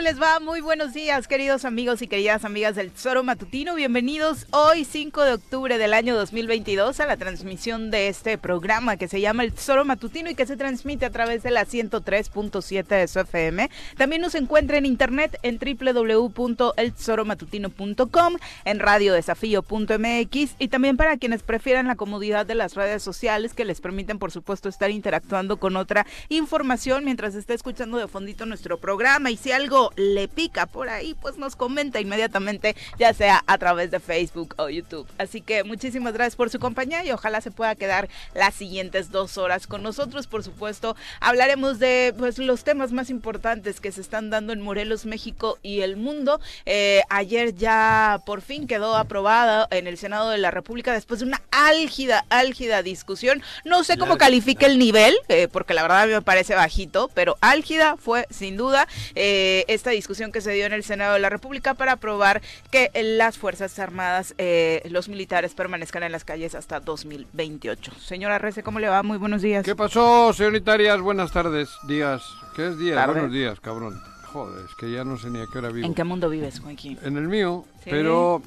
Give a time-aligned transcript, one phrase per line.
[0.00, 0.40] ¿cómo les va?
[0.40, 3.74] Muy buenos días, queridos amigos y queridas amigas del Tesoro Matutino.
[3.74, 9.08] Bienvenidos hoy, 5 de octubre del año 2022, a la transmisión de este programa que
[9.08, 13.08] se llama El Tesoro Matutino y que se transmite a través de la 103.7 de
[13.08, 13.68] su FM.
[13.98, 21.96] También nos encuentra en internet en www.eltesoromatutino.com, en radiodesafío.mx y también para quienes prefieran la
[21.96, 27.04] comodidad de las redes sociales que les permiten, por supuesto, estar interactuando con otra información
[27.04, 31.36] mientras está escuchando de fondito nuestro programa y si algo le pica por ahí, pues
[31.38, 35.06] nos comenta inmediatamente, ya sea a través de Facebook o YouTube.
[35.18, 39.38] Así que muchísimas gracias por su compañía y ojalá se pueda quedar las siguientes dos
[39.38, 40.26] horas con nosotros.
[40.26, 45.06] Por supuesto, hablaremos de pues los temas más importantes que se están dando en Morelos,
[45.06, 46.40] México y el mundo.
[46.66, 51.26] Eh, ayer ya por fin quedó aprobada en el Senado de la República después de
[51.26, 53.42] una álgida, álgida discusión.
[53.64, 57.96] No sé cómo califica el nivel, eh, porque la verdad me parece bajito, pero álgida
[57.96, 61.72] fue sin duda eh, esta discusión que se dio en el Senado de la República
[61.72, 67.92] para aprobar que las Fuerzas Armadas, eh, los militares permanezcan en las calles hasta 2028.
[67.98, 69.02] Señora Rece, ¿cómo le va?
[69.02, 69.64] Muy buenos días.
[69.64, 71.00] ¿Qué pasó, señoritarias?
[71.00, 72.22] Buenas tardes, días.
[72.54, 73.06] ¿Qué es día?
[73.06, 73.98] Buenos días, cabrón.
[74.26, 75.86] Joder, es que ya no sé ni a qué hora vivo.
[75.86, 76.98] ¿En qué mundo vives, Joaquín?
[77.02, 78.42] En el mío, pero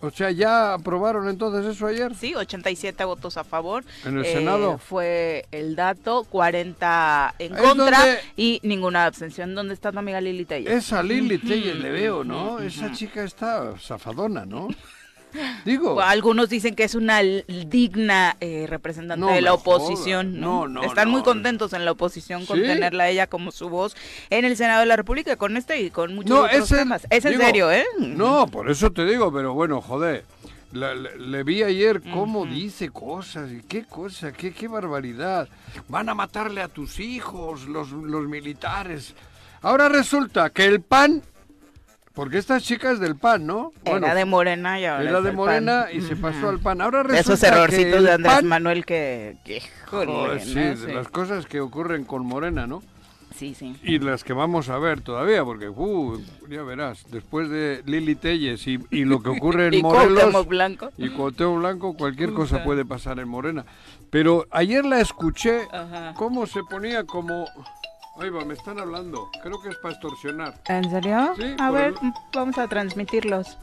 [0.00, 2.14] o sea, ¿ya aprobaron entonces eso ayer?
[2.14, 3.84] Sí, 87 votos a favor.
[4.04, 4.74] ¿En el Senado?
[4.74, 9.54] Eh, fue el dato, 40 en contra y ninguna abstención.
[9.54, 10.72] ¿Dónde está tu amiga Lili Telles?
[10.72, 12.58] Esa Lili Telles le veo, ¿no?
[12.60, 14.68] Esa chica está zafadona, ¿no?
[15.64, 16.00] Digo.
[16.00, 20.40] Algunos dicen que es una digna eh, representante de la oposición.
[20.40, 20.68] ¿no?
[20.68, 23.96] no, Están muy contentos en la oposición con tenerla ella como su voz
[24.30, 27.06] en el Senado de la República con este y con muchos otros temas.
[27.10, 27.84] Es en serio, ¿eh?
[27.98, 30.24] No, por eso te digo, pero bueno, joder.
[30.72, 35.48] le, vi ayer cómo dice cosas y qué cosa, qué, qué barbaridad.
[35.88, 39.14] Van a matarle a tus hijos los, los militares.
[39.62, 41.22] Ahora resulta que el PAN
[42.14, 43.72] porque esta chica es del PAN, ¿no?
[43.84, 46.80] era de Morena y ahora Era de Morena y se pasó al PAN.
[46.80, 49.36] Ahora resulta Esos errorcitos de Andrés Manuel que...
[49.44, 49.62] que
[50.40, 52.82] sí, de las cosas que ocurren con Morena, ¿no?
[53.36, 53.74] Sí, sí.
[53.82, 58.66] Y las que vamos a ver todavía, porque uh, ya verás, después de Lili Telles
[58.66, 60.46] y, y lo que ocurre en y Morelos...
[60.46, 60.90] Blanco.
[60.98, 63.64] Y Cuauhtémoc Blanco, cualquier cosa puede pasar en Morena.
[64.10, 65.68] Pero ayer la escuché,
[66.16, 67.46] cómo se ponía como...
[68.20, 69.30] Ahí va, me están hablando.
[69.42, 70.54] Creo que es para extorsionar.
[70.68, 71.32] ¿En serio?
[71.38, 71.56] Sí.
[71.58, 71.94] A ver,
[72.34, 73.56] vamos a transmitirlos.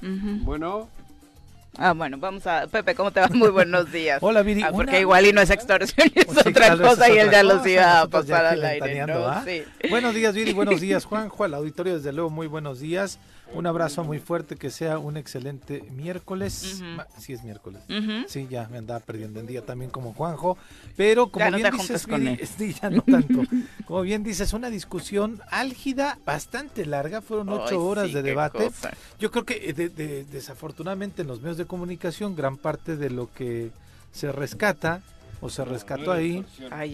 [0.00, 0.88] Bueno.
[1.76, 2.66] Ah, bueno, vamos a...
[2.66, 3.28] Pepe, ¿cómo te va?
[3.28, 4.20] Muy buenos días.
[4.22, 4.62] Hola, Viri.
[4.62, 7.64] Ah, porque igual y no es extorsión, es pues otra cosa y él ya los
[7.66, 9.44] iba a pasar al aire, ¿no?
[9.44, 9.62] sí.
[9.90, 13.18] Buenos días, Viri, buenos días, Juanjo, al auditorio, desde luego, muy buenos días.
[13.54, 16.82] Un abrazo muy fuerte, que sea un excelente miércoles.
[17.18, 17.82] Sí es miércoles.
[18.26, 20.58] Sí, ya me andaba perdiendo el día también como Juanjo.
[20.96, 22.06] Pero como bien dices,
[22.58, 23.42] sí, ya no tanto.
[23.86, 27.20] como bien dices, una discusión álgida, bastante larga.
[27.20, 28.70] Fueron ocho horas de debate.
[29.18, 33.70] Yo creo que eh, desafortunadamente en los medios de comunicación gran parte de lo que
[34.12, 35.02] se rescata
[35.40, 36.44] o se rescató ahí.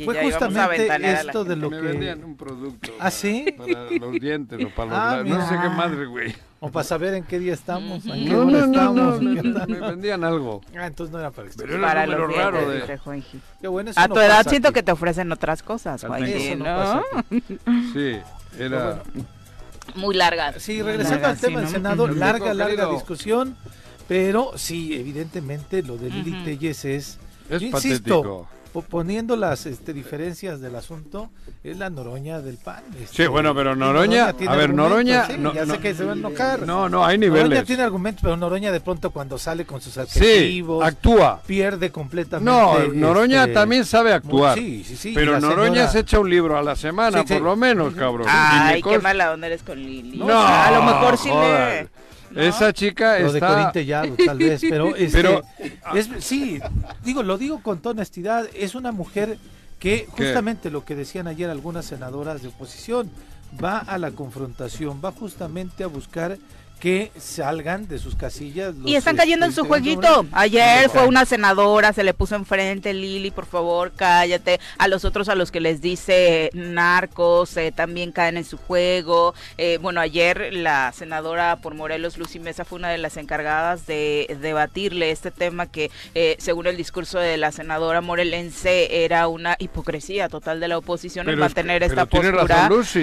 [0.05, 3.47] Fue justamente esto de lo que vendían un producto ¿Ah, sí?
[3.57, 6.35] para los dientes o para los ah, no sé qué madre güey.
[6.61, 9.21] O para saber en qué día estamos en qué no, no, estamos.
[9.23, 10.61] no, me vendían algo.
[10.77, 12.99] Ah entonces no era para pero era para número raro de
[13.61, 17.03] qué bueno, a tu edad siento que te ofrecen otras cosas Juanji, ¿no?
[17.93, 18.19] sí
[18.59, 19.03] era
[19.95, 20.59] muy larga.
[20.59, 23.57] Sí regresando al tema del Senado larga larga discusión
[24.09, 27.19] pero sí evidentemente lo de Lili Telles es
[27.51, 28.49] es patético.
[28.89, 31.31] poniendo las este, diferencias del asunto,
[31.63, 32.83] es la Noroña del PAN.
[33.01, 35.29] Este, sí, bueno, pero Noroña, a ver, Noroña...
[35.39, 36.67] no, ya sé que se va a enojar.
[36.67, 37.45] No, no, hay niveles.
[37.45, 40.85] Noroña tiene argumentos, pero Noroña de pronto cuando sale con sus adjetivos...
[40.85, 41.41] actúa.
[41.47, 42.51] Pierde completamente...
[42.51, 44.59] No, Noroña este, también sabe actuar.
[44.59, 45.13] Sí, sí, sí.
[45.15, 48.27] Pero Noroña se echa un libro a la semana, por lo menos, cabrón.
[48.29, 50.19] Ay, qué mala onda eres con Lili.
[50.19, 51.89] No, a lo mejor sí le...
[52.37, 53.71] Esa chica lo está...
[53.73, 55.43] de ya, tal vez, pero, este, pero
[55.95, 56.61] es, sí,
[57.05, 59.39] digo, lo digo con toda honestidad, es una mujer
[59.79, 63.11] que justamente lo que decían ayer algunas senadoras de oposición,
[63.63, 66.39] va a la confrontación, va justamente a buscar
[66.81, 68.75] que salgan de sus casillas.
[68.85, 70.27] y están cayendo en su jueguito.
[70.33, 74.61] Ayer fue una senadora, se le puso enfrente, Lili, por favor, cállate.
[74.79, 79.35] A los otros a los que les dice narcos, eh, también caen en su juego.
[79.57, 84.37] Eh, bueno, ayer la senadora por Morelos, Lucy Mesa, fue una de las encargadas de
[84.41, 90.29] debatirle este tema que, eh, según el discurso de la senadora morelense, era una hipocresía
[90.29, 92.47] total de la oposición en mantener esta postura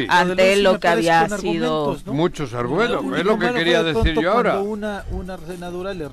[0.09, 1.97] ante lo que había sido...
[2.06, 4.59] Muchos argumentos, es lo que quería decir yo ahora.
[4.59, 6.09] Una, una senadora le,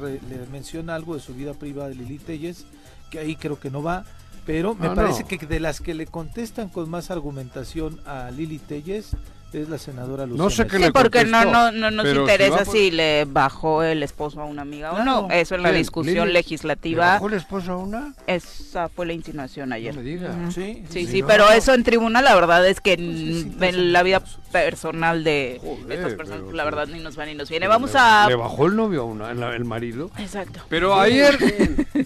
[0.50, 2.66] menciona algo de su vida privada de Lili Telles,
[3.10, 4.04] que ahí creo que no va,
[4.46, 9.16] pero me parece que de las que le contestan con más argumentación a Lili Telles,
[9.52, 10.42] es la senadora Lucía.
[10.42, 12.74] No sé qué Sí, le porque no, contestó, no, no nos pero si interesa por-
[12.74, 15.22] si le bajó el esposo a una amiga o Claro.
[15.22, 15.28] no.
[15.30, 15.80] Eso en la ¿Quién?
[15.82, 16.26] discusión Lili.
[16.26, 18.14] ¿Le legislativa, bajó el esposo a una?
[18.26, 19.94] esa fue la insinuación ayer.
[19.94, 20.34] No me diga.
[20.50, 21.26] Sí, Sí, sí, sí, no.
[21.28, 24.22] pero eso en tribuna la verdad es que Pues sí, sí, pasa en la vida
[24.52, 27.66] personal de Joder, estas personas, pero la verdad ni nos va ni nos viene.
[27.68, 28.26] Vamos ¿Le- a...
[28.28, 30.10] ¿Le bajó el novio a una, el, el marido?
[30.18, 30.60] Exacto.
[30.68, 31.38] Pero ayer...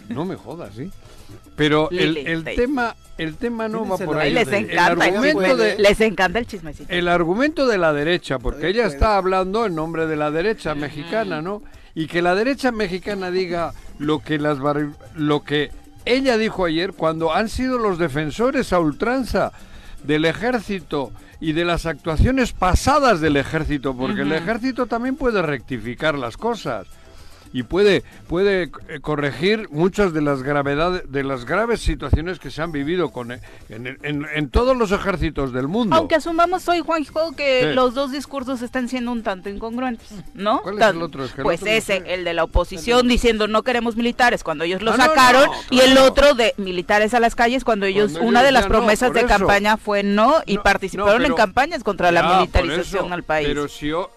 [0.08, 0.90] no me jodas, ¿sí?
[1.56, 4.32] Pero el, el tema el tema no va por ahí.
[4.32, 6.92] Les encanta, el argumento chisme, de, les encanta el chismecito.
[6.92, 11.42] el argumento de la derecha, porque ella está hablando en nombre de la derecha mexicana,
[11.42, 11.62] ¿no?
[11.94, 15.70] Y que la derecha mexicana diga lo que las bar- lo que
[16.06, 19.52] ella dijo ayer cuando han sido los defensores a ultranza
[20.02, 26.16] del ejército y de las actuaciones pasadas del ejército, porque el ejército también puede rectificar
[26.16, 26.86] las cosas
[27.52, 32.62] y puede puede eh, corregir muchas de las gravedades de las graves situaciones que se
[32.62, 35.94] han vivido con eh, en, en- en todos los ejércitos del mundo.
[35.96, 37.74] Aunque asumamos hoy, Juanjo, que Sí.
[37.74, 40.62] los dos discursos están siendo un tanto incongruentes, ¿no?
[40.62, 41.24] ¿Cuál es el otro?
[41.24, 44.64] Es que el pues otro ese, el de la oposición diciendo no queremos militares cuando
[44.64, 48.12] ellos lo Ah, no, sacaron y el otro de militares a las calles cuando ellos,
[48.12, 49.28] Cuando una ellos de las no, promesas de eso.
[49.28, 53.46] campaña fue no y participaron en campañas contra la militarización eso, al país.
[53.48, 54.10] Pero si o-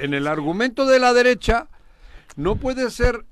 [0.00, 1.66] en el argumento de la derecha
[2.36, 3.24] no puede ser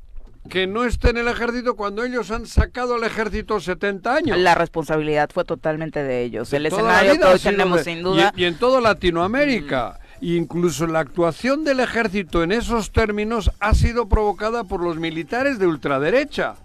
[0.48, 4.38] que no esté en el ejército cuando ellos han sacado al ejército 70 años.
[4.38, 6.52] La responsabilidad fue totalmente de ellos.
[6.52, 9.98] El escenario vida que hoy tenemos de- sin duda Y, y en toda Latinoamérica.
[10.22, 15.66] Incluso la actuación del ejército en esos términos ha sido provocada por los militares de
[15.66, 16.56] ultraderecha.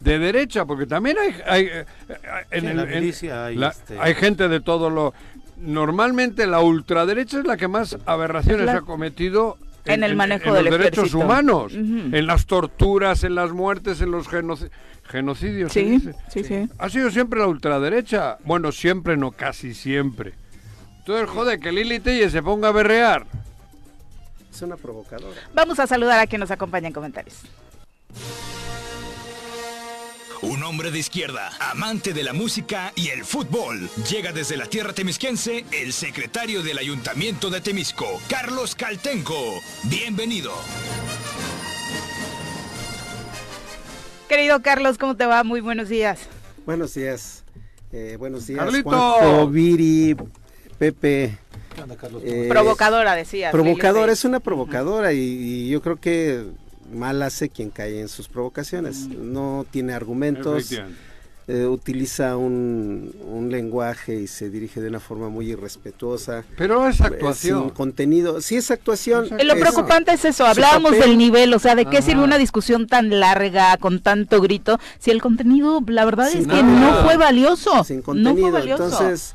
[0.00, 1.34] De derecha, porque también hay...
[1.46, 2.14] hay, eh, eh,
[2.50, 5.12] en Sí, el- la en- milicia hay, la- este- hay gente de todo lo...
[5.58, 10.54] Normalmente la ultraderecha es la que más aberraciones la- ha cometido En el manejo en
[10.54, 11.18] del los derechos ejército.
[11.18, 14.70] humanos, en las torturas, en las muertes, en los genoci-
[15.04, 15.72] genocidios.
[15.72, 16.68] Sí, sí, sí.
[16.78, 18.38] Ha sido siempre la ultraderecha.
[18.44, 20.34] Bueno, siempre no, casi siempre.
[21.00, 23.26] Entonces, joder, que Lili Telle se ponga a berrear.
[24.52, 25.40] Es una provocadora.
[25.54, 27.40] Vamos a saludar a quien nos acompaña en comentarios.
[30.42, 33.88] Un hombre de izquierda, amante de la música y el fútbol.
[34.10, 39.36] Llega desde la tierra temisquense el secretario del Ayuntamiento de Temisco, Carlos Caltenco.
[39.84, 40.52] Bienvenido.
[44.28, 45.44] Querido Carlos, ¿cómo te va?
[45.44, 46.18] Muy buenos días.
[46.66, 47.44] Buenos días.
[47.92, 48.64] Eh, buenos días.
[48.64, 48.90] Carlito.
[48.90, 50.16] Juanjo, Viri,
[50.76, 51.38] Pepe.
[51.76, 52.20] ¿Qué onda, Carlos?
[52.24, 53.52] Eh, Provocadora, decías.
[53.52, 56.46] Provocadora, es una provocadora y, y yo creo que
[56.92, 59.08] mal hace quien cae en sus provocaciones.
[59.08, 60.70] No tiene argumentos,
[61.48, 66.44] eh, utiliza un, un lenguaje y se dirige de una forma muy irrespetuosa.
[66.56, 67.70] Pero es eh, Sin actuación.
[67.70, 68.40] contenido.
[68.40, 69.28] Sí, es actuación.
[69.30, 71.08] Lo es- preocupante es eso, hablábamos papel.
[71.08, 72.06] del nivel, o sea, ¿de qué Ajá.
[72.06, 76.46] sirve una discusión tan larga, con tanto grito, si el contenido, la verdad Sin es
[76.46, 77.82] que no fue valioso?
[77.84, 78.36] sin no contenido.
[78.40, 78.84] fue valioso.
[78.84, 79.34] Entonces,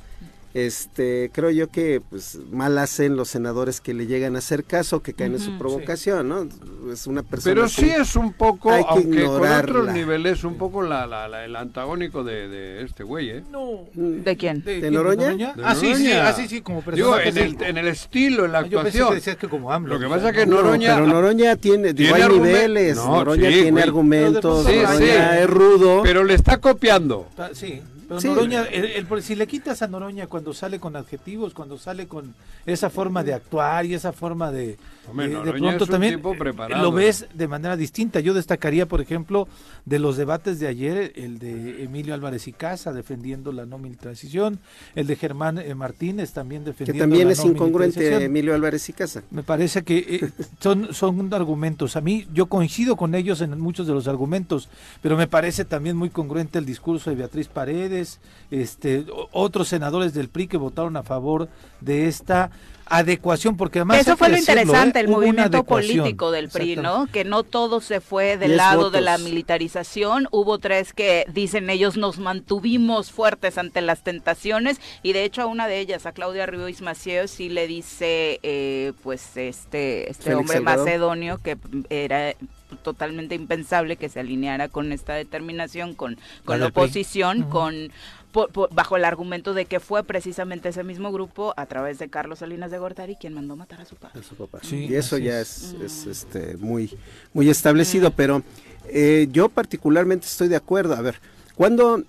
[0.54, 5.02] este, creo yo que pues mal hacen los senadores que le llegan a hacer caso,
[5.02, 6.48] que caen en su provocación, ¿no?
[6.92, 7.54] Es una persona.
[7.54, 9.80] Pero sí es un poco, hay que aunque con ignorarla.
[9.82, 13.44] otros niveles, un poco la, la- la- el antagónico de, de este güey, ¿eh?
[13.52, 13.82] No.
[13.94, 14.64] Mm, ¿De quién?
[14.64, 14.90] ¿De.
[14.90, 15.30] Noroña?
[15.36, 17.30] De Ah, sí, ah, sí, sí, como Digo, personaje.
[17.30, 17.42] en sí.
[17.60, 19.14] el, en el estilo, en la Ah, yo pensé que actuación.
[19.16, 19.94] decías que como AMLO.
[19.96, 22.96] Lo que o pasa sea, que no, Noroña- pero Noroña tiene, digo, Tiene hay niveles.
[22.96, 23.84] No, Noroña sí, tiene güey.
[23.84, 26.02] argumentos, Noroña es rudo.
[26.04, 27.28] Pero le está copiando.
[27.38, 28.28] Ah, Sí, pero Sí.
[28.30, 32.34] Noroña, el- el- si le quitas a Noroña cuando sale con adjetivos, cuando sale con
[32.66, 34.78] esa forma de actuar y esa forma de,
[35.10, 36.82] Hombre, de- pronto es un también eh, preparado.
[36.84, 38.20] lo ves de manera distinta.
[38.20, 39.48] Yo destacaría, por ejemplo,
[39.86, 44.60] de los debates de ayer, el de Emilio Álvarez y Casa defendiendo la no militarización,
[44.96, 48.24] el de Germán eh, Martínez también que defendiendo también la es no incongruente.
[48.26, 49.24] Emilio Álvarez y Casa.
[49.32, 51.96] Me parece que eh, son, son argumentos.
[51.96, 54.70] A mí, yo coincido con ellos en muchos de los argumentos,
[55.02, 58.20] pero me parece también muy congruente el discurso de Beatriz Paredes,
[58.52, 61.50] este, otros senadores del PRI que votaron a favor
[61.82, 62.52] de esta
[62.90, 64.00] adecuación, porque además...
[64.00, 65.02] Eso fue lo decirlo, interesante, ¿eh?
[65.04, 67.08] el Hubo una movimiento político del PRI, ¿no?
[67.08, 70.28] Que no todo se fue del Diez lado de la militarización.
[70.32, 75.46] Hubo tres que dicen ellos nos mantuvimos fuertes ante las tentaciones y de hecho a
[75.46, 80.40] una de ellas, a Claudia Ruiz Macieo, sí le dice, eh, pues este, este Félix
[80.40, 80.84] hombre Salgado.
[80.84, 81.58] macedonio que
[81.90, 82.34] era
[82.84, 87.92] totalmente impensable que se alineara con esta determinación, con, con la oposición, con
[88.32, 92.10] por- por- bajo el argumento de que fue precisamente ese mismo grupo a través de
[92.10, 94.22] Carlos Salinas de Gortari quien mandó matar a su padre.
[94.24, 94.60] su papá.
[94.64, 95.74] Sí, y eso ya es.
[95.84, 96.96] es, es, este, muy,
[97.34, 98.44] muy establecido, pero
[98.90, 100.96] eh, yo particularmente estoy de acuerdo.
[100.96, 101.20] A ver,
[101.56, 102.04] cuando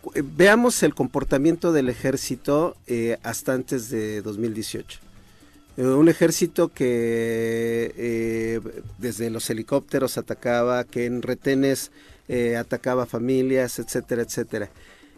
[0.00, 5.00] cu- eh, veamos el comportamiento del ejército eh, hasta antes de 2018.
[5.76, 8.60] Eh, un ejército que eh,
[8.98, 11.90] desde los helicópteros atacaba, que en retenes
[12.28, 14.70] eh, atacaba familias, etcétera, etcétera.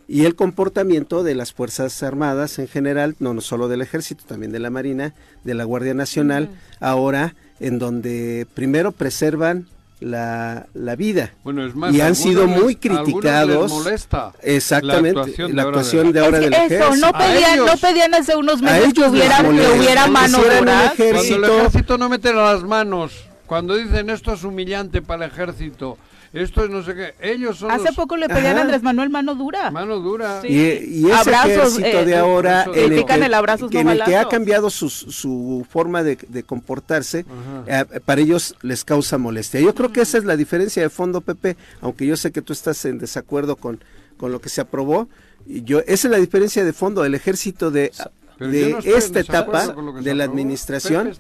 [0.09, 4.53] y el comportamiento de las Fuerzas Armadas en general, no, no solo del Ejército, también
[4.53, 6.49] de la Marina, de la Guardia Nacional,
[6.81, 9.67] ahora en donde primero preservan
[10.01, 11.33] la, la vida.
[11.45, 15.55] Bueno, es más, y han sido les- muy les criticados molesta exactamente la actuación de
[15.57, 18.37] la ahora actuación de- de ahora Es del eso, ejército no pedían, no pedían hace
[18.37, 20.87] unos meses que hubiera, que hubiera mano dura.
[20.93, 21.37] ejército.
[21.41, 25.99] Cuando el ejército no mete las manos, cuando dicen esto es humillante para el ejército,
[26.33, 28.59] esto es no sé qué, ellos son Hace los poco le pedían Ajá.
[28.59, 29.71] a Andrés Manuel mano dura.
[29.71, 30.43] mano dura.
[30.43, 30.49] Sí.
[30.49, 33.81] Y, y ese Abrazos, ejército eh, de ahora eso- en el, que, el abrazos, no
[33.81, 37.25] en el que ha cambiado su, su forma de, de comportarse,
[37.67, 39.61] eh, para ellos les causa molestia.
[39.61, 42.53] Yo creo que esa es la diferencia de fondo, Pepe, aunque yo sé que tú
[42.53, 43.81] estás en desacuerdo con,
[44.17, 45.09] con lo que se aprobó.
[45.47, 47.05] y Yo, esa es la diferencia de fondo.
[47.05, 47.91] El ejército de,
[48.39, 51.11] Pero de no esta etapa de la administración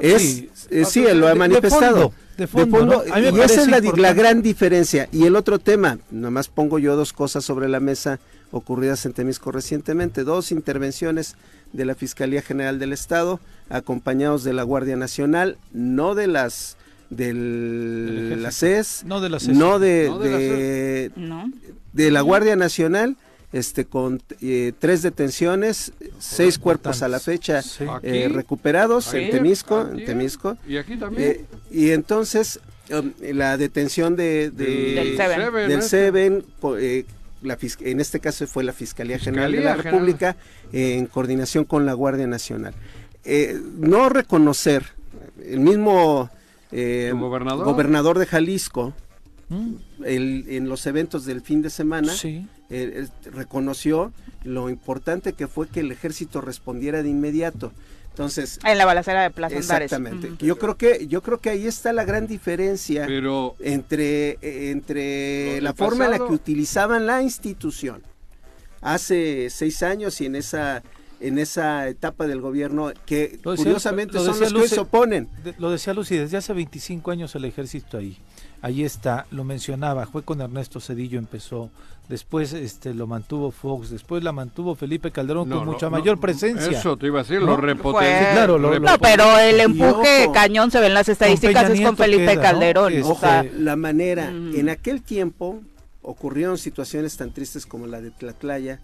[0.00, 0.50] es, Sí.
[0.84, 2.10] sí, él lo ha de- de manifestado.
[2.10, 5.08] fondo, de fondo, y esa es la, la gran diferencia.
[5.10, 8.18] Y el otro tema, nomás pongo yo dos cosas sobre la mesa
[8.50, 11.34] ocurridas en Temisco recientemente, dos intervenciones
[11.72, 13.40] de la Fiscalía General del Estado,
[13.70, 16.76] acompañados de la Guardia Nacional, no de las
[17.10, 19.56] del la CES, No de la CES.
[19.56, 21.50] no de, No de la de, ¿No?
[21.92, 23.16] de la Guardia Nacional,
[23.56, 27.84] este con eh, tres detenciones, seis cuerpos a la fecha Sí.
[28.02, 30.56] Eh, recuperados en ayer, Temisco, en Temisco.
[30.68, 31.30] Y aquí también.
[31.30, 32.60] Eh, y entonces
[32.90, 35.36] um, la detención de, de- Del Seven.
[35.40, 35.82] Seven, del.
[35.82, 37.04] Seven, co- eh,
[37.42, 39.92] la en este caso fue la Fiscalía General de la General.
[39.92, 40.36] República
[40.72, 42.74] en coordinación con la Guardia Nacional.
[43.24, 44.84] Eh, no reconocer
[45.44, 46.30] el mismo
[46.72, 48.94] eh, gobernador de Jalisco
[49.48, 49.74] Mm,
[50.04, 52.46] el- en los eventos del fin de semana Sí.
[52.68, 54.12] eh, eh, reconoció
[54.42, 57.72] lo importante que fue que el ejército respondiera de inmediato.
[58.10, 59.56] Entonces, En la balacera de Plaza.
[59.56, 60.32] Exactamente.
[60.44, 65.60] Yo creo que yo creo que ahí está la gran diferencia Pero entre eh, entre
[65.60, 68.02] la forma en la que utilizaban la institución
[68.80, 70.82] hace seis años y en esa
[71.18, 74.68] en esa etapa del gobierno que Lo decía- curiosamente lo son decía los que hoy
[74.68, 75.28] se oponen.
[75.58, 78.18] Lo decía Lucy, desde hace 25 años el ejército ahí.
[78.62, 81.70] Ahí está, lo mencionaba, fue con Ernesto Cedillo empezó,
[82.08, 85.90] después este lo mantuvo Fox, después la mantuvo Felipe Calderón no, con no, mucha no,
[85.98, 86.78] mayor presencia.
[86.78, 87.46] Eso te iba a decir, ¿No?
[87.46, 88.26] lo repotenciaron.
[88.26, 90.32] Sí, claro, lo- lo- No, pero el empuje ojo.
[90.32, 92.38] cañón se ve en las estadísticas es con Felipe.
[92.40, 92.92] Calderón.
[92.94, 94.56] Es- o Ojo, sea, la manera Ujú.
[94.58, 95.60] en aquel tiempo
[96.02, 98.80] ocurrieron situaciones tan tristes como la de Tlatlaya,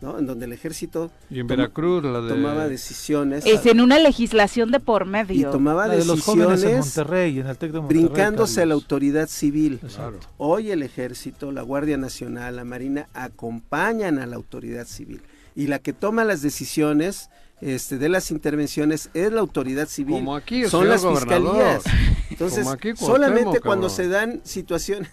[0.00, 0.18] ¿no?
[0.18, 2.28] En donde el ejército Y en toma- Veracruz, la de...
[2.30, 5.50] tomaba decisiones es en una legislación de por y medio.
[5.50, 8.04] tomaba La de los jóvenes en decisiones Monterrey, en el TEC de Monterrey.
[8.04, 9.78] brincándose a la autoridad civil.
[9.82, 10.26] Exacto.
[10.38, 15.22] Hoy el ejército, la Guardia Nacional, la Marina acompañan a la autoridad civil
[15.56, 17.28] y la que toma las decisiones
[17.60, 20.14] este, de las intervenciones es la autoridad civil.
[20.16, 21.80] Como aquí, son las gobernador.
[21.82, 21.84] fiscalías.
[22.30, 25.10] Entonces, Como aquí, Cuauhtémoc, solamente cuando se dan situaciones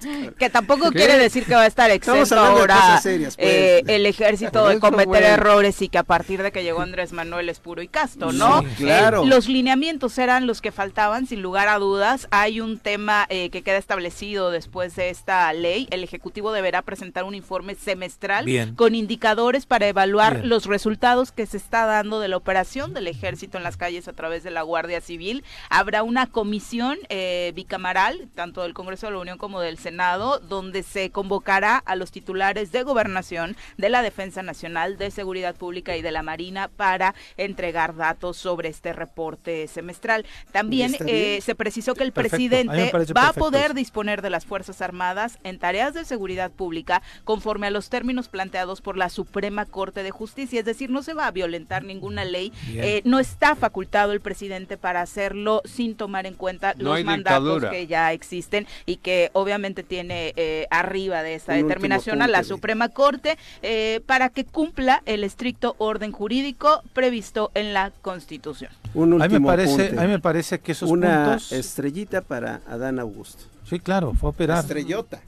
[0.38, 0.98] Que tampoco ¿Qué?
[0.98, 3.48] quiere decir que va a estar exento ahora serias, pues.
[3.48, 7.48] eh, el ejército de cometer errores y que a partir de que llegó Andrés Manuel
[7.48, 8.60] es puro y casto, ¿no?
[8.60, 9.24] Sí, claro.
[9.24, 12.28] Eh, los lineamientos eran los que faltaban, sin lugar a dudas.
[12.30, 15.88] Hay un tema eh, que queda establecido después de esta ley.
[15.90, 18.74] El Ejecutivo deberá presentar un informe semestral Bien.
[18.76, 20.48] con indicadores para evaluar Bien.
[20.48, 24.12] los resultados que se está dando de la operación del ejército en las calles a
[24.12, 25.44] través de la Guardia Civil.
[25.70, 30.82] Habrá una comisión eh, bicamaral, tanto del Congreso de la Unión como del Senado, donde
[30.82, 36.02] se convocará a los titulares de gobernación, de la Defensa Nacional, de Seguridad Pública y
[36.02, 40.24] de la Marina para entregar datos sobre este reporte semestral.
[40.52, 42.36] También eh, se precisó que el Perfecto.
[42.36, 47.66] Presidente va a poder disponer de las Fuerzas Armadas en tareas de seguridad pública conforme
[47.66, 50.60] a los términos planteados por la Suprema Corte de Justicia.
[50.60, 52.52] Es decir, no se va a violentar ninguna ley.
[52.68, 57.44] Eh, no está facultado el presidente para hacerlo sin tomar en cuenta No los mandatos
[57.44, 57.70] dictadura.
[57.70, 62.42] que ya existen y que obviamente tiene eh, arriba de esta Un determinación a la
[62.44, 68.70] Suprema Corte eh, para que cumpla el estricto orden jurídico previsto en la Constitución.
[68.94, 71.52] un A mí me último parece, a mí me parece que esos una puntos.
[71.52, 73.44] estrellita para Adán Augusto.
[73.68, 74.58] Sí, claro, fue a operar.
[74.60, 75.20] Estrellota.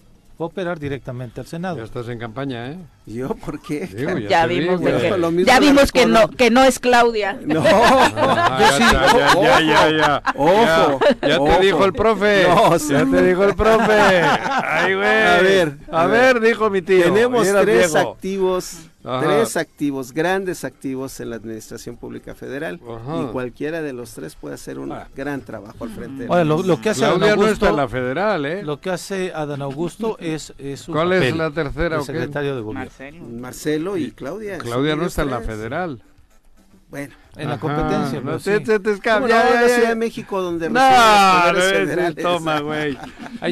[0.42, 1.76] Operar directamente al Senado.
[1.76, 2.78] Ya estás en campaña, ¿eh?
[3.04, 3.86] ¿Yo por qué?
[3.86, 7.38] Digo, Ya vimos, vi, que, Lo mismo ya vimos que no, que no es Claudia.
[7.44, 7.62] No.
[7.66, 10.22] Ah, ya, sí, ya, ya, ya, ya, ya.
[10.34, 11.56] Ojo, Ya, ya ojo.
[11.58, 12.44] te dijo el profe.
[12.48, 12.94] No, ya sí.
[13.10, 13.92] te dijo el profe.
[14.22, 15.06] Ay, güey.
[15.06, 17.04] A ver, a a ver, dijo mi tío.
[17.04, 18.10] Tenemos tres Diego.
[18.12, 19.20] activos, Ajá.
[19.26, 23.22] tres activos, grandes activos en la Administración Pública Federal Ajá.
[23.22, 25.08] y cualquiera de los tres puede hacer un Ah.
[25.16, 26.26] gran trabajo al frente.
[26.26, 28.62] de lo, lo que hace Adán Claudia no Augusto, está en la federal, ¿eh?
[28.62, 32.04] lo que hace Adán Augusto es, es su ¿Cuál es la tercera qué?
[32.04, 32.84] secretario de gobierno.
[32.90, 33.24] Marcelo.
[33.40, 34.58] Marcelo y Claudia.
[34.58, 36.02] Claudia no está en la federal.
[36.90, 37.14] Bueno.
[37.36, 38.50] En la competencia, no sí.
[38.64, 39.20] te, te escapas.
[39.20, 39.50] ¿Cómo Ya, no?
[39.50, 39.74] ya, En la ya.
[39.76, 42.98] Ciudad de México, donde No, no, toma, güey.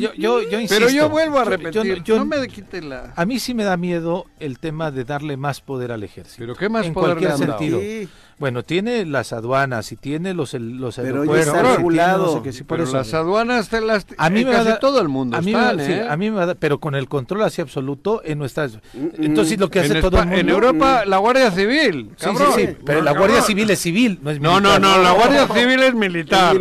[0.00, 0.74] Yo, yo, yo insisto.
[0.84, 3.12] Pero yo vuelvo a yo- yo- repetir, yo- no me quite la...
[3.14, 6.38] A mí sí me da miedo el tema de darle más poder al ejército.
[6.40, 7.58] ¿Pero qué más en poder le cualquier han dado?
[7.58, 7.80] sentido.
[7.80, 8.08] Sí.
[8.38, 11.76] Bueno, tiene las aduanas y tiene los, el- los Pero aeropuertos.
[11.76, 12.26] regulado.
[12.26, 12.96] no sé qué, sí, por Pero eso.
[12.98, 14.06] las aduanas te las...
[14.16, 15.86] a mí en me va casi dar- todo el mundo a mí me va- están,
[15.86, 16.06] sí, ¿eh?
[16.08, 19.24] a mí me va a dar- pero con el control así absoluto en nuestras Mm,
[19.24, 22.24] entonces lo que hace en, todo el Espa- mundo en Europa, la Guardia Civil, Sí,
[22.26, 22.52] cabrón.
[22.54, 23.46] sí, sí, pero No, la Guardia cabrón.
[23.46, 24.80] Civil es civil, no es No, no, militar.
[24.80, 26.56] no, la Guardia Civil es Es militar.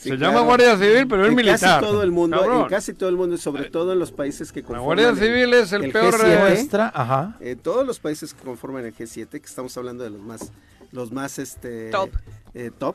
[0.00, 0.32] Sí, Se claro.
[0.34, 1.58] llama Guardia Civil, pero es en militar.
[1.58, 2.62] casi todo el mundo, Cabrón.
[2.62, 5.14] en casi todo el mundo, y sobre todo en los países que La conforman Guardia
[5.16, 6.14] Civil es el, peor...
[6.14, 7.36] G7, eh, Nuestra, ajá.
[7.40, 10.52] eh, todos los países que conforman el G7, que estamos hablando de los más,
[10.92, 12.10] los más este Top.
[12.54, 12.94] eh, top,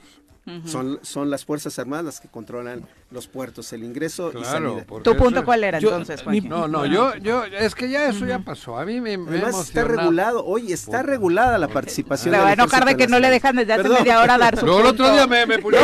[0.66, 4.86] son, son las fuerzas armadas las que controlan los puertos, el ingreso y Claro, salida.
[4.86, 6.42] porque ¿Tu punto es- cuál era Yo- entonces, Juanji?
[6.50, 8.78] No, no, yo, yo, es que ya eso ya pasó.
[8.78, 12.34] A mí me, me Además está regulado, oye, está regulada la participación.
[12.34, 14.00] Se va a del enojar de ejército que no le dejan desde hace Perdón.
[14.00, 15.82] media hora dar su Luego el otro día me, me perdón,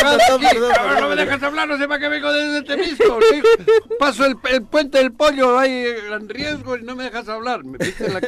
[0.00, 3.18] cabrón, perdón, no me dejas hablar, no sé para qué vengo desde Temisco.
[3.30, 3.42] sí.
[3.98, 7.62] Paso el, el puente del pollo ahí en riesgo y no me dejas hablar.
[7.64, 8.20] Me la-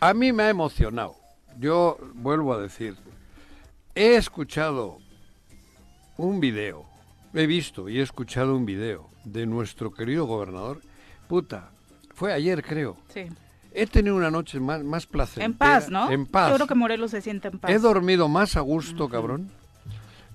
[0.00, 1.14] A mí me ha emocionado.
[1.58, 2.96] Yo vuelvo a decir,
[3.94, 4.98] he escuchado
[6.16, 6.84] un video,
[7.34, 10.80] he visto y he escuchado un video de nuestro querido gobernador.
[11.28, 11.70] Puta,
[12.14, 12.96] fue ayer creo.
[13.12, 13.28] Sí.
[13.72, 15.46] He tenido una noche más, más placentera.
[15.46, 16.10] En paz, ¿no?
[16.10, 16.50] En paz.
[16.50, 17.70] Yo creo que Morelos se siente en paz.
[17.70, 19.50] He dormido más a gusto, cabrón,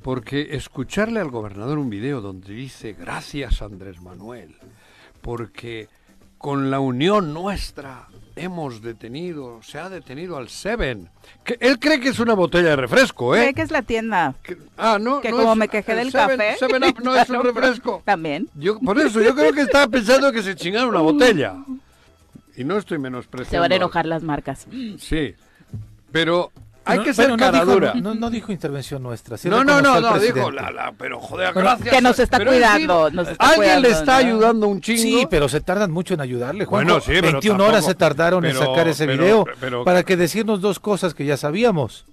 [0.01, 4.55] porque escucharle al gobernador un video donde dice gracias Andrés Manuel,
[5.21, 5.89] porque
[6.37, 11.09] con la unión nuestra hemos detenido, se ha detenido al Seven.
[11.43, 13.39] Que él cree que es una botella de refresco, ¿eh?
[13.41, 14.35] Cree que es la tienda.
[14.43, 16.55] Que- ah, no, Que no como es- me quejé el del Seven- café.
[16.57, 18.01] Seven Up no es un refresco.
[18.05, 18.49] También.
[18.55, 21.55] Yo, por eso, yo creo que estaba pensando que se chingaron una botella.
[22.57, 23.49] Y no estoy menospreciando.
[23.51, 24.65] Se van a enojar las marcas.
[24.97, 25.35] Sí,
[26.13, 26.53] pero
[26.85, 27.95] hay que ser bueno, no dijo-.
[28.01, 29.37] No, no dijo intervención nuestra.
[29.37, 31.95] sí No, no, no, no, dijo, la, la, pero joder, Bueno, gracias.
[31.95, 34.17] que nos está Pero en cuidando, nos está Alguien le cuidando, está ¿no?
[34.27, 35.01] ayudando un chingo.
[35.01, 36.85] Sí, pero se tardan mucho en ayudarle, Juan.
[36.85, 39.83] Bueno, sí, pero 21 tampoco- horas se tardaron en pero- sacar ese pero- video pero-
[39.83, 42.05] para que decirnos dos cosas que ya sabíamos.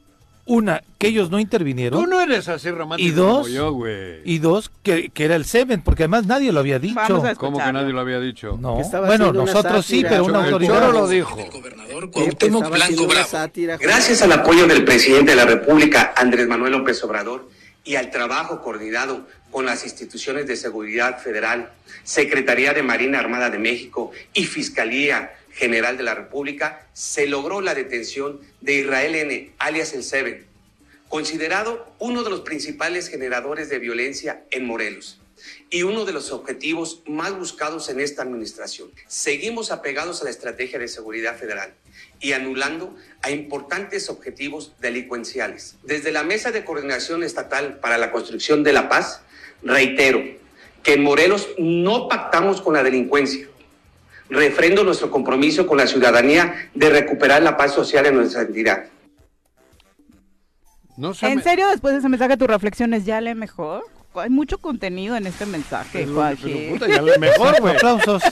[0.45, 2.03] Una, que ellos no intervinieron.
[2.03, 3.43] Tú no eres así romántico ¿Y dos?
[3.43, 4.21] como yo, güey.
[4.25, 6.97] Y dos, que, que era el Seven, porque además nadie lo había dicho.
[6.97, 8.59] Vamos a ¿Cómo que nadie lo había dicho?
[8.61, 8.75] No,
[9.07, 10.75] bueno, nosotros sí, pero una El autoridad.
[10.81, 11.37] Choro lo dijo.
[11.53, 13.29] gobernador Cuauhtémoc Blanco Bravo.
[13.29, 13.77] sátira.
[13.77, 17.49] Gracias al apoyo del presidente de la República, Andrés Manuel López Obrador,
[17.85, 21.71] y al trabajo coordinado con las instituciones de seguridad federal,
[22.03, 27.75] Secretaría de Marina Armada de México y Fiscalía General de la República, se logró la
[27.75, 30.47] detención de Israel N., alias el Seven,
[31.09, 35.21] considerado uno de los principales generadores de violencia en Morelos
[35.71, 38.91] y uno de los objetivos más buscados en esta administración.
[39.09, 41.75] Seguimos apegados a la estrategia de seguridad federal
[42.21, 45.77] y anulando a importantes objetivos delincuenciales.
[45.83, 49.23] Desde la Mesa de Coordinación Estatal para la Construcción de la Paz,
[49.63, 50.23] reitero
[50.83, 53.49] que en Morelos no pactamos con la delincuencia.
[54.33, 58.85] Refrendo nuestro compromiso con la ciudadanía de recuperar la paz social en nuestra entidad.
[60.97, 63.85] No se ¿En me- serio después de ese mensaje tu reflexión es ya lee mejor?
[64.15, 67.77] Hay mucho contenido en este mensaje, pero, puta, ya le mejor, güey.
[67.77, 68.23] Aplausos.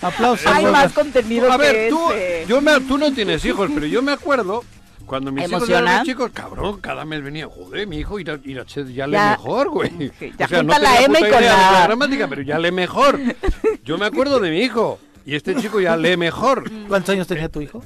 [0.00, 0.46] Aplausos.
[0.46, 2.46] Hay más contenido A ver, que tú, ese.
[2.48, 4.64] yo me, tú no tienes hijos, pero yo me acuerdo
[5.04, 5.92] cuando mis hijos ¿Emociona?
[5.92, 9.06] eran chicos, cabrón, cada mes venía, joder, mi hijo ir a, ir a Chet, ya
[9.06, 9.30] lee Ya.
[9.32, 9.90] mejor, güey.
[10.18, 11.86] Sí, ya o sea, no la M con la A.
[11.86, 13.18] gramática, pero ya lee mejor.
[13.84, 14.98] Yo me acuerdo de mi hijo
[15.30, 16.64] y este chico ya lee mejor.
[16.88, 17.82] ¿Cuántos años tenía tu hijo?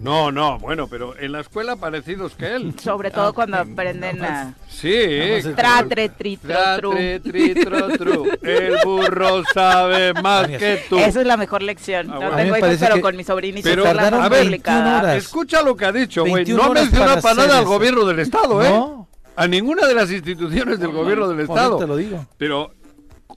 [0.00, 2.74] No, no, bueno, pero en la escuela parecidos que él.
[2.82, 4.54] Sobre todo cuando aprenden a...
[4.68, 4.92] Sí.
[4.94, 6.90] A- Tra, tre, tri, tro, Tra, tru.
[6.92, 8.26] tri, tri, tro, tru.
[8.42, 10.98] El burro sabe más que tú.
[10.98, 12.10] Esa es la mejor lección.
[12.10, 12.34] Ah, no bueno.
[12.34, 14.74] A tengo hijos, pero que- con mi sobrinito Pero, en la tardaron pública.
[14.74, 15.16] 21 horas.
[15.16, 16.34] Escucha lo que ha dicho, güey.
[16.44, 18.68] 21 No menciona para para nada al gobierno del Estado, ¿eh?
[18.68, 19.08] No.
[19.34, 21.78] A ninguna de las instituciones del gobierno del Estado.
[21.78, 22.26] te lo digo.
[22.36, 22.72] Pero,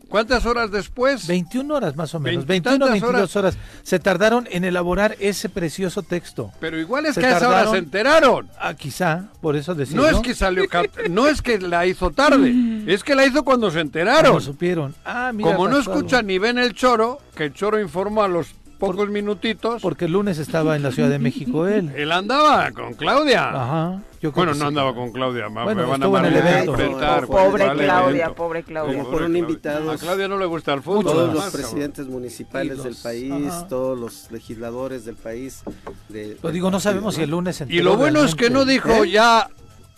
[0.10, 1.28] ¿cuántas horas después?
[1.28, 2.46] 21 horas más o menos.
[2.46, 3.58] 21 21 22 horas.
[3.84, 6.52] Se tardaron en elaborar ese precioso texto.
[6.60, 8.50] Pero igual es Se que a esa hora se enteraron.
[8.60, 10.04] Ah, quizá, por eso decirlo.
[10.04, 10.66] No es que salió,
[11.10, 12.54] no es que la hizo tarde,
[12.88, 14.42] es que la hizo cuando se enteraron.
[14.42, 14.96] supieron.
[15.06, 18.54] Ah, mira, Como no escuchan ni ven el choro, que el choro informó a los
[18.80, 21.92] pocos minutitos, Porque el lunes estaba en la Ciudad de México él.
[21.96, 23.50] él andaba con Claudia.
[23.50, 24.02] Ajá.
[24.22, 24.64] Yo Bueno, no sí.
[24.66, 28.36] andaba con Claudia, ma- Bueno, me van a malinterpretar, Pobre ¿cuál Claudia, evento?
[28.36, 28.92] pobre Claudia.
[28.92, 31.04] Como Pobre fueron invitados A Claudia no le gusta el fútbol.
[31.06, 33.68] todos los presidentes municipales Y del los- país, ajá.
[33.68, 35.62] todos los legisladores del país.
[36.10, 38.50] de- Lo digo, no sabemos si el lunes se Y enteró lo bueno es que
[38.50, 38.90] no realmente.
[38.90, 39.10] dijo ¿Eh?
[39.12, 39.50] ya...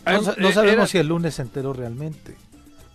[0.05, 2.36] No, sa- no eh, sabemos era- si el lunes enteró realmente.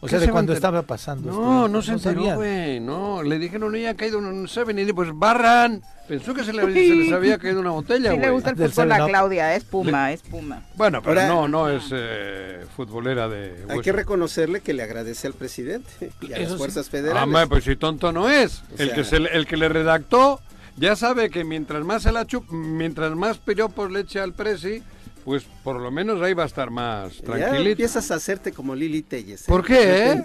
[0.01, 1.33] O sea, ¿Qué de se cuando estaba pasando.
[1.33, 2.81] No, esto, no se enteró, güey.
[2.81, 4.79] No, le dijeron, no, ya ha caído un Seven.
[4.79, 5.83] Y dice, pues barran.
[6.07, 8.93] Pensó que se, le- se les había caído una botella, Sí le gusta el fútbol
[8.93, 9.09] a 7-Up.
[9.09, 10.63] Claudia, es Puma, es Puma.
[10.77, 13.65] Bueno, pero Ahora- no, no es eh, futbolera de...
[13.69, 16.59] Hay que reconocerle que le agradece al presidente y a Eso las sí.
[16.59, 17.23] fuerzas Ah, federales.
[17.25, 18.61] hombre, pues si tonto no es.
[18.61, 20.41] O el, sea- que se le- el que le redactó
[20.77, 24.83] ya sabe que mientras más se la chup, mientras más piropos le eche al presi,
[25.27, 27.71] pues por lo menos ahí va a estar más ya tranquilito.
[27.73, 29.43] empiezas a hacerte como Lili Telles.
[29.43, 29.45] ¿eh?
[29.49, 30.25] ¿Por qué, eh?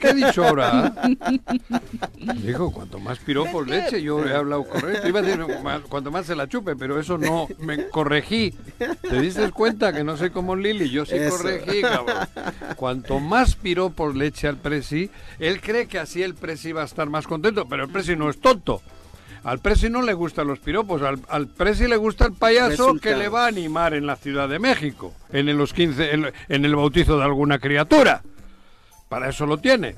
[0.00, 0.92] ¿Qué he dicho ahora?
[2.42, 5.06] Dijo, cuanto más piropos le eche, yo he hablado correcto.
[5.08, 8.52] Iba a decir, "Ma- cuanto más se la chupe, pero eso no, me corregí.
[9.02, 10.90] ¿Te diste cuenta que no soy como Lili?
[10.90, 11.36] Yo sí Eso.
[11.36, 12.16] corregí, cabrón.
[12.76, 16.86] Cuanto más piropos le eche al presi, él cree que así el presi va a
[16.86, 18.82] estar más contento, pero el presi no es tonto.
[19.44, 23.14] Al presi no le gustan los piropos, al, al presi le gusta el payaso que
[23.14, 26.64] le va a animar en la Ciudad de México, en el- los 15, en, en
[26.64, 28.22] el bautizo de alguna criatura.
[29.10, 29.96] Para eso lo tiene.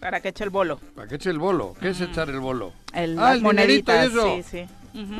[0.00, 0.80] Para que eche el bolo.
[0.96, 1.74] ¿Para qué eche el bolo?
[1.80, 2.72] ¿Qué es echar el bolo?
[2.92, 4.36] El, ah, las el dinerito y moneditas, eso.
[4.36, 4.66] sí, sí.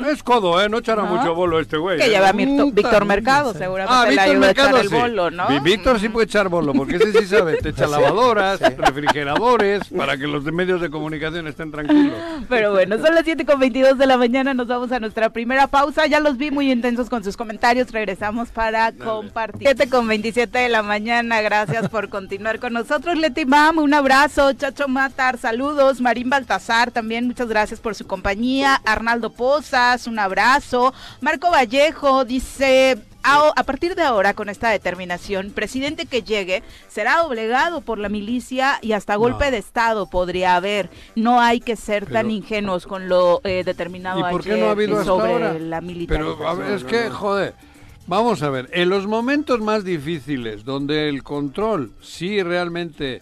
[0.07, 0.69] Es codo, ¿eh?
[0.69, 1.15] No echará ¿No?
[1.15, 1.97] mucho bolo este güey.
[1.97, 2.09] Que ¿eh?
[2.09, 2.75] lleva Mirto- Puta.
[2.75, 4.95] Víctor Mercado, seguramente Ah, le Víctor ayuda a echar Mercado el sí.
[4.95, 5.47] bolo, ¿no?
[5.47, 7.57] Vi- Víctor sí puede echar bolo, porque ese sí sabe.
[7.57, 12.17] Te echa lavadoras, refrigeradores, para que los de medios de comunicación estén tranquilos.
[12.49, 15.67] Pero bueno, son las 7 con 22 de la mañana, nos vamos a nuestra primera
[15.67, 16.05] pausa.
[16.07, 19.61] Ya los vi muy intensos con sus comentarios, regresamos para compartir.
[19.67, 23.17] 7 con 27 de la mañana, gracias por continuar con nosotros.
[23.17, 24.53] Leti Mam, un abrazo.
[24.53, 26.01] Chacho Matar, saludos.
[26.01, 28.81] Marín Baltazar, también muchas gracias por su compañía.
[28.85, 29.31] Arnaldo
[30.07, 30.93] Un abrazo.
[31.21, 32.97] Marco Vallejo dice...
[33.25, 38.79] A, partir de ahora, con esta determinación, presidente que llegue será obligado por la milicia
[38.81, 39.51] y hasta golpe No.
[39.51, 40.89] de Estado podría haber.
[41.15, 44.63] No hay que ser tan Pero- ingenuos con lo eh, determinado ¿Y por qué ayer
[44.63, 45.53] no ha habido hasta sobre ahora?
[45.53, 46.45] la Pero militarización.
[46.47, 47.53] a ver, es que, joder,
[48.07, 53.21] vamos a ver, en los momentos más difíciles, donde el control sí realmente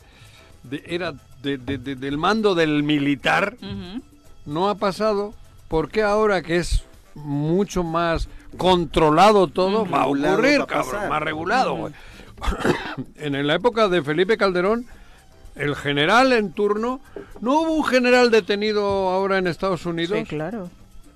[0.63, 3.55] de- era de- de- de- del mando del militar,
[4.47, 5.35] no ha pasado,
[5.71, 6.83] ¿por qué ahora que es
[7.15, 11.09] mucho más controlado todo va a Regulado ocurrir, va a cabrón?
[11.09, 11.93] Más regulado, güey.
[13.15, 14.85] en la época de Felipe Calderón,
[15.55, 16.99] el general en turno,
[17.39, 20.17] ¿no hubo un general detenido ahora en Estados Unidos?
[20.19, 20.69] Sí, claro.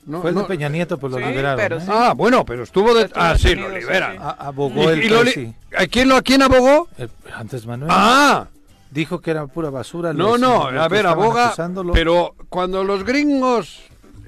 [0.06, 1.58] No, Fue el de no- Peña Nieto, pues lo Sí, liberaron.
[1.58, 1.82] pero ¿eh?
[1.82, 1.88] sí.
[1.91, 3.10] Ah, bueno, pero estuvo de...
[3.15, 4.13] Ah, sí, lo liberan.
[4.13, 4.18] sí.
[4.22, 5.54] A- abogó el ¿Y, y lo li-.
[5.78, 6.88] ¿A quién, lo, ¿A quién abogó?
[6.98, 8.48] El- antes Manuel Ah,
[8.91, 10.13] dijo que era pura basura.
[10.13, 11.91] no, no, a ver, aboga, acusándolo.
[11.94, 13.82] pero cuando los gringos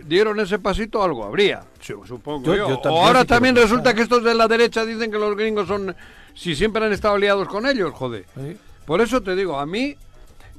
[0.08, 2.70] dieron ese pasito, algo habría, su- supongo Yo- yo.
[2.84, 3.70] yo o ahora también pensar.
[3.70, 5.96] resulta que estos de la derecha dicen que los gringos son,
[6.34, 8.26] si siempre han estado aliados con ellos, joder.
[8.36, 8.58] Sí.
[8.86, 9.96] Por eso te digo, a mí,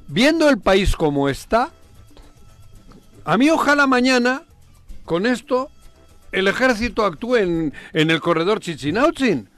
[0.07, 1.71] viendo el país como está,
[3.25, 4.43] a mí ojalá mañana,
[5.05, 5.69] con esto,
[6.31, 9.49] el ejército actúe en, en el corredor Chichinautzin.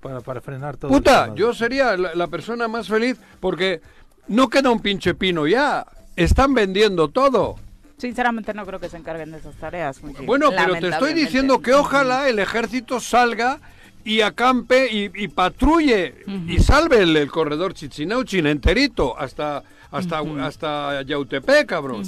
[0.00, 0.90] Para, para frenar todo.
[0.90, 3.80] Puta, yo sería la, la persona más feliz porque
[4.28, 5.86] no queda un pinche pino ya.
[6.16, 7.56] Están vendiendo todo.
[8.00, 10.02] Sinceramente no creo que se encarguen de esas tareas.
[10.02, 10.24] Muchi.
[10.24, 13.60] Bueno, pero te estoy diciendo que ojalá el ejército salga
[14.04, 16.14] y acampe y, y patrulle
[16.48, 22.02] y salve el, el corredor Chichinauchin enterito hasta hasta hasta Yautepec, cabrón.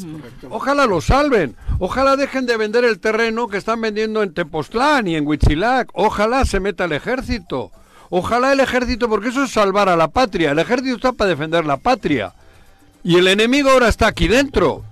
[0.49, 1.57] Ojalá lo salven.
[1.79, 5.91] Ojalá dejen de vender el terreno que están vendiendo en Tepoztlán y en Huitzilac.
[5.93, 7.71] Ojalá se meta el ejército.
[8.09, 10.53] Ojalá el ejército, porque eso es salvar a la patria.
[10.53, 12.33] El ejército está para defender la patria.
[13.03, 14.85] Y el enemigo ahora está aquí dentro.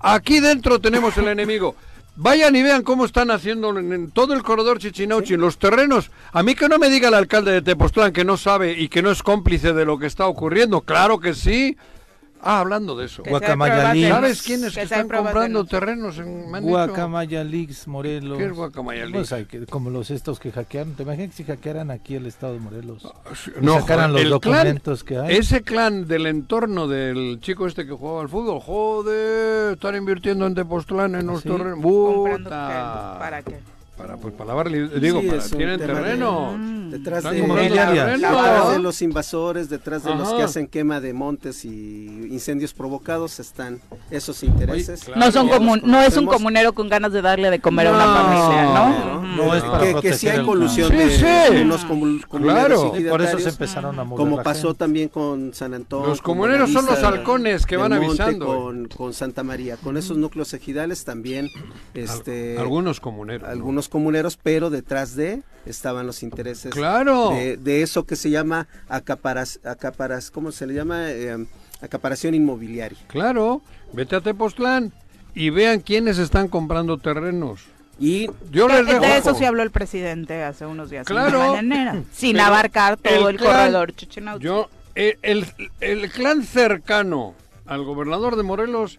[0.00, 1.76] Aquí dentro tenemos el enemigo.
[2.16, 6.10] Vayan y vean cómo están haciendo en, todo el corredor Chichinauchi, en los terrenos.
[6.32, 9.02] A mí que no me diga el alcalde de Tepoztlán que no sabe y que
[9.02, 10.80] no es cómplice de lo que está ocurriendo.
[10.82, 11.76] Claro que sí.
[12.42, 13.22] Ah, hablando de eso.
[13.22, 16.62] Que de- ¿Sabes quiénes que que están comprando nos- terrenos en dicho?
[16.62, 18.38] Guacamayalix, Morelos.
[18.38, 19.12] ¿Qué es Guacamayalix?
[19.14, 20.94] Pues hay que- como los estos que hackearon.
[20.94, 23.06] ¿Te imaginas si hackearan aquí el estado de Morelos?
[23.60, 25.36] No, sacaran joder, los el clan- documentos que hay.
[25.36, 30.54] Ese clan del entorno del chico este que jugaba al fútbol, joder, están invirtiendo en
[30.54, 31.48] Tepoztlán en los ¿Sí?
[31.48, 31.58] Puta.
[31.58, 33.58] terrenos, ¿Para qué?
[34.00, 36.58] Para, pues, para lavar, digo, Sí, para, tienen tema de- terreno.
[36.90, 38.70] Detrás de, terreno.
[38.70, 40.36] de los invasores, detrás de los Ajá.
[40.38, 45.06] que hacen quema de montes y incendios provocados están esos intereses.
[45.06, 47.88] Oye, No, son los comun- no es un comunero con ganas de darle de comer
[47.88, 48.88] a una No, familia, ¿no?
[48.88, 49.26] no, Ujú.
[49.48, 51.62] no es para que, que sí hay el- colusión Sí, de sí.
[51.62, 52.92] unos comu- comuneros Claro.
[52.98, 54.78] y Y por eso se empezaron a mover como pasó gente.
[54.78, 56.08] también con San Antonio.
[56.08, 58.46] Los con comuneros son los halcones que van avisando.
[58.46, 61.46] Con, con Santa María, con esos núcleos ejidales también,
[61.94, 63.42] este, Algunos comuneros.
[63.46, 63.52] ¿no?
[63.52, 67.30] algunos comuneros, pero detrás de estaban los intereses Claro.
[67.30, 71.10] de, de eso que se llama acaparas, acaparas, ¿cómo se le llama?
[71.10, 71.36] Eh,
[71.82, 72.98] acaparación inmobiliaria.
[73.08, 73.60] Claro.
[73.92, 74.92] Vete a Tepoztlán
[75.34, 77.62] y vean quiénes están comprando terrenos.
[77.98, 79.00] Y Yo les dejo.
[79.00, 81.56] de eso sí habló el presidente hace unos días Claro.
[81.58, 83.92] en sin abarcar todo el el, clan- corredor.
[84.40, 85.46] Yo, el, el-
[85.80, 87.34] el clan cercano
[87.66, 88.98] al gobernador de Morelos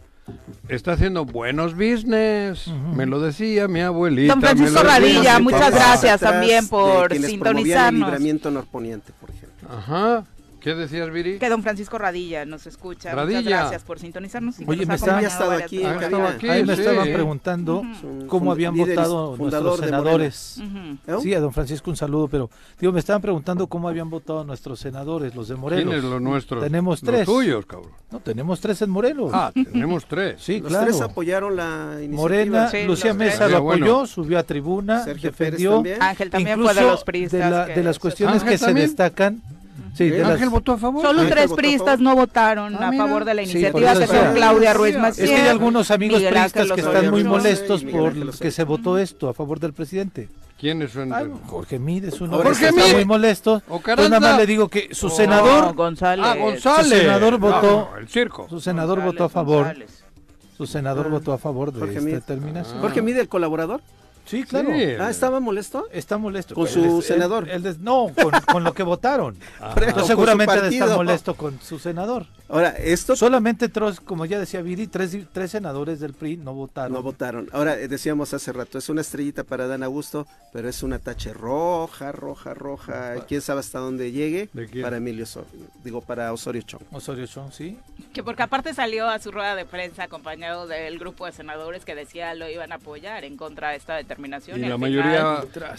[0.68, 2.68] está haciendo buenos business.
[2.96, 4.34] Me lo decía mi abuelita.
[4.34, 8.08] Don Francisco Radilla, muchas gracias también por promovían el sintonizarnos.
[8.08, 9.70] libramiento norponiente, por ejemplo.
[9.70, 10.26] Ajá.
[10.62, 11.40] ¿Qué decías, Viri?
[11.40, 13.14] Que don Francisco Radilla nos escucha.
[13.16, 13.40] Radilla.
[13.42, 14.60] Muchas gracias por sintonizarnos.
[14.60, 15.18] y Oye, me ha estado
[15.52, 16.48] aquí Ah, estaba aquí.
[16.50, 16.82] Ahí me sí.
[16.82, 17.82] estaban preguntando
[18.28, 20.62] cómo habían votado nuestros senadores.
[21.08, 21.20] ¿No?
[21.20, 24.80] Sí, a don Francisco un saludo, pero digo, me estaban preguntando cómo habían votado nuestros
[24.80, 25.86] senadores, los de Morelos.
[25.94, 26.64] ¿Quiénes los nuestros?
[26.64, 27.26] Tenemos Los tres.
[27.26, 27.92] tuyos, cabrón.
[28.12, 29.32] No, tenemos tres en Morelos.
[29.34, 30.42] Ah, tenemos tres.
[30.42, 30.86] sí, Los claro.
[30.86, 32.22] tres apoyaron la iniciativa.
[32.22, 33.86] Morena, Sí, Lucía los Mesa lo bueno.
[33.86, 35.74] apoyó, subió a tribuna, Sergio Pérez defendió.
[35.76, 36.02] también.
[36.04, 37.40] Ángel también fue de los priistas.
[37.40, 39.42] de, la- que de las cuestiones ¿Ángel que se destacan.
[39.94, 41.02] Sí, de las- ¿Ángel votó a favor?
[41.06, 44.08] Solo Ángel tres priistas no votaron Ah, a favor de la Sí, iniciativa, por que
[44.08, 44.34] son.
[44.36, 45.30] Claudia Ruiz Es Maciel.
[45.30, 48.64] es que hay algunos amigos Miguel Ángel priistas que están muy molestos por que se
[48.64, 50.30] votó esto a favor del presidente.
[50.60, 51.12] ¿Quiénes son?
[51.12, 52.94] Ay, Jorge Mide es uno Jorge que está Mide.
[52.96, 53.56] muy molesto.
[53.68, 54.10] O Pues Carranza.
[54.10, 55.10] nada más le digo que su Oh.
[55.10, 56.26] senador, No, González.
[56.26, 56.88] Ah, González.
[56.88, 58.48] Su senador votó- Ah, el circo.
[58.48, 60.04] su senador González, votó a favor, González.
[60.56, 62.16] su senador Ah, votó a favor de Jorge esta Mide.
[62.16, 62.80] determinación.
[62.80, 63.82] Jorge Mide, el colaborador.
[64.32, 64.70] Sí, claro.
[64.74, 64.84] Sí.
[64.98, 65.88] Ah, ¿estaba molesto?
[65.92, 66.56] Está molesto.
[66.56, 67.50] Con su senador.
[67.50, 69.36] él es- no, con, con lo que votaron.
[69.60, 69.76] Ah.
[70.00, 72.26] Su seguramente debe estar molesto con su senador.
[72.50, 76.94] Ahora, esto Solamente, tres, como ya decía Viri, tres, tres senadores del PRI no votaron.
[76.94, 77.48] no votaron.
[77.54, 81.32] Ahora, eh, decíamos hace rato, es una estrellita para Dan Augusto, pero es una tache
[81.34, 83.16] roja, roja, roja.
[83.28, 84.84] Quién sabe hasta dónde llegue ¿De quién?
[84.84, 85.50] para Emilio Osorio.
[85.84, 86.82] Digo, para Osorio Chong.
[86.92, 87.78] Osorio Chong, sí.
[88.14, 91.96] Que porque aparte salió a su rueda de prensa acompañado del grupo de senadores que
[91.96, 94.21] decía lo iban a apoyar en contra de esta determinación.
[94.58, 95.24] Y al la final- mayoría...
[95.24, 95.78] Nada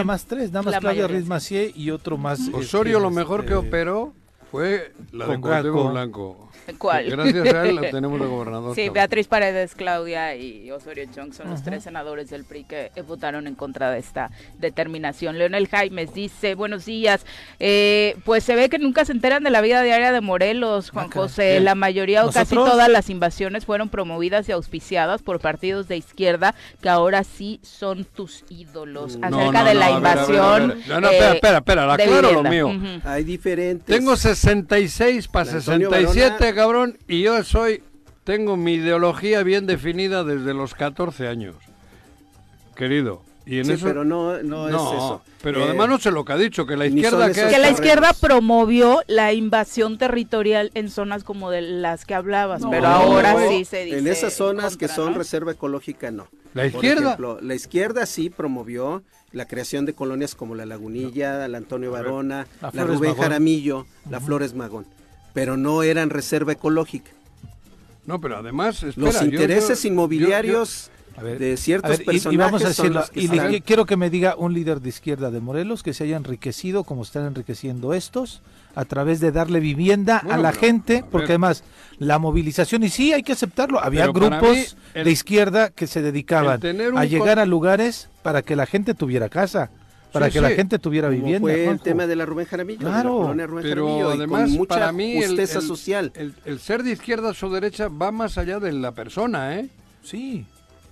[0.00, 0.04] Sí.
[0.04, 2.40] más tres, nada más La Claudia Ruiz Macié y otro más.
[2.52, 4.12] Osorio este, lo mejor que este, operó
[4.50, 5.90] fue la de Graco.
[5.90, 6.50] Blanco.
[6.78, 7.10] ¿Cuál?
[7.10, 8.74] Gracias a él la tenemos de gobernador.
[8.74, 8.94] Sí, cabrón.
[8.94, 11.70] Beatriz Paredes, Claudia y Osorio Chong son los Ajá.
[11.70, 15.38] tres senadores del PRI que eh, votaron en contra de esta determinación.
[15.38, 17.24] Leonel Jaimes dice, buenos días,
[17.60, 21.08] eh, pues se ve que nunca se enteran de la vida diaria de Morelos, Juan
[21.10, 21.14] Ah.
[21.14, 21.50] José.
[21.52, 21.64] Bien.
[21.64, 26.54] La mayoría o casi todas las invasiones fueron promovidas y auspiciadas por partidos de izquierda
[26.80, 29.16] que ahora sí son tus ídolos.
[29.18, 30.68] No, Acerca no, de no, la a ver, a ver, a invasión.
[30.68, 30.88] ver.
[30.88, 32.72] No, no, espera, eh, espera, espera, de aclaro lo mío.
[33.04, 33.86] Hay diferentes.
[33.94, 37.82] Tengo 66 para Antonio 67, Cabrón, y yo soy,
[38.24, 41.56] tengo mi ideología bien definida desde los 14 años,
[42.76, 43.22] querido.
[43.46, 43.84] Y en Sí, eso...
[43.84, 45.22] pero no, no, no, es eso.
[45.42, 47.68] pero Eh, además no sé lo que ha dicho, que la izquierda que que la
[47.70, 52.88] izquierda promovió la invasión territorial en zonas como de las que hablabas, No, pero no,
[52.88, 53.48] ahora no.
[53.50, 53.98] sí se dice.
[53.98, 55.18] En esas zonas que son ¿no?
[55.18, 56.28] reserva ecológica, no.
[56.54, 57.02] La Por izquierda.
[57.02, 61.90] ejemplo, la izquierda sí promovió la creación de colonias como la Lagunilla, la Antonio.
[61.90, 63.16] Varona, La Rubén Magón.
[63.24, 64.86] Jaramillo, la Flores Magón,
[65.34, 67.10] pero no eran reserva ecológica.
[68.06, 70.90] No, pero además, espera, Los intereses yo- inmobiliarios
[71.22, 73.60] ver, de ciertos ver, y- personajes y, vamos a son decirlo, los que y le-
[73.62, 77.02] quiero que me diga un líder de izquierda de Morelos que se haya enriquecido como
[77.02, 78.42] están enriqueciendo estos
[78.74, 81.62] a través de darle vivienda Bueno, a la pero, gente, a porque además
[81.98, 85.86] la movilización, y sí hay que aceptarlo, había Pero grupos mí, el- de izquierda que
[85.86, 86.60] se dedicaban
[86.96, 89.70] a llegar con- a lugares para que la gente tuviera casa,
[90.14, 91.40] para Sí, que la gente tuviera como vivienda.
[91.52, 93.16] fue el tema de la Rubén Jaramillo, de la Claro.
[93.18, 96.12] colonia Rubén Pero Jaramillo, y además, con mucha para mí, el, justeza el- social.
[96.14, 99.68] el- el ser de izquierda o derecha va más allá de la persona, ¿eh?
[100.02, 100.46] Sí.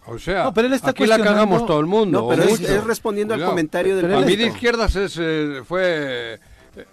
[0.07, 2.23] O sea, No, pero él está aquí la cagamos todo el mundo.
[2.23, 3.51] No, pero es, respondiendo Cuidado.
[3.51, 6.41] al comentario del Pero él A mí de izquierdas es, eh, fue...
[6.77, 6.87] eh,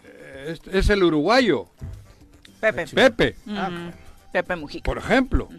[0.47, 1.65] es, es el uruguayo,
[2.61, 2.85] Pepe.
[2.93, 3.35] Pepe.
[4.31, 4.83] Pepe Mujica.
[4.83, 5.49] por ejemplo.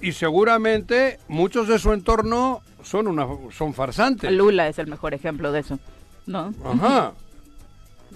[0.00, 4.32] Y seguramente muchos de su entorno son, una, son farsantes.
[4.32, 5.78] Lula es el mejor ejemplo de eso.
[6.26, 6.54] ¿No?
[6.64, 7.12] Ajá.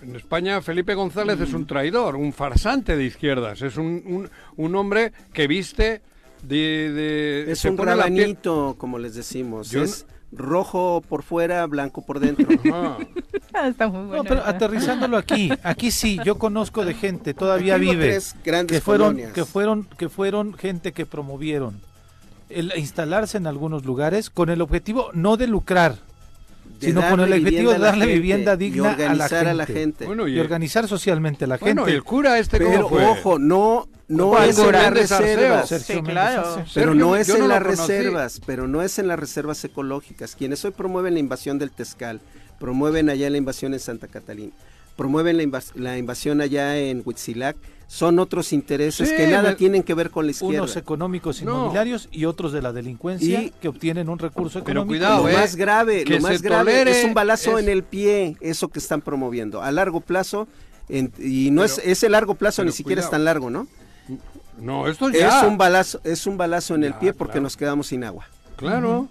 [0.02, 3.62] En España Felipe González es un traidor, un farsante de izquierdas.
[3.62, 6.02] Es un, un, un hombre que viste
[6.42, 6.92] de...
[6.92, 9.70] de- Es se un pone la piel- rabanito, como les decimos.
[9.70, 12.46] Yo es rojo por fuera, blanco por dentro.
[12.72, 12.98] Ajá.
[13.52, 14.22] Ah, está muy bueno.
[14.22, 18.78] No, pero aterrizándolo aquí, aquí sí, yo conozco de gente, todavía Aquí vive, tres grandes
[18.78, 19.32] que fueron, colonias.
[19.32, 21.80] que fueron, que fueron gente que promovieron
[22.50, 25.96] el instalarse en algunos lugares con el objetivo no de lucrar,
[26.80, 29.28] De sino con el objetivo de a darle gente vivienda y digna a la organizar
[29.30, 30.06] gente, a la gente.
[30.06, 31.96] Bueno, y y, organizar socialmente a la bueno, y gente.
[31.96, 33.04] el cura este cómo Pero fue?
[33.06, 35.68] ojo, no, no Juan es en las reservas.
[35.68, 36.42] Sí, claro.
[36.56, 40.34] Pero Sergio, no es en las reservas, pero no es en las reservas ecológicas.
[40.36, 42.20] Quienes hoy promueven la invasión del Tezcal,
[42.58, 44.52] promueven allá la invasión en Santa Catalina,
[44.96, 49.54] promueven la, invas- la invasión allá en Huitzilac, son otros intereses Sí, que nada me-
[49.56, 50.62] tienen que ver con la izquierda.
[50.62, 51.52] Unos económicos No.
[51.52, 54.88] inmobiliarios y otros de la delincuencia Y- que obtienen un recurso Pero económico.
[54.88, 57.82] cuidado, lo eh, más grave, lo más grave tolere es un balazo es- en el
[57.84, 59.62] pie, eso que están promoviendo.
[59.62, 60.48] A largo plazo,
[60.88, 63.66] en- y no es Pero- ese largo plazo pero ni siquiera es tan largo, ¿no?
[64.58, 65.40] No, esto ya.
[65.40, 67.42] Es un balazo, es un balazo en el pie porque claro.
[67.44, 68.26] nos quedamos sin agua.
[68.56, 69.08] Claro.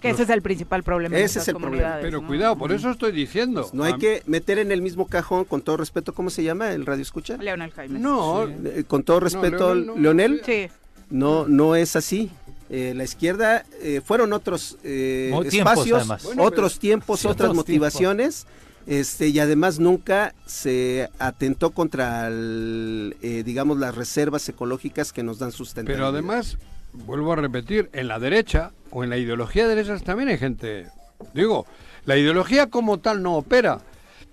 [0.00, 1.18] Que ese es el principal problema.
[1.18, 1.98] Ese es el problema.
[2.00, 3.68] Pero cuidado, por eso estoy diciendo.
[3.72, 6.86] no hay que meter en el mismo cajón, con todo respeto, ¿cómo se llama el
[6.86, 7.36] radio escucha?
[7.36, 7.98] Leonel Jaime.
[7.98, 10.68] No, eh, con todo respeto, Leonel, sí.
[11.10, 12.30] no, no es así.
[12.70, 18.46] Eh, la izquierda eh, fueron otros espacios, otros tiempos, otras motivaciones.
[18.86, 26.08] Este, y además nunca se atentó contra, digamos, las reservas ecológicas que nos dan sustentabilidad.
[26.08, 26.58] Pero además,
[26.92, 30.88] vuelvo a repetir, en la derecha o en la ideología de derechas también hay gente.
[31.34, 31.66] Digo,
[32.06, 33.80] la ideología como tal no opera,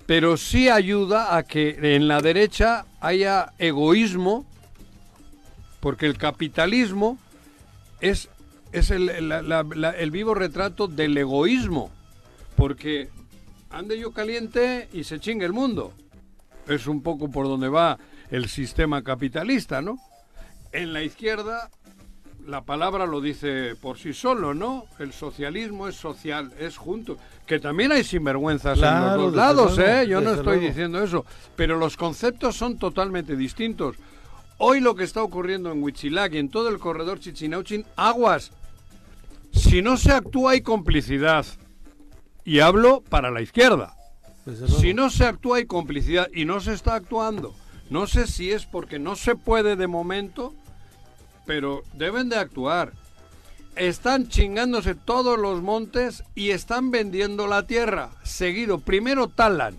[0.05, 4.45] pero sí ayuda a que en la derecha haya egoísmo,
[5.81, 7.19] porque el capitalismo
[7.99, 8.29] es,
[8.71, 11.91] es el, el vivo retrato del egoísmo,
[12.55, 13.09] porque
[13.69, 15.93] ande yo caliente y se chingue el mundo.
[16.67, 17.97] Es un poco por donde va
[18.29, 19.97] el sistema capitalista, ¿no?
[20.71, 21.69] En la izquierda
[22.47, 24.85] la palabra lo dice por sí solo, ¿no?
[24.99, 27.17] El socialismo es social, es junto.
[27.45, 30.05] Que también hay sinvergüenzas en los dos lados, ¿eh?
[30.07, 31.25] Yo no estoy diciendo eso.
[31.55, 33.97] Pero los conceptos son totalmente distintos.
[34.59, 38.51] Hoy lo que está ocurriendo en Huichilac y en todo el corredor Chichinauchin, aguas.
[39.51, 41.45] Si no se actúa hay complicidad.
[42.47, 43.95] Y hablo para la izquierda.
[44.79, 47.53] Si no se actúa hay complicidad y no se está actuando.
[47.89, 50.53] No sé si es porque no se puede de momento
[51.47, 52.93] pero deben de actuar.
[53.75, 58.11] Están chingándose todos los montes y están vendiendo la tierra.
[58.23, 59.75] Seguido, primero talan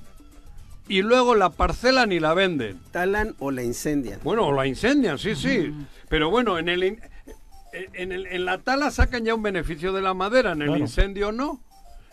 [0.88, 2.80] y luego la parcelan y la venden.
[2.90, 4.20] Talan o la incendian.
[4.24, 5.72] Bueno, o la incendian, sí, sí.
[6.08, 10.14] Pero bueno, en el, en, el, en la tala sacan ya un beneficio de la
[10.14, 11.60] madera, en el incendio no.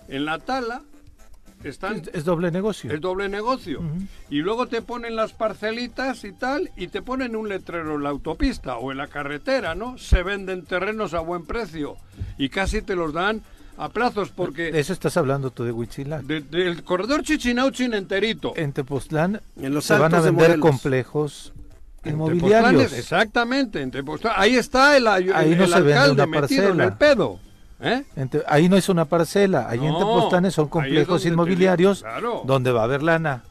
[0.07, 0.83] En la tala
[1.65, 2.91] es, doble negocio.
[2.91, 3.81] Es doble negocio.
[4.29, 8.09] Y luego te ponen las parcelitas y tal, y te ponen un letrero en la
[8.09, 9.97] autopista o en la carretera, ¿no?
[9.97, 11.97] Se venden terrenos a buen precio
[12.37, 13.41] y casi te los dan
[13.77, 14.69] a plazos porque...
[14.79, 16.23] eso estás hablando tú de Huichilac.
[16.23, 18.53] del corredor Chichinauchin enterito.
[18.55, 21.51] En Tepoztlán en los se van a vender complejos
[22.05, 22.93] inmobiliarios.
[22.93, 23.91] exactamente, en
[24.35, 27.39] Ahí está el, Ahí no se alcalde metido en el pedo.
[27.81, 28.03] ¿Eh?
[28.47, 32.05] ahí no es una parcela, ahí en Tepostanes son complejos inmobiliarios
[32.45, 33.43] donde va a haber lana.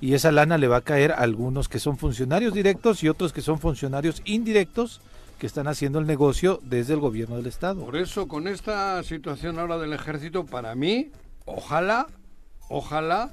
[0.00, 3.32] Y esa lana le va a caer a algunos que son funcionarios directos y otros
[3.32, 5.00] que son funcionarios indirectos
[5.38, 7.84] que están haciendo el negocio desde el gobierno del Estado.
[7.84, 11.10] Por eso, con esta situación ahora del ejército, para mí,
[11.46, 12.08] ojalá,
[12.68, 13.32] ojalá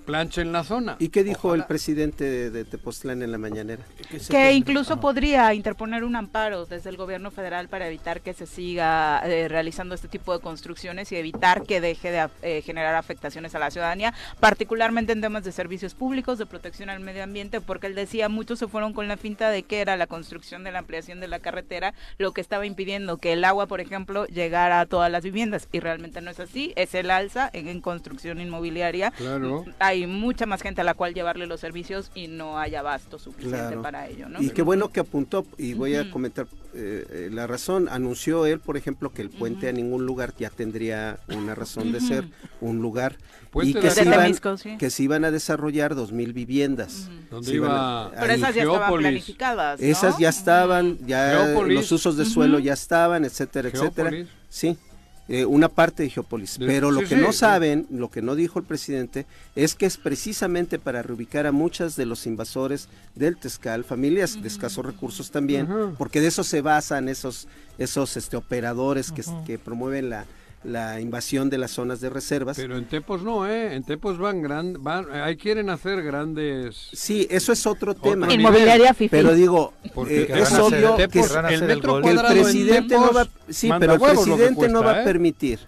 [0.00, 0.96] plancha en la zona.
[0.98, 3.82] ¿Y qué dijo el presidente de, Tepoztlán en la mañanera?
[4.28, 9.20] Que incluso podría interponer un amparo desde el gobierno federal para evitar que se siga
[9.24, 13.58] eh, realizando este tipo de construcciones y evitar que deje de eh, generar afectaciones a
[13.58, 17.94] la ciudadanía, particularmente en temas de servicios públicos, de protección al medio ambiente, porque él
[17.94, 21.20] decía, muchos se fueron con la finta de que era la construcción de la ampliación
[21.20, 25.10] de la carretera lo que estaba impidiendo que el agua, por ejemplo, llegara a todas
[25.10, 29.10] las viviendas y realmente no es así, es el alza en, construcción inmobiliaria.
[29.12, 29.64] Claro.
[29.78, 33.76] Hay mucha más gente a la cual llevarle los servicios y no hay abasto suficiente
[33.78, 34.28] para ello.
[34.28, 34.40] ¿no?
[34.40, 38.60] Y qué bueno que apuntó, y voy a comentar eh, eh, la razón, anunció él,
[38.60, 42.24] por ejemplo, que el puente a ningún lugar ya tendría una razón de ser,
[42.60, 43.16] un lugar,
[43.62, 44.32] y que se, iban,
[44.78, 47.08] que se iban a desarrollar dos mil viviendas.
[47.48, 48.12] iba?
[48.18, 49.80] Pero esas ya estaban planificadas.
[49.80, 54.26] Esas ya estaban, ya los usos de suelo ya estaban, etcétera, etcétera.
[54.48, 54.76] Sí.
[55.32, 56.58] Eh, una parte de Geopolis.
[56.58, 60.80] Pero lo que no saben, lo que no dijo el presidente, es que es precisamente
[60.80, 66.20] para reubicar a muchas de los invasores del Tezcal, familias de escasos recursos también, porque
[66.20, 67.46] de eso se basan esos,
[67.78, 70.26] esos este, operadores que, que promueven la,
[70.62, 72.56] la invasión de las zonas de reservas.
[72.56, 73.74] Pero en Tepos no, ¿eh?
[73.74, 76.90] En Tepos van, gran, van ahí quieren hacer grandes...
[76.92, 78.32] Sí, eso es otro tema.
[78.32, 79.72] Inmobiliaria Pero digo,
[80.08, 81.20] eh, es obvio que,
[81.50, 83.26] el, metro el presidente no va...
[83.48, 85.04] Sí, pero el presidente no va a ¿eh?
[85.04, 85.60] permitir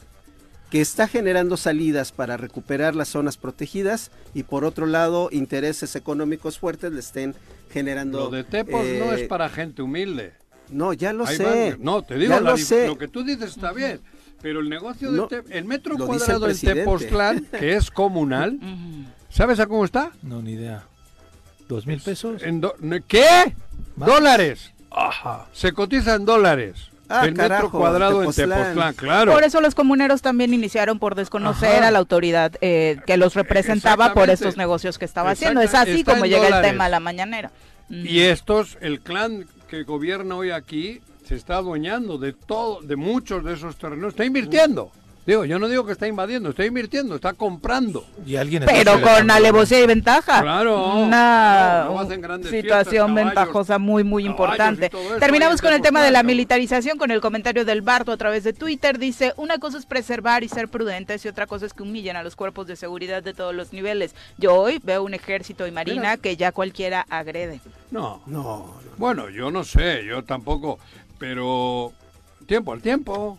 [0.71, 6.59] que está generando salidas para recuperar las zonas protegidas y por otro lado intereses económicos
[6.59, 7.35] fuertes le estén
[7.71, 8.19] generando...
[8.19, 10.33] Lo de Tepos no es eh, para gente humilde.
[10.71, 11.77] No, ya lo sé.
[11.79, 12.87] no, te digo, lo, sé.
[12.87, 14.01] lo que tú dices está bien
[14.43, 18.59] pero el negocio del el metro cuadrado en Tepoztlán, que es comunal,
[19.31, 20.11] ¿sabes a cómo está?
[20.23, 20.85] No, ni idea.
[21.69, 22.43] ¿Dos mil pesos?
[22.43, 22.61] En
[23.07, 23.55] ¿Qué?
[23.97, 24.73] Dólares.
[24.91, 25.47] Ajá.
[25.53, 26.91] Se cotiza en dólares.
[27.09, 29.33] Ah, el metro cuadrado en Tepoztlán, claro.
[29.33, 34.15] Por eso los comuneros también iniciaron por desconocer a la autoridad eh, que los representaba
[34.15, 35.61] por estos negocios que estaba haciendo.
[35.61, 37.51] Es así como llega el tema a la mañanera.
[37.89, 41.01] Y estos, el clan que gobierna hoy aquí,
[41.33, 44.93] se está adueñando de todo, de muchos de esos terrenos, está invirtiendo.
[45.25, 48.05] Digo, yo no digo que está invadiendo, está invirtiendo, está comprando.
[48.27, 50.43] Y alguien Pero con alevosía y ventaja.
[50.43, 50.95] Claro.
[50.95, 54.87] Una No, no hacen grandes situación fiestas, ventajosa muy, muy importante.
[54.87, 58.45] eso, Terminamos con el tema de la militarización, con el comentario del Barto a través
[58.45, 58.99] de Twitter.
[58.99, 62.23] Dice, una cosa es preservar y ser prudentes y otra cosa es que humillen a
[62.23, 64.15] los cuerpos de seguridad de todos los niveles.
[64.37, 67.61] Yo hoy veo un ejército y marina que ya cualquiera agrede.
[67.93, 68.75] No, no.
[68.97, 70.79] Bueno, yo no sé, yo tampoco,
[71.23, 71.93] pero
[72.49, 73.39] tiempo al tiempo,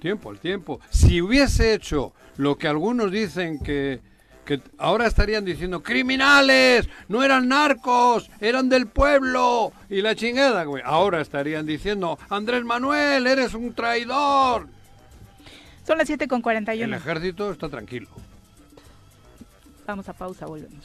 [0.00, 0.80] tiempo al tiempo.
[0.90, 4.00] Si hubiese hecho lo que algunos dicen que,
[4.44, 10.82] que ahora estarían diciendo, criminales, no eran narcos, eran del pueblo y la chingada, güey.
[10.84, 14.66] Ahora estarían diciendo, Andrés Manuel, eres un traidor.
[15.86, 16.96] Son las 7 con El 41.
[16.96, 18.08] ejército está tranquilo.
[19.86, 20.84] Vamos a pausa, volvemos.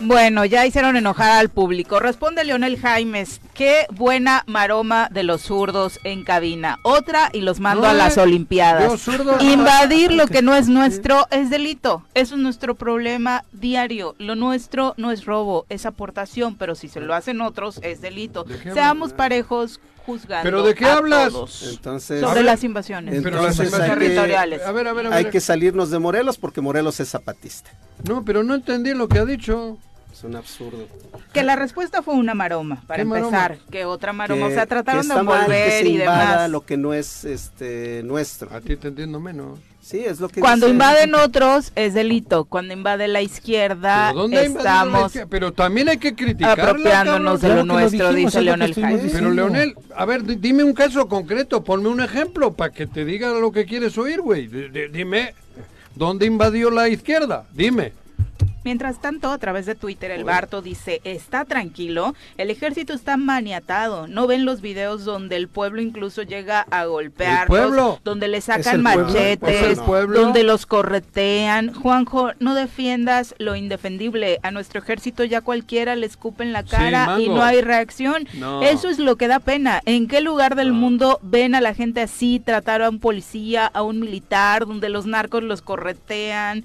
[0.00, 2.00] Bueno, ya hicieron enojar al público.
[2.00, 6.78] Responde Leonel Jaimes, qué buena maroma de los zurdos en cabina.
[6.84, 9.06] Otra y los mando No, a las Olimpiadas.
[9.40, 12.02] Invadir lo que no es nuestro es delito.
[12.14, 14.14] Eso es nuestro problema diario.
[14.18, 18.44] Lo nuestro no es robo, es aportación, pero si se lo hacen otros es delito.
[18.44, 21.34] ¿De qué Seamos parejos juzgando ¿Pero de qué a hablas?
[21.62, 24.62] Entonces, Sobre ver, las invasiones Pero las Entonces, hay que- territoriales.
[24.62, 25.18] A ver, a ver, a ver.
[25.18, 27.70] hay que salirnos de Morelos porque Morelos es zapatista.
[28.08, 29.76] No, pero no entendí lo que ha dicho.
[30.20, 30.86] Es un absurdo.
[31.32, 33.56] Que la respuesta fue una maroma, para empezar.
[33.70, 34.48] Que otra maroma.
[34.48, 35.08] Que- o sea, trataron
[35.48, 36.50] de se y demás.
[36.50, 38.54] lo que no es este nuestro.
[38.54, 39.58] A ti te entiendo menos.
[39.80, 42.44] Sí, es lo que Cuando dice- invaden otros es delito.
[42.44, 45.30] Cuando invade la izquierda ¿Pero dónde ha invadido la estamos izquierda?
[45.30, 49.08] Pero también hay que criticarla, apropiándonos de lo nuestro, dijimos, dice Leonel Jaime.
[49.10, 53.06] Pero Leonel, a ver, di- dime un caso concreto, ponme un ejemplo para que te
[53.06, 54.48] diga lo que quieres oír, güey.
[54.92, 55.32] Dime,
[55.94, 57.46] ¿dónde invadió la izquierda?
[57.54, 57.94] Dime.
[58.64, 64.06] Mientras tanto, a través de Twitter, el Barto dice, está tranquilo, el ejército está maniatado,
[64.06, 66.84] no ven los videos donde el pueblo incluso llega a
[67.46, 68.00] pueblo?
[68.04, 71.72] donde le sacan machetes, donde los corretean.
[71.72, 76.68] Juanjo, no defiendas lo indefendible, a nuestro ejército ya cualquiera le escupe en la Sí,
[76.68, 78.28] cara y no hay reacción.
[78.34, 78.62] No.
[78.62, 79.80] Eso es lo que da pena.
[79.86, 83.82] ¿En qué lugar del mundo ven a la gente así, tratar a un policía, a
[83.82, 86.64] un militar, donde los narcos los corretean?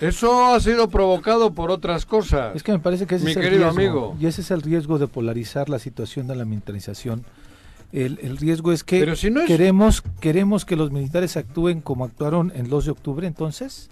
[0.00, 2.54] Eso ha sido provocado por otras cosas.
[2.54, 3.78] Es que me parece que ese Mi es el querido riesgo.
[3.80, 4.16] amigo.
[4.20, 7.24] Y ese es el riesgo de polarizar la situación de la militarización.
[7.92, 11.80] El, el riesgo es que Pero si no es- queremos, queremos que los militares actúen
[11.80, 13.88] como actuaron el 2 de octubre, entonces.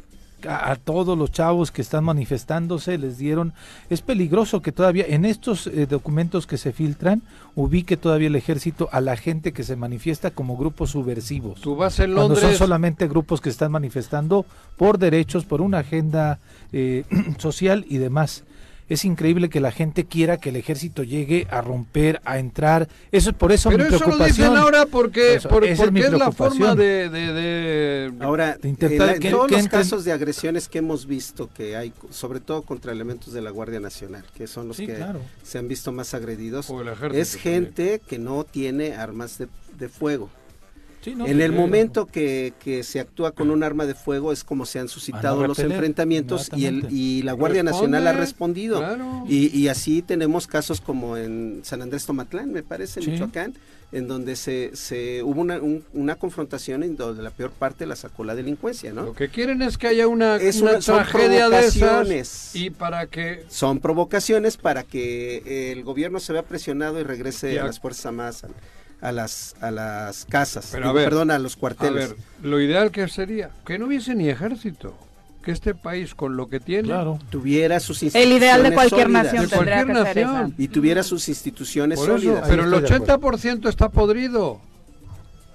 [0.48, 3.52] A, a todos los chavos que están manifestándose les dieron.
[3.90, 7.22] Es peligroso que todavía en estos eh, documentos que se filtran
[7.54, 11.60] ubique todavía el ejército a la gente que se manifiesta como grupos subversivos.
[11.60, 12.58] Tú vas en Cuando son Londres.
[12.58, 14.44] solamente grupos que están manifestando
[14.76, 16.38] por derechos, por una agenda
[16.72, 17.04] eh,
[17.38, 18.44] social y demás.
[18.88, 22.88] Es increíble que la gente quiera que el ejército llegue a romper, a entrar.
[23.10, 25.78] Eso es por eso Pero mi eso lo dicen ahora porque, Eso, por- esa es
[25.80, 27.08] porque mi es, la forma de...
[27.08, 30.68] de- de- Ahora, De intentar en la- que- todos que los entren- casos de agresiones
[30.68, 34.68] que hemos visto que hay, sobre todo contra elementos de la Guardia Nacional, que son
[34.68, 35.20] los Sí, que claro.
[35.42, 36.72] se han visto más agredidos,
[37.12, 40.30] es gente que no tiene armas de, de fuego.
[41.06, 44.42] Sí, no, en el momento que, que se actúa con un arma de fuego es
[44.42, 46.94] como se han suscitado los repeler, enfrentamientos y, el, inmediatamente.
[46.96, 48.78] y la Guardia Responde, Nacional ha respondido.
[48.78, 49.24] claro.
[49.28, 53.10] Y, y así tenemos casos como en San Andrés Tomatlán, me parece, en Sí.
[53.12, 53.54] Michoacán,
[53.92, 57.94] en donde se, se hubo una, un- una confrontación en donde la peor parte la
[57.94, 59.04] sacó la delincuencia, ¿no?
[59.04, 62.50] Lo que quieren es que haya una, Es una una- son tragedia de esas provocaciones.
[62.54, 67.62] y para que Son provocaciones para que el gobierno se vea presionado y regrese Ya.
[67.62, 68.44] a las Fuerzas Armadas,
[69.00, 72.10] a, a las, a las casas, Pero a digo, ver, perdón, a los A cuarteles.
[72.10, 74.96] ver, lo ideal que sería que no hubiese ni ejército,
[75.42, 77.18] que este país con lo que tiene Claro.
[77.30, 79.24] tuviera sus El instituciones ideal de cualquier sólidas.
[79.24, 80.46] nación De tendría que cualquier ser nación.
[80.52, 80.62] esa.
[80.62, 82.44] y tuviera sus instituciones eso, sólidas.
[82.48, 83.38] pero el Ahí estoy de acuerdo.
[83.38, 84.60] 80% está podrido.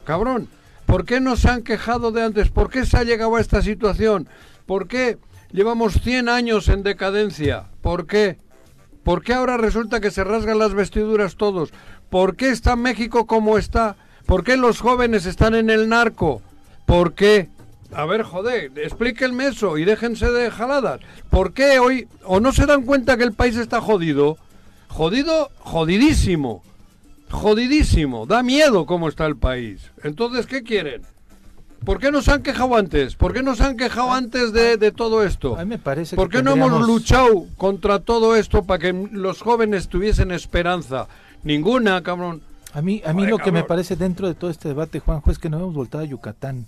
[0.06, 0.48] Cabrón,
[0.86, 2.50] ¿por qué no se han quejado de antes?
[2.50, 4.28] ¿Por qué se ha llegado a esta situación?
[4.66, 5.18] ¿Por qué
[5.52, 7.66] llevamos 100 años en decadencia?
[7.82, 8.38] ¿Por qué?
[9.04, 11.72] ¿Por qué ahora resulta que se rasgan las vestiduras todos?
[12.12, 13.96] ¿Por qué está México como está?
[14.26, 16.42] ¿Por qué los jóvenes están en el narco?
[16.86, 17.48] ¿Por qué?
[17.94, 21.00] A ver, joder, explíquenme eso y déjense de jaladas.
[21.30, 24.38] ¿Por qué hoy o no se dan cuenta que el país está jodido?
[24.90, 26.64] Jodido, jodidísimo.
[27.30, 28.26] Jodidísimo.
[28.26, 29.90] Da miedo cómo está el país.
[30.04, 31.04] Entonces, ¿qué quieren?
[31.86, 33.16] ¿Por qué nos han quejado antes?
[33.16, 35.56] ¿Por qué nos han quejado antes de, de todo esto?
[35.58, 39.08] A mí me parece ¿Por que qué no hemos luchado contra todo esto para que
[39.14, 41.08] los jóvenes tuviesen esperanza?
[41.44, 42.42] Ninguna, cabrón.
[42.74, 45.40] A mí, a mí lo que me parece dentro de todo este debate, Juanjo, es
[45.40, 46.66] que no hemos voltado a Yucatán.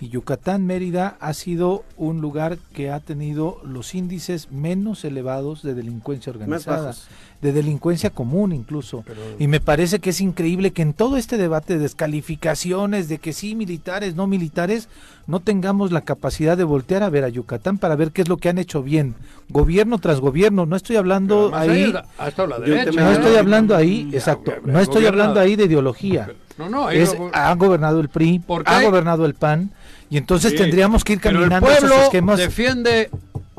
[0.00, 5.74] Y Yucatán, Mérida, ha sido un lugar que ha tenido los índices menos elevados de
[5.74, 6.94] delincuencia organizada,
[7.42, 9.04] de delincuencia común incluso.
[9.38, 13.34] Y me parece que es increíble que en todo este debate de descalificaciones, de que
[13.34, 14.88] sí militares, no militares,
[15.26, 18.38] no tengamos la capacidad de voltear a ver a Yucatán para ver qué es lo
[18.38, 19.14] que han hecho bien,
[19.50, 20.64] gobierno tras gobierno.
[20.64, 26.32] No estoy hablando ahí, no estoy hablando ahí, exacto, no estoy hablando ahí de ideología.
[26.56, 29.70] No, no, es, ha gobernado el PRI, ha gobernado el PAN,
[30.10, 32.38] y entonces tendríamos que ir caminando pero el pueblo esquemas.
[32.38, 33.10] defiende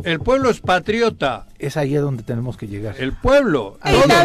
[0.04, 1.46] el pueblo es patriota.
[1.60, 2.96] Es ahí a donde tenemos que llegar.
[2.98, 3.78] El pueblo.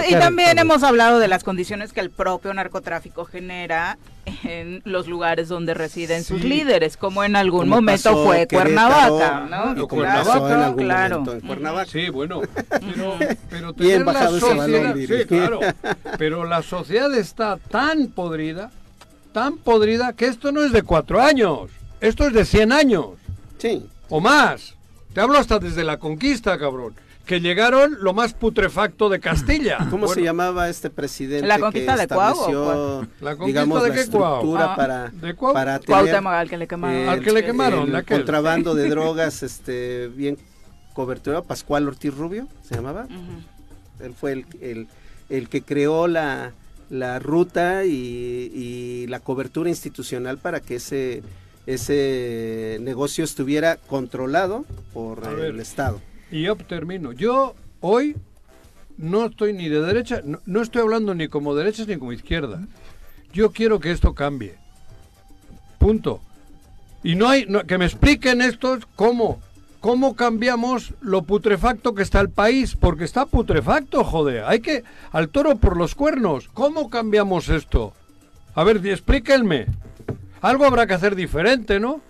[0.09, 3.99] Y, también hemos hablado de las condiciones que el propio narcotráfico genera
[4.45, 9.87] en los lugares donde residen sus líderes, como en algún momento fue Cuernavaca, ¿no?
[9.89, 11.25] Cuernavaca, claro.
[11.47, 11.91] Cuernavaca.
[11.91, 13.19] Sí, bueno, pero,
[13.51, 15.61] pero tener la sociedad, sí, claro,
[16.19, 18.71] pero la sociedad está tan podrida,
[19.33, 21.71] tan podrida que esto no es de cuatro años.
[22.01, 23.07] Esto es de 100 años.
[23.59, 23.87] Sí.
[24.09, 24.75] O más.
[25.13, 26.95] Te hablo hasta desde la conquista, cabrón.
[27.25, 29.79] Que llegaron lo más putrefacto de Castilla.
[29.91, 31.47] ¿Cómo se llamaba este presidente?
[31.47, 33.07] La conquista de Cuau.
[33.21, 37.09] La conquista digamos, de la estructura ah, para, ¿De para tener al que le quemaron.
[37.09, 37.97] al que le quemaron.
[37.97, 40.37] El contrabando de drogas este, bien
[40.93, 41.43] cobertura.
[41.43, 43.09] Pascual Ortiz Rubio, ¿se llamaba?
[44.01, 44.89] Él fue el, el,
[45.31, 46.53] el que creó la,
[46.91, 51.23] la ruta y, y la cobertura institucional para que ese
[51.67, 56.01] ese negocio estuviera controlado por el Estado.
[56.31, 57.13] Y yo termino.
[57.13, 58.17] Yo hoy
[58.97, 62.67] no estoy ni de derecha, no, estoy hablando ni como derecha ni como izquierda.
[63.33, 64.55] Yo quiero que esto cambie.
[65.79, 66.21] Punto.
[67.03, 69.41] Y no hay que me expliquen estos cómo
[69.81, 74.43] cómo cambiamos lo putrefacto que está el país, porque está putrefacto, joder.
[74.45, 76.49] Hay que al toro por los cuernos.
[76.49, 77.93] ¿Cómo cambiamos esto?
[78.57, 79.67] A ver, explíquenme.
[80.41, 82.01] Algo habrá que hacer diferente, ¿no?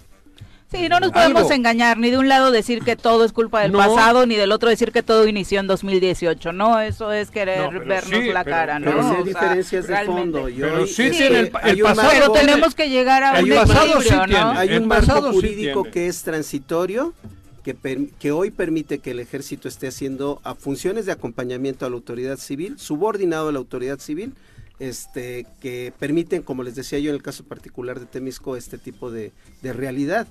[0.70, 3.70] Sí, no nos podemos engañar, ni de un lado decir que todo es culpa del
[3.70, 6.80] pasado, ni del otro decir que todo inició en 2018, ¿no?
[6.80, 8.86] Eso es querer vernos la cara, ¿no?
[8.86, 10.48] Pero hay diferencias de fondo.
[10.58, 12.08] pero sí, tiene el, pasado.
[12.12, 14.50] Pero tenemos que llegar a un equilibrio, ¿no?
[14.50, 17.14] Hay un marco jurídico que es transitorio,
[17.62, 17.76] que,
[18.18, 22.38] que, hoy permite que el ejército esté haciendo a funciones de acompañamiento a la autoridad
[22.38, 24.34] civil, subordinado a la autoridad civil,
[24.78, 29.10] este, que permiten, como les decía yo en el caso particular de Temisco, este tipo
[29.10, 30.26] de, de realidad,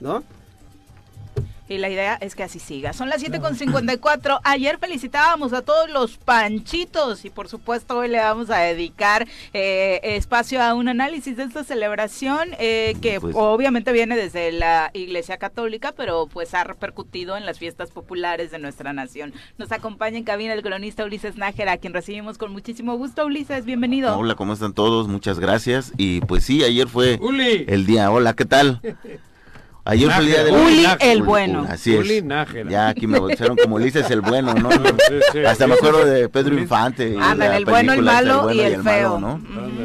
[0.00, 0.24] ¿no?
[1.68, 2.92] Y la idea es que así siga.
[2.92, 4.40] Son las 7.54.
[4.42, 10.00] Ayer felicitábamos a todos los panchitos y por supuesto hoy le vamos a dedicar eh,
[10.02, 15.36] espacio a un análisis de esta celebración eh, que pues obviamente viene desde la Iglesia
[15.36, 19.34] Católica, pero pues ha repercutido en las fiestas populares de nuestra nación.
[19.58, 23.26] Nos acompaña en cabina el cronista Ulises Nájera, a quien recibimos con muchísimo gusto.
[23.26, 24.16] Ulises, bienvenido.
[24.16, 25.08] Hola, ¿cómo están todos?
[25.08, 25.92] Muchas gracias.
[25.96, 27.20] Y pues sí, ayer fue
[27.66, 28.10] el día.
[28.10, 28.80] Hola, ¿qué tal?
[29.88, 31.66] Ayer fue el día del Uli el bueno.
[31.66, 32.24] Así es.
[32.68, 34.68] Ya aquí me bautizaron como Ulises el bueno, ¿no?
[35.48, 37.16] Hasta me acuerdo de Pedro Infante.
[37.18, 39.18] Ándale, el bueno, el malo y el, feo.
[39.18, 39.40] ¿no?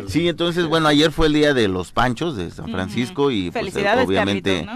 [0.07, 3.73] Sí, entonces, bueno, ayer fue el día de los panchos de San Francisco y pues,
[4.05, 4.67] obviamente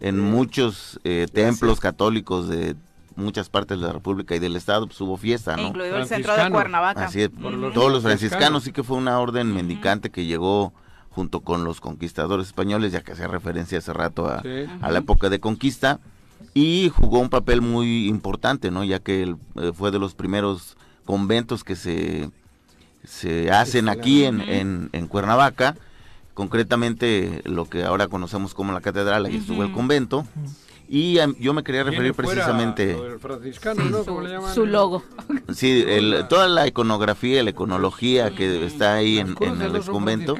[0.00, 2.74] en muchos eh, templos católicos de
[3.14, 5.68] muchas partes de la República y del Estado pues, hubo fiesta, ¿no?
[5.68, 7.04] Incluido el centro de Cuernavaca.
[7.04, 7.30] Así es,
[7.72, 10.72] todos los franciscanos sí que fue una orden mendicante que llegó
[11.14, 15.40] junto con los conquistadores españoles, ya que hacía referencia hace rato a, la época de
[15.40, 16.00] conquista,
[16.54, 18.82] y jugó un papel muy importante, ¿no?
[18.82, 22.30] Ya que él, eh, fue de los primeros conventos que se,
[23.04, 25.76] se hacen aquí en, en, Cuernavaca,
[26.34, 30.26] concretamente lo que ahora conocemos como la catedral, ahí estuvo el convento.
[30.94, 32.98] Y yo me quería referir precisamente...
[34.52, 35.02] Su logo.
[35.54, 40.36] Sí, el, toda la iconografía, la iconología que está ahí en, el convento.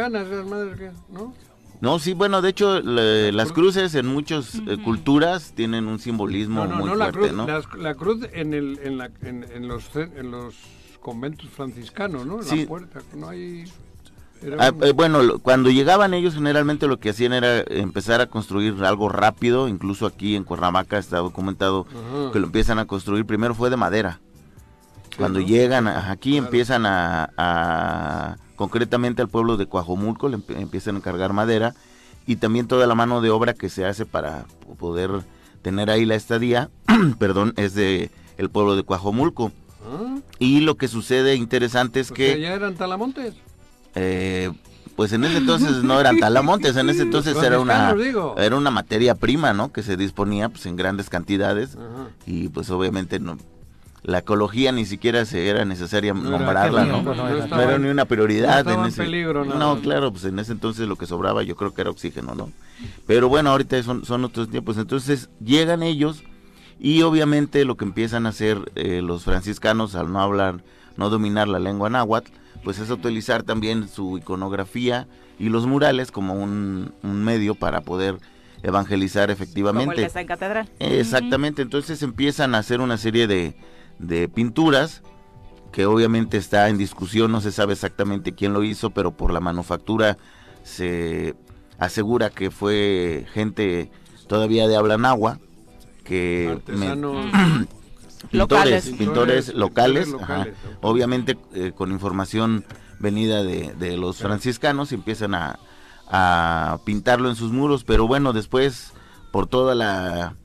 [1.11, 1.35] ¿no?
[1.81, 6.91] No, sí, bueno, de hecho las cruces en muchas eh, culturas tienen un simbolismo muy
[6.91, 7.47] fuerte, ¿no?
[7.79, 10.55] La, cruz en, el, en, la, en, los, en los
[11.01, 12.43] conventos franciscanos, ¿no?
[12.43, 13.65] En la puerta, no hay...
[14.59, 19.09] Ah, eh, bueno, cuando llegaban ellos generalmente lo que hacían era empezar a construir algo
[19.09, 21.87] rápido, incluso aquí en Cuernavaca está documentado
[22.33, 24.21] que lo empiezan a construir, primero fue de madera.
[25.17, 31.75] Cuando llegan aquí empiezan a, concretamente al pueblo de Coajomulco, le empiezan a cargar madera
[32.27, 34.47] y también toda la mano de obra que se hace para
[34.79, 35.11] poder
[35.61, 36.71] tener ahí la estadía,
[37.19, 39.53] perdón, es de el pueblo de Coajomulco.
[39.85, 40.17] Ah.
[40.39, 42.41] Y lo que sucede interesante es que...
[42.41, 43.35] ¿Ya eran talamontes?
[43.95, 44.51] Eh,
[44.97, 47.95] pues en ese entonces no eran talamontes, en ese entonces era una
[48.37, 49.73] era una materia prima, ¿no?
[49.73, 51.77] Que se disponía pues en grandes cantidades
[52.27, 53.39] y pues obviamente no
[54.05, 57.03] la ecología ni siquiera se era necesaria nombrarla, ¿no?
[57.03, 58.69] No, era ni una prioridad.
[58.69, 61.83] en ese, peligro, no, claro, pues en ese entonces lo que sobraba yo creo que
[61.83, 62.51] era oxígeno, ¿no?
[63.07, 64.77] Pero bueno, ahorita son, son otros tiempos.
[64.77, 66.25] Entonces llegan ellos
[66.81, 70.65] y obviamente lo que empiezan a hacer eh, los franciscanos al no hablar,
[70.97, 72.33] no dominar la lengua náhuatl,
[72.63, 75.09] pues es utilizar también su iconografía
[75.39, 78.19] y los murales como un, medio para poder
[78.63, 79.85] evangelizar efectivamente.
[79.87, 80.71] Como el que está en catedral.
[80.79, 83.57] Exactamente, entonces empiezan a hacer una serie de,
[83.99, 85.03] de pinturas
[85.73, 89.41] que obviamente está en discusión, no se sabe exactamente quién lo hizo, pero por la
[89.41, 90.19] manufactura
[90.63, 91.35] se
[91.79, 93.91] asegura que fue gente
[94.29, 95.39] todavía de habla nahua,
[96.05, 96.59] que
[98.31, 100.15] pintores, pintores locales,
[100.81, 102.65] obviamente eh, con información
[102.99, 105.59] venida de, los franciscanos empiezan a,
[106.09, 108.93] a pintarlo en sus muros, pero bueno, después
[109.33, 110.37] por toda la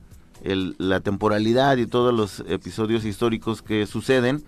[0.42, 4.44] la temporalidad y todos los episodios históricos que suceden,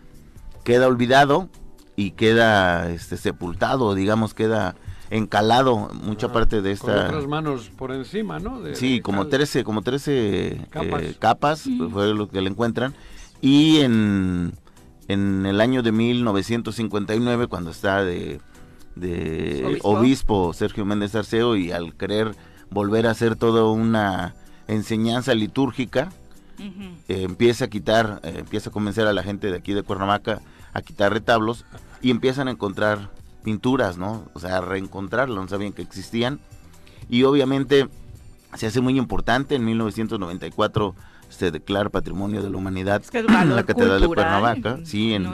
[0.64, 1.48] queda olvidado
[1.96, 4.76] y queda este, sepultado, digamos, queda
[5.10, 6.94] encalado mucha parte de esta...
[6.94, 8.60] Con otras manos por encima, ¿no?
[8.74, 10.68] sí, como 13, como 13
[11.18, 12.94] capas, eh, fue lo que le encuentran.
[13.40, 14.52] Y en,
[15.08, 18.40] en el año de 1959, cuando está de,
[18.94, 20.52] de ¿Obispo?
[20.52, 22.34] Sergio Méndez Arceo y al querer
[22.70, 24.34] volver a hacer toda una
[24.68, 26.10] enseñanza litúrgica,
[26.58, 30.42] eh, empieza a quitar, eh, empieza a convencer a la gente de aquí de Cuernavaca
[30.72, 31.64] a quitar retablos
[32.02, 33.10] y empiezan a encontrar
[33.42, 34.26] pinturas, ¿no?
[34.34, 36.40] O sea, a reencontrarlas, no sabían que existían.
[37.08, 37.88] Y obviamente
[38.54, 40.94] se hace muy importante, en 1994
[41.30, 45.32] se declara Patrimonio de la Humanidad en la Catedral de Cuernavaca, sí, en,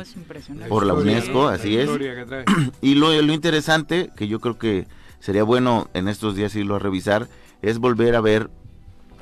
[0.68, 1.90] por la UNESCO, así es.
[2.80, 4.86] Y lo, lo interesante, que yo creo que
[5.18, 7.28] sería bueno en estos días irlo a revisar,
[7.62, 8.50] es volver a ver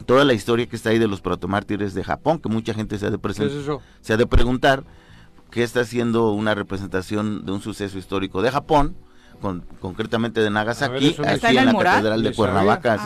[0.07, 3.07] toda la historia que está ahí de los protomártires de Japón, que mucha gente se
[3.07, 4.85] ha de, se ha de preguntar
[5.51, 8.97] qué está haciendo una representación de un suceso histórico de Japón,
[9.41, 12.99] con, concretamente de Nagasaki, aquí en la Catedral de Cuernavaca.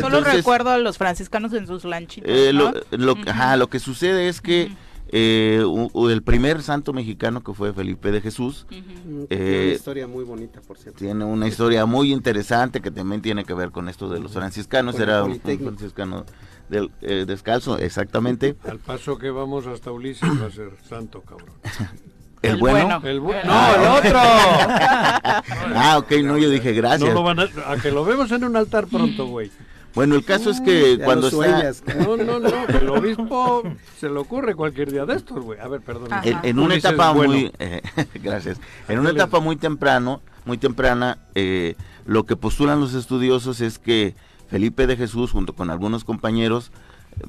[0.00, 2.30] Solo recuerdo a los franciscanos en sus lanchitas.
[2.30, 4.72] Eh, lo, lo que sucede es que
[5.14, 5.62] eh,
[6.08, 8.66] el primer santo mexicano que fue Felipe de Jesús.
[8.70, 10.98] Mm, tiene una historia muy bonita, por cierto.
[10.98, 14.98] Tiene una historia muy interesante que también tiene que ver con esto de los franciscanos.
[14.98, 16.24] Era un franciscano
[16.70, 18.56] del, eh, descalzo, exactamente.
[18.64, 21.50] Al paso que vamos hasta Ulises va a ser santo, cabrón.
[22.42, 23.00] ¿El, bueno?
[23.04, 24.18] El no, el otro.
[24.18, 27.14] ah, ok, no, yo dije gracias.
[27.14, 29.50] a, a, que lo vemos en un altar pronto, güey.
[29.94, 31.82] Bueno, el caso es que cuando sueñas.
[31.98, 33.62] No, no, no, el obispo
[33.98, 35.60] se le ocurre cualquier día de estos, güey.
[35.60, 36.08] A ver, perdón.
[36.22, 37.82] En, una etapa muy, eh,
[38.22, 41.74] gracias, en una etapa muy temprano, muy temprana, eh,
[42.06, 44.14] lo que postulan los estudiosos es que
[44.48, 46.72] Felipe de Jesús, junto con algunos compañeros,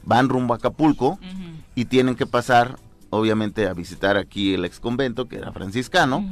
[0.03, 1.19] van rumbo a Acapulco
[1.75, 2.77] y tienen que pasar,
[3.13, 6.25] obviamente, a visitar aquí el ex convento, que era franciscano,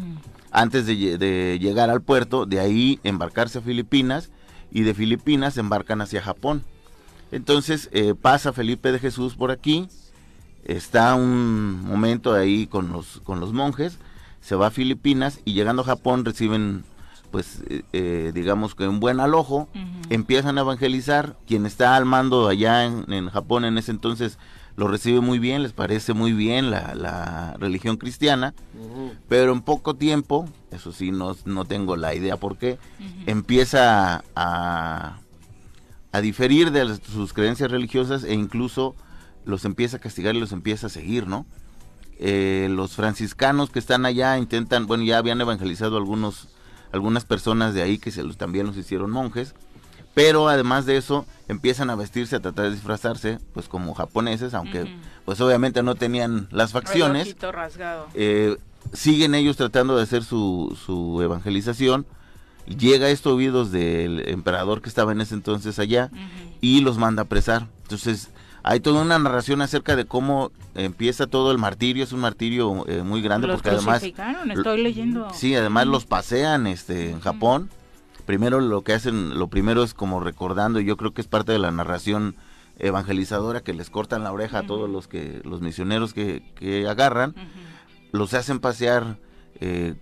[0.51, 4.29] antes de, de llegar al puerto, de ahí embarcarse a Filipinas
[4.71, 6.63] y de Filipinas embarcan hacia Japón.
[7.31, 9.87] Entonces eh, pasa Felipe de Jesús por aquí,
[10.65, 13.97] está un momento ahí con los, con los monjes,
[14.41, 16.83] se va a Filipinas y llegando a Japón reciben
[17.31, 19.69] pues eh, eh, digamos que un buen alojo,
[20.09, 24.37] empiezan a evangelizar, quien está al mando allá en, Japón en ese entonces
[24.81, 28.55] lo recibe muy bien, les parece muy bien la, religión cristiana,
[29.29, 32.79] pero en poco tiempo, eso sí, no, no tengo la idea por qué,
[33.27, 35.19] empieza a,
[36.11, 38.95] a diferir de sus creencias religiosas e incluso
[39.45, 41.45] los empieza a castigar y los empieza a seguir, ¿no?
[42.17, 46.47] Eh, los franciscanos que están allá intentan, bueno, ya habían evangelizado algunos,
[46.91, 49.53] algunas personas de ahí que se los, también los hicieron monjes,
[50.13, 54.93] pero además de eso empiezan a vestirse, a tratar de disfrazarse, pues como japoneses, aunque
[55.25, 57.35] pues obviamente no tenían las facciones.
[58.13, 58.57] Eh,
[58.93, 62.05] siguen ellos tratando de hacer su, su evangelización.
[62.65, 66.09] Llega esto oídos del emperador que estaba en ese entonces allá
[66.61, 67.67] y los manda a apresar.
[67.83, 68.29] Entonces
[68.63, 73.01] hay toda una narración acerca de cómo empieza todo el martirio, es un martirio eh,
[73.01, 75.29] muy grande porque además estoy leyendo.
[75.33, 77.69] Sí, además los pasean este en Japón
[78.31, 81.51] primero lo que hacen, lo primero es como recordando, y yo creo que es parte
[81.51, 82.37] de la narración
[82.79, 87.35] evangelizadora que les cortan la oreja a todos los que los misioneros que, agarran,
[88.13, 89.19] los hacen pasear,
[89.59, 89.95] eh,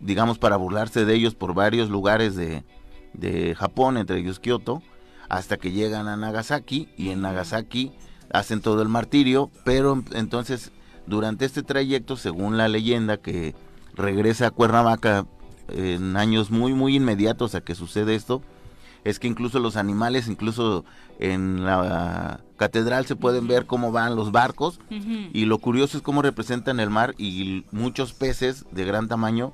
[0.00, 2.64] digamos, para burlarse de ellos por varios lugares de,
[3.12, 4.82] de Japón, entre ellos Kioto,
[5.28, 7.92] hasta que llegan a Nagasaki y en Nagasaki
[8.32, 10.72] hacen todo el martirio, pero entonces
[11.06, 13.54] durante este trayecto, según la leyenda que
[13.92, 15.26] regresa a Cuernavaca
[15.68, 18.42] en años muy, muy inmediatos a que sucede esto,
[19.04, 20.84] es que incluso los animales, incluso
[21.18, 26.22] en la catedral se pueden ver cómo van los barcos y lo curioso es cómo
[26.22, 29.52] representan el mar y muchos peces de gran tamaño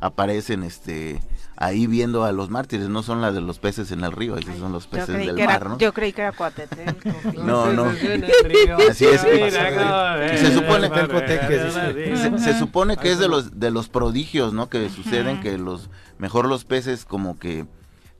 [0.00, 1.20] aparecen este
[1.60, 4.56] ahí viendo a los mártires, no son las de los peces en el río, esos
[4.56, 5.78] son los peces del mar, ¿no?
[5.78, 7.10] Yo creí que era Coatetelco.
[7.44, 7.84] no, no.
[8.90, 9.20] Así es.
[9.20, 14.68] Se supone, se, se, supone que es de los de los prodigios, ¿no?
[14.68, 17.66] Que suceden que los mejor los peces como que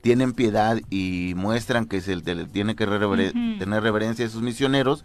[0.01, 5.03] tienen piedad y muestran que se tiene que tener reverencia a sus misioneros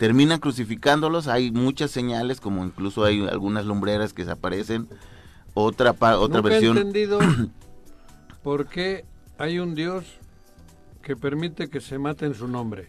[0.00, 4.88] terminan crucificándolos, hay muchas señales, como incluso hay algunas lumbreras que se aparecen,
[5.62, 6.76] otra otra Nunca versión.
[6.76, 7.18] He entendido
[8.42, 9.04] por qué
[9.38, 10.04] hay un Dios
[11.02, 12.88] que permite que se mate en su nombre.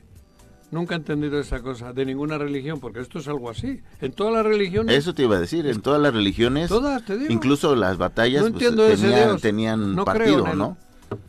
[0.71, 3.81] Nunca he entendido esa cosa de ninguna religión, porque esto es algo así.
[3.99, 4.95] En todas las religiones.
[4.95, 6.69] Eso te iba a decir, en todas las religiones.
[6.69, 7.31] Todas, te digo.
[7.31, 10.77] Incluso las batallas no pues, tenían, tenían no partido, ¿no?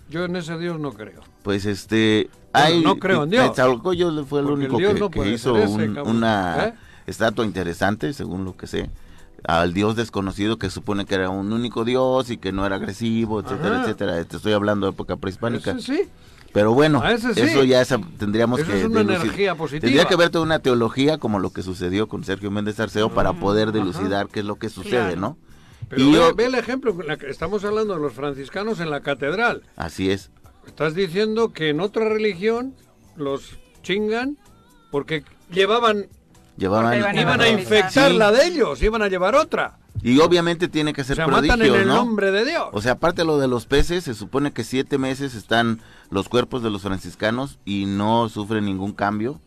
[0.09, 1.23] Yo en ese Dios no creo.
[1.43, 2.31] Pues este.
[2.53, 3.57] Hay, no creo en Dios.
[3.97, 6.75] yo fue el único que, que hizo un, una ¿Eh?
[7.07, 8.91] estatua interesante, según lo que sé
[9.45, 13.41] al dios desconocido que supone que era un único dios y que no era agresivo,
[13.41, 14.25] etcétera, etcétera.
[14.25, 15.79] Te estoy hablando de época prehispánica.
[15.79, 16.09] sí.
[16.53, 17.83] Pero bueno, eso ya
[18.19, 18.81] tendríamos que...
[18.81, 19.81] Es una energía positiva.
[19.81, 23.33] Tendría que ver toda una teología como lo que sucedió con Sergio Méndez Arceo para
[23.33, 25.39] poder dilucidar qué es lo que sucede, ¿no?
[25.89, 26.95] Pero y ve, el ejemplo,
[27.27, 29.63] estamos hablando de los franciscanos en la catedral.
[29.77, 30.31] Así es.
[30.67, 32.75] Estás diciendo que en otra religión
[33.17, 34.37] los chingan
[34.91, 36.07] porque llevaban
[36.57, 39.79] Llevaban, iban, a, infectar la de ellos, iban a llevar otra.
[40.03, 42.69] Y obviamente tiene que ser o sea, en el nombre de Dios.
[42.73, 45.81] O sea, aparte de lo de los peces, se supone que siete meses están
[46.11, 49.41] los cuerpos de los franciscanos y no sufren ningún cambio.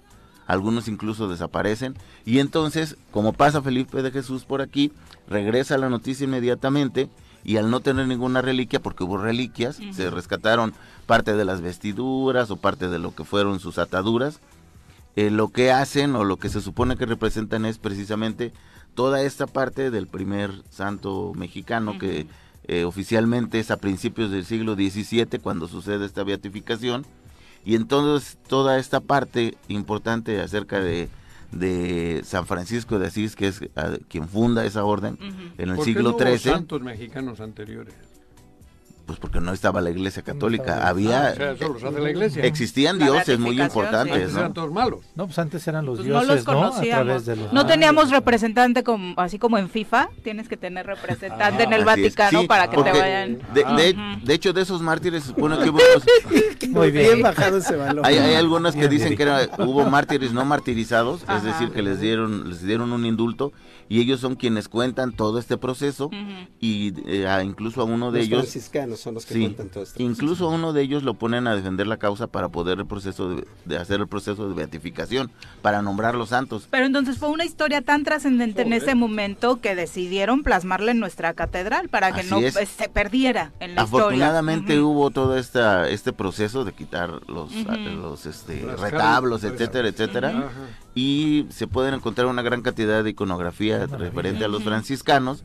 [0.48, 1.96] Algunos incluso desaparecen.
[2.26, 4.92] Y entonces, como pasa Felipe de Jesús por aquí,
[5.28, 7.10] regresa la noticia inmediatamente
[7.44, 10.74] y al no tener ninguna reliquia, porque hubo reliquias, se rescataron
[11.06, 14.40] parte de las vestiduras o parte de lo que fueron sus ataduras
[15.16, 18.52] eh, lo que hacen o lo que se supone que representan es precisamente
[18.96, 22.28] toda esta parte del primer santo mexicano que
[22.68, 27.06] eh, oficialmente es a principios del siglo XVII cuando sucede esta beatificación
[27.64, 31.10] y entonces toda esta parte importante acerca de,
[31.52, 33.62] de San Francisco de Asís que es
[34.10, 35.18] quien funda esa orden
[35.58, 36.38] en el siglo XIII.
[36.40, 37.94] santos mexicanos anteriores?
[39.06, 41.28] Pues porque no estaba la iglesia católica, había...
[41.28, 41.56] Ah,
[42.00, 42.44] la iglesia.
[42.44, 44.40] Existían dioses muy importantes, ¿no?
[44.40, 45.02] Eran todos malos.
[45.16, 47.24] No, pues antes eran los pues dioses, no los conocíamos.
[47.52, 47.66] ¿no?
[47.66, 52.70] teníamos representante como, así como en FIFA, tienes que tener representante en el Vaticano para
[52.70, 53.40] que te vayan...
[53.54, 55.80] De, hecho, de esos mártires se supone que hubo...
[56.70, 58.06] muy bien bajado ese valor.
[58.06, 62.00] Hay, hay algunas que dicen que era, hubo mártires no martirizados, es decir, que les
[62.00, 63.54] dieron, les dieron un indulto
[63.90, 66.10] y ellos son quienes cuentan todo este proceso
[66.60, 70.48] y eh, incluso a uno de ellos franciscanos son los que cuentan todo esto incluso
[70.48, 73.78] a uno de ellos lo ponen a defender la causa para poder el proceso de,
[73.78, 75.32] hacer el proceso de beatificación
[75.62, 76.68] para nombrar los santos.
[76.70, 81.34] Pero entonces fue una historia tan trascendente en ese momento que decidieron plasmarla en nuestra
[81.34, 86.66] catedral para que no pues, se perdiera en la afortunadamente hubo todo esta este proceso
[86.66, 90.52] de quitar los los este retablos etcétera etcétera
[90.96, 95.44] y se pueden encontrar una gran cantidad de iconografía referente a los franciscanos.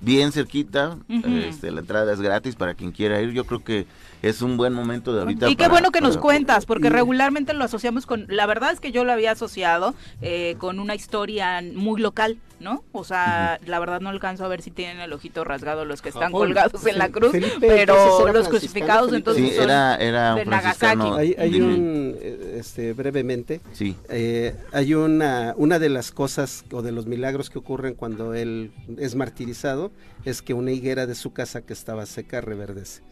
[0.00, 3.86] Bien cerquita, este, la entrada es gratis para quien quiera ir, yo creo que
[4.20, 5.48] es un buen momento de ahorita.
[5.48, 8.92] Y qué bueno que nos cuentas, porque regularmente lo asociamos con, la verdad es que
[8.92, 12.82] yo lo había asociado eh, con una historia muy local, ¿no?
[12.92, 16.08] O sea, la verdad no alcanzo a ver si tienen el ojito rasgado los que
[16.08, 21.06] están colgados en la cruz, pero los crucificados entonces sí, era, era de Nagasaki.
[21.16, 22.16] Hay, hay un,
[22.54, 23.94] este, brevemente, sí.
[24.08, 28.72] Eh, hay una, una de las cosas o de los milagros que ocurren cuando él
[28.98, 29.92] es martirizado,
[30.24, 33.02] es que una higuera de su casa que estaba seca reverdece.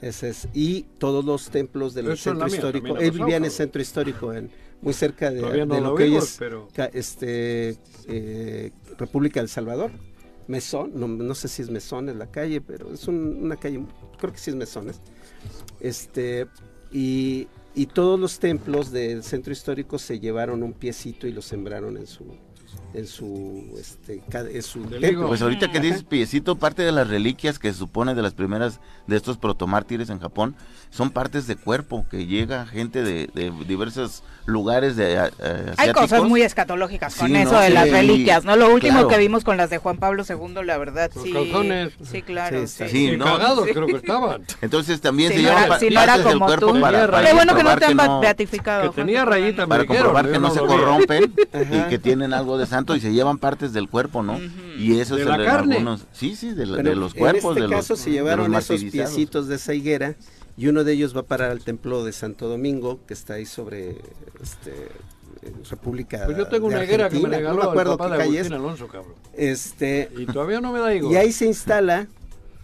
[0.00, 2.98] Ese es, y todos los templos del centro histórico.
[2.98, 4.50] Él vivía en el centro histórico, en,
[4.86, 6.40] muy cerca de, lo, que hoy es
[6.92, 7.76] este,
[8.06, 9.90] eh, República del Salvador.
[10.46, 13.84] Mesón, no, sé si es Mesón en la calle, pero es una calle,
[14.16, 15.00] creo que sí es Mesones.
[15.80, 16.46] Este,
[16.92, 21.96] y, y todos los templos del centro histórico se llevaron un piecito y lo sembraron
[21.96, 22.24] en su,
[22.96, 24.80] en su este en su
[25.26, 28.80] pues ahorita que dices piecito parte de las reliquias que se supone de las primeras
[29.06, 30.56] de estos protomártires en Japón
[30.90, 36.22] son partes de cuerpo que llega gente de, de diversos lugares de eh, hay cosas
[36.22, 39.78] muy escatológicas con eso de las reliquias no lo último que vimos con las de
[39.78, 41.32] Juan Pablo II la verdad Los sí.
[41.32, 41.92] calzones.
[42.02, 43.18] sí claro sí, sí.
[43.18, 44.44] cagados creo que estaban.
[44.60, 46.72] Entonces también se llevan si no era como tú.
[46.72, 50.60] qué bueno que no te han beatificado que tenía rayita para comprobar que no se
[50.60, 54.38] corrompen y que tienen algo de santo y se llevan partes del cuerpo, ¿no?
[54.78, 55.84] Y eso ¿De la carne?
[56.12, 57.56] sí, sí, de, los cuerpos.
[57.56, 60.14] En este de caso se llevaron esos piecitos de esa higuera
[60.56, 63.46] y uno de ellos va a parar al templo de Santo Domingo, que está ahí
[63.46, 63.98] sobre
[64.42, 64.88] este,
[65.70, 68.12] República Pues yo tengo una higuera que me regaló no me acuerdo el papá qué
[68.12, 68.60] de calle Agustín es.
[68.60, 69.14] Alonso, cabrón.
[69.34, 71.10] Este, Y todavía no me da higo.
[71.12, 72.06] y ahí se instala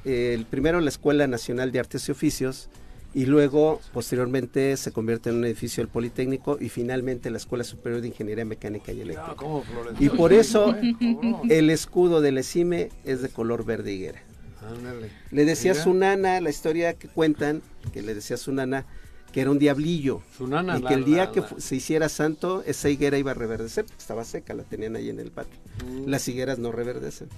[0.04, 2.68] eh, el primero la Escuela Nacional de Artes y Oficios
[3.14, 8.00] y luego posteriormente se convierte en un edificio del Politécnico y finalmente la Escuela Superior
[8.00, 9.36] de Ingeniería Mecánica y Ya, Eléctrica.
[9.36, 10.74] ¿cómo floreció Y por eso
[11.48, 14.22] el escudo del ESIME es de color verde higuera.
[14.66, 15.10] Ándale.
[15.30, 18.52] Le decía a Mira, su nana, la historia que cuentan, que le decía a su
[18.52, 18.86] nana
[19.32, 22.08] que era un diablillo Su nana, y que el día la- que la- se hiciera
[22.10, 25.58] santo, esa higuera iba a reverdecer, porque estaba seca, la tenían ahí en el patio.
[25.86, 26.06] Mm.
[26.08, 27.28] Las higueras no reverdecen.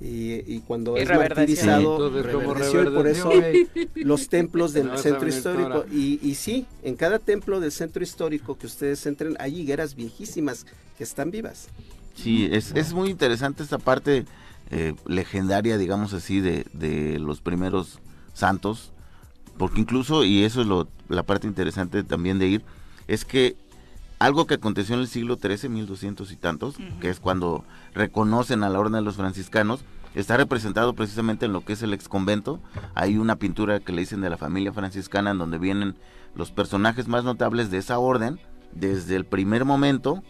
[0.00, 3.30] Y, y cuando Y es martirizado, reverdeció, y por eso
[3.94, 5.84] los templos del centro histórico.
[5.90, 10.66] y sí, en cada templo del centro histórico que ustedes entren, hay higueras viejísimas
[10.98, 11.68] que están vivas.
[12.16, 14.24] Sí, es, es muy interesante esta parte
[14.70, 18.00] eh, legendaria, digamos así, de, de los primeros
[18.32, 18.90] santos,
[19.58, 22.62] porque incluso, y eso es lo, la parte interesante también de ir,
[23.06, 23.56] es que
[24.18, 27.64] algo que aconteció en el siglo XIII, 1200 y tantos, que es cuando
[27.96, 29.84] reconocen a la orden de los franciscanos,
[30.14, 32.60] está representado precisamente en lo que es el ex convento.
[32.94, 35.96] Hay una pintura que le dicen de la familia franciscana en donde vienen
[36.34, 38.38] los personajes más notables de esa orden,
[38.72, 40.22] desde el primer momento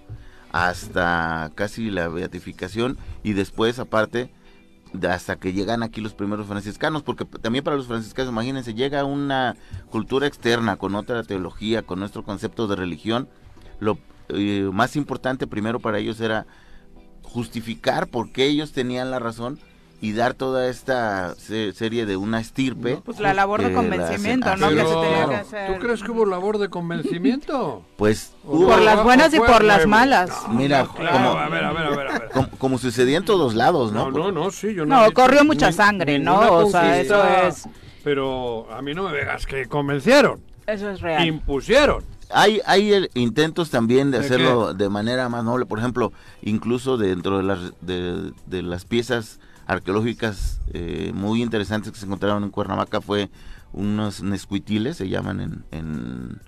[0.53, 4.31] hasta casi la beatificación y después aparte
[5.11, 9.57] hasta que llegan aquí los primeros franciscanos, porque también para los franciscanos, imagínense, llega una
[9.91, 13.29] cultura externa con otra teología, con nuestro concepto de religión,
[13.81, 13.99] lo
[14.29, 16.47] eh, más importante primero para ellos era
[17.27, 19.59] justificar por qué ellos tenían la razón
[20.01, 22.99] y dar toda esta se- serie de una estirpe.
[23.05, 24.69] Pues la labor de convencimiento, la- ¿no?
[24.69, 25.73] Que se Pero, tenía que hacer.
[25.73, 27.83] ¿Tú crees que hubo labor de convencimiento?
[27.97, 30.31] Pues ¿O hubo- Por las buenas y por las malas.
[30.51, 33.91] mira, Claro, como, a ver, a ver, a ver, como, como sucedía en todos lados,
[33.93, 34.11] ¿no?
[34.11, 35.05] No, no, no, sí, yo no.
[35.07, 36.41] No, corrió mucha ni- sangre, ¿no?
[36.59, 37.67] O sea, eso es-
[38.05, 41.27] Pero a mí no me digas que convencieron, Eso es real.
[41.27, 42.05] impusieron.
[42.31, 45.67] Hay, hay eh, intentos también de ¿De hacerlo de manera más noble.
[45.67, 46.13] Por ejemplo,
[46.43, 52.45] incluso dentro de las, de, de las piezas arqueológicas eh, muy interesantes que se encontraron
[52.45, 53.31] en Cuernavaca fue
[53.73, 56.41] unos nescuitiles, se llaman en, en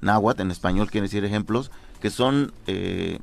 [0.00, 3.18] náhuatl, en español quiere decir ejemplos, que son eh,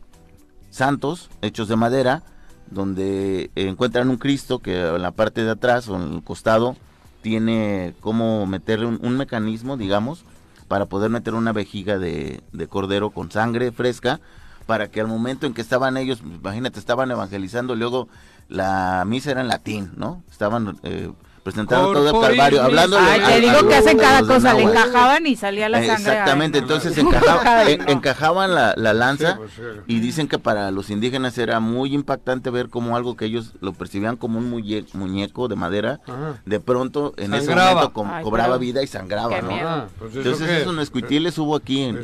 [0.69, 2.23] santos hechos de madera,
[2.69, 6.75] donde encuentran un Cristo que en la parte de atrás o en el costado
[7.21, 10.25] tiene como meterle un, un mecanismo, digamos,
[10.67, 14.19] para poder meter una vejiga de, de cordero con sangre fresca,
[14.65, 18.09] para que al momento en que estaban ellos, imagínate, estaban evangelizando, luego
[18.49, 20.23] la misa era en latín, ¿no?
[20.29, 21.11] Estaban eh,
[21.51, 25.37] presentando todo el calvario, hablando Ay, te digo que hacen cada cosa, le encajaban y
[25.37, 25.93] salía la sangre.
[26.11, 29.61] Exactamente, entonces encajaba- en- encajaban la, la lanza Sí, pues, sí.
[29.87, 33.71] y dicen que para los indígenas era muy impactante ver como algo que ellos lo
[33.71, 36.41] percibían como un muñe- muñeco de madera, Ajá.
[36.45, 39.51] de pronto en ese momento Ay, cobraba vida y sangraba, ¿no?
[39.53, 40.77] Ah, pues eso Entonces esos es?
[40.77, 41.97] nescuitiles hubo aquí en.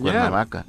[0.00, 0.64] Cuernavaca.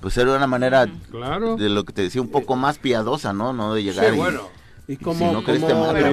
[0.00, 1.56] Pues era una manera Claro.
[1.56, 3.54] de lo que te decía un poco más piadosa, ¿no?
[3.54, 4.42] No de llegar Sí, y- bueno.
[4.86, 5.60] Y Si como, no bueno.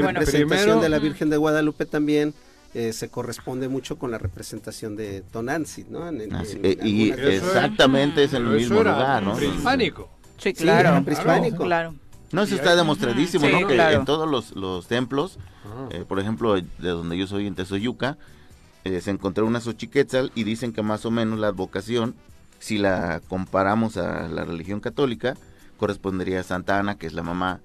[0.08, 2.34] representación Primero- de la Virgen de Guadalupe también
[2.74, 6.08] eh, se corresponde mucho con la representación de Tonantzin, ¿no?
[6.08, 9.36] En- en- Así- en eh, y es- exactamente es en el mismo era lugar, ¿no?
[9.36, 10.10] prehispánico.
[10.38, 11.04] Sí, Sí, claro.
[11.04, 11.66] prehispánico.
[11.66, 11.96] Claro.
[12.32, 13.68] No, eso está demostradísimo, Sí, ¿no?
[13.68, 14.00] Que claro.
[14.00, 15.90] en todos los, los templos, Ajá.
[15.98, 18.18] eh, por ejemplo, de donde yo soy, en Tezoyuca,
[18.86, 22.16] eh, se encontró una Xochiquetzal y dicen que más o menos la advocación,
[22.60, 25.36] si la comparamos a la religión católica,
[25.76, 27.60] correspondería a Santa Ana, que es la mamá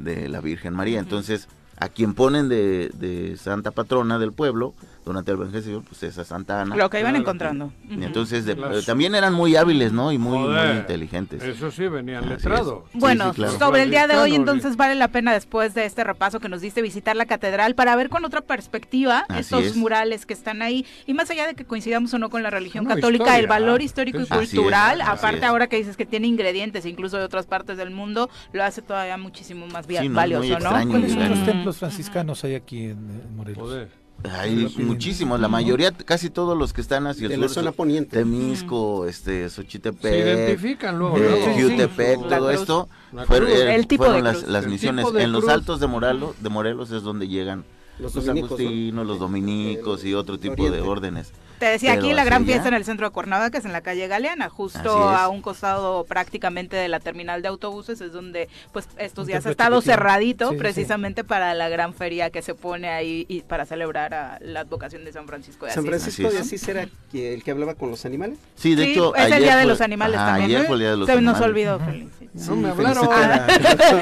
[0.00, 0.98] de la Virgen María.
[0.98, 4.74] Entonces, a quien ponen de, de santa patrona del pueblo
[5.12, 5.34] durante
[5.80, 6.76] pues es a Santa Ana.
[6.76, 7.22] Lo que iban Claro.
[7.22, 7.72] encontrando.
[7.88, 10.12] Y entonces, de- Las- también eran muy hábiles, ¿no?
[10.12, 10.38] Y muy,
[10.76, 11.42] inteligentes.
[11.42, 12.42] Eso sí, venían es.
[12.94, 13.58] Bueno, Sí, sí, claro.
[13.58, 16.60] sobre el día de hoy, entonces vale la pena después de este repaso que nos
[16.60, 19.76] diste visitar la catedral para ver con otra perspectiva Así estos es.
[19.76, 22.84] murales que están ahí y más allá de que coincidamos o no con la religión
[22.84, 23.84] No, católica, historia, el valor ¿eh?
[23.84, 25.44] histórico y es, cultural, aparte es.
[25.44, 29.16] ahora que dices que tiene ingredientes incluso de otras partes del mundo, lo hace todavía
[29.16, 30.54] muchísimo más valioso, ¿no?
[30.54, 31.44] extraño ¿Cuáles otros Mm.
[31.44, 33.86] templos franciscanos hay aquí en, en Morelos?
[34.38, 37.72] Hay muchísimos, la mayoría, casi todos los que están hacia el de sur, la zona
[37.72, 38.16] poniente.
[38.18, 41.56] Temisco, este, Xochitepec, Se identifican luego, eh.
[41.60, 42.60] Jutepec, todo cruz.
[42.60, 42.88] esto,
[43.26, 43.58] fueron, cruz.
[43.60, 44.50] eh, El tipo fueron de las, cruz.
[44.50, 45.04] las El misiones.
[45.06, 45.52] tipo de En los cruz.
[45.54, 47.64] altos de Morelos, de Morelos es donde llegan
[47.98, 51.32] Los agustinos, los dominicos y otro tipo de órdenes.
[51.60, 53.72] Te decía, Pero aquí la gran allá- fiesta en el centro de Cuernavaca es en
[53.72, 58.48] la calle Galeana, justo a un costado prácticamente de la terminal de autobuses, es donde
[58.72, 60.60] pues estos días ha estado cerradito Sí, sí, sí.
[60.60, 65.04] precisamente para la gran feria que se pone ahí y para celebrar a la advocación
[65.04, 65.90] de San Francisco de San Asís.
[65.90, 66.40] Francisco Así de.
[66.42, 68.38] Asís era que- el que hablaba con los animales.
[68.56, 70.46] Sí, de Sí, hecho, es el día de los animales ajá, también.
[70.46, 70.66] Ayer ¿no?
[70.66, 71.46] fue el día de los Se nos animales.
[71.46, 72.08] olvidó, Feliz.
[72.48, 73.08] no me hablaron.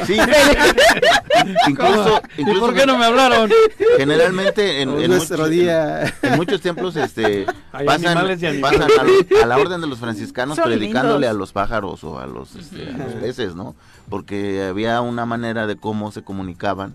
[0.06, 0.16] Sí.
[1.68, 3.50] incluso, incluso, ¿Por qué no me hablaron?
[3.96, 6.14] Generalmente en, en nuestro muchos, día.
[6.22, 9.86] en muchos templos este, Hay pasan, animales y pasan a, lo- a la orden de
[9.86, 11.30] los franciscanos Son predicándole lindos.
[11.30, 13.74] a los pájaros o a los, este, a los peces, ¿no?
[14.08, 16.94] Porque había una manera de cómo se comunicaban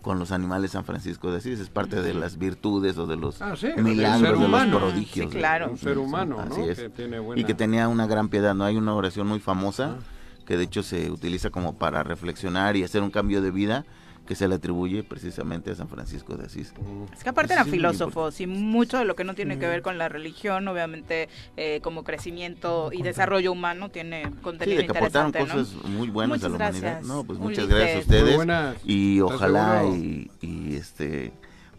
[0.00, 3.40] con los animales San Francisco de Asís, es parte de las virtudes o de los
[3.40, 5.30] Ah, sí, milagros, de los prodigios.
[5.30, 5.70] Sí, claro.
[5.70, 6.66] Un ser humano, Así ¿no?
[6.66, 6.78] es.
[6.78, 8.64] Que tiene Y que tenía una gran piedad, ¿no?
[8.64, 10.02] Hay una oración muy famosa Ah.
[10.44, 13.84] que de hecho se utiliza como para reflexionar y hacer un cambio de vida
[14.26, 16.72] que se le atribuye precisamente a San Francisco de Asís.
[17.12, 19.66] Es que aparte Sí, eran sí, filósofos y mucho de lo que no tiene que
[19.66, 24.86] ver con la religión, obviamente eh, como crecimiento y desarrollo humano tiene Sí, contenido de
[24.86, 26.80] que aportaron cosas muy buenas Muchas a la humanidad.
[26.92, 27.64] gracias, No, pues Ulises.
[27.64, 28.76] muchas gracias a Muy ustedes buenas.
[28.84, 31.32] y ¿Estás ojalá y, y, este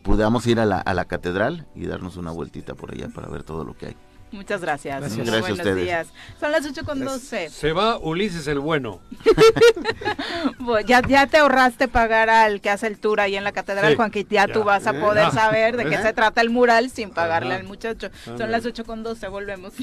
[0.04, 3.44] podamos ir a la, a la catedral y darnos una vueltita por allá para ver
[3.44, 3.96] todo lo que hay.
[4.34, 5.00] Muchas gracias.
[5.00, 5.18] Gracias.
[5.26, 5.84] Gracias a buenos ustedes.
[5.86, 6.08] días.
[6.40, 7.50] Son las 8 con 12.
[7.50, 9.00] Se va Ulises el bueno.
[10.88, 13.96] Ya, ya te ahorraste pagar al que hace el tour ahí en la catedral, Sí,
[13.96, 14.54] Juan, que ya, ya.
[14.54, 16.02] tú vas a poder Ah, saber de qué ¿eh?
[16.02, 17.60] se trata el mural sin pagarle Ajá.
[17.62, 18.10] al muchacho.
[18.24, 18.52] Son Ándale.
[18.54, 19.74] las 8 con 12, volvemos.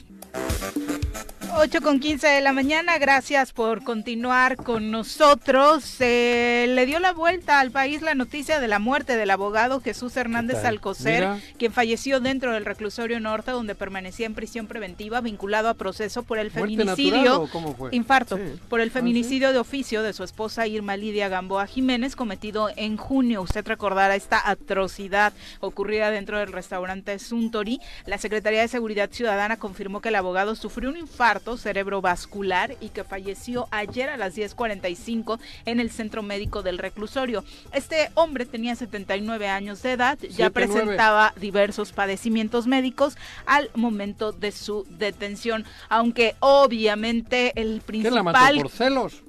[1.57, 5.85] 8 con 15 de la mañana, gracias por continuar con nosotros.
[5.85, 10.17] Se le dio la vuelta al país la noticia de la muerte del abogado Jesús
[10.17, 10.65] Hernández?
[10.65, 11.39] Alcocer, Mira.
[11.59, 16.39] quien falleció dentro del reclusorio norte donde permanecía en prisión preventiva vinculado a proceso por
[16.39, 17.41] el ¿Muerte feminicidio.
[17.47, 17.89] natural fue?
[17.93, 18.43] Infarto Sí.
[18.69, 23.43] por el feminicidio de oficio de su esposa Irma Lidia Gamboa Jiménez cometido en junio.
[23.43, 27.81] Usted recordará esta atrocidad ocurrida dentro del restaurante Suntory.
[28.07, 33.05] La Secretaría de Seguridad Ciudadana confirmó que el abogado sufrió un infarto cerebrovascular y que
[33.05, 37.45] falleció ayer a las 10:45 en el centro médico del reclusorio.
[37.73, 40.53] Este hombre tenía 79 años de edad, ya 79.
[40.53, 43.17] presentaba diversos padecimientos médicos
[43.47, 49.23] al momento de su detención, aunque obviamente el ¿Qué la mató principal por celos?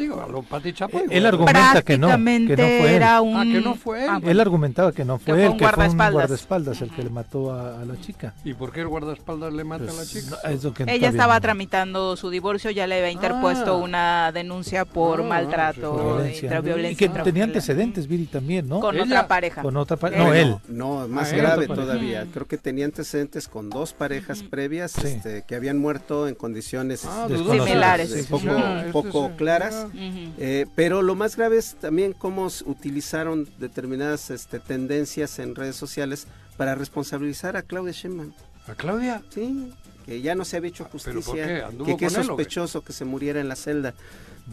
[0.00, 1.02] Digo, a lo Pati Chapoy.
[1.02, 1.26] Él güey.
[1.26, 2.94] argumenta que no, que no fue él.
[2.94, 4.08] era un Ah, que no fue él.
[4.08, 4.30] Ah, bueno.
[4.30, 6.80] Él argumentaba que no Que fue fue él, un que fue un guardaespaldas.
[6.80, 8.32] el que le mató a, a la chica.
[8.44, 10.36] ¿Y por qué el guardaespaldas le mata a la Pues, chica?
[10.42, 13.76] no, es lo que Ella estaba no- tramitando su divorcio, ya le había interpuesto Ah.
[13.76, 16.46] una denuncia por Ah, maltrato, violencia.
[16.46, 18.80] intra- violencia Y que tenía antecedentes, Viri, también, ¿no?
[18.80, 19.62] con Ella- otra pareja.
[19.62, 20.22] Con otra pareja.
[20.22, 20.28] Él.
[20.30, 20.56] No, él.
[20.68, 22.26] No, más Ah, él, grave todavía.
[22.32, 25.08] Creo que tenía antecedentes con dos parejas previas Sí.
[25.08, 27.52] este, que habían muerto en condiciones Ah, dudoso.
[27.64, 28.12] Similares.
[28.12, 34.58] eh, Sí, poco, Ah, Eh, pero lo más grave es también cómo utilizaron determinadas este,
[34.60, 36.26] tendencias en redes sociales
[36.56, 38.32] para responsabilizar a Claudia Sheinbaum.
[38.66, 39.22] ¿A Claudia?
[39.30, 39.72] Sí,
[40.06, 41.62] que ya no se había hecho Ah, ¿pero por justicia, qué?
[41.62, 42.10] ¿Anduvo que qué?
[42.10, 43.94] sospechoso que se muriera en la celda.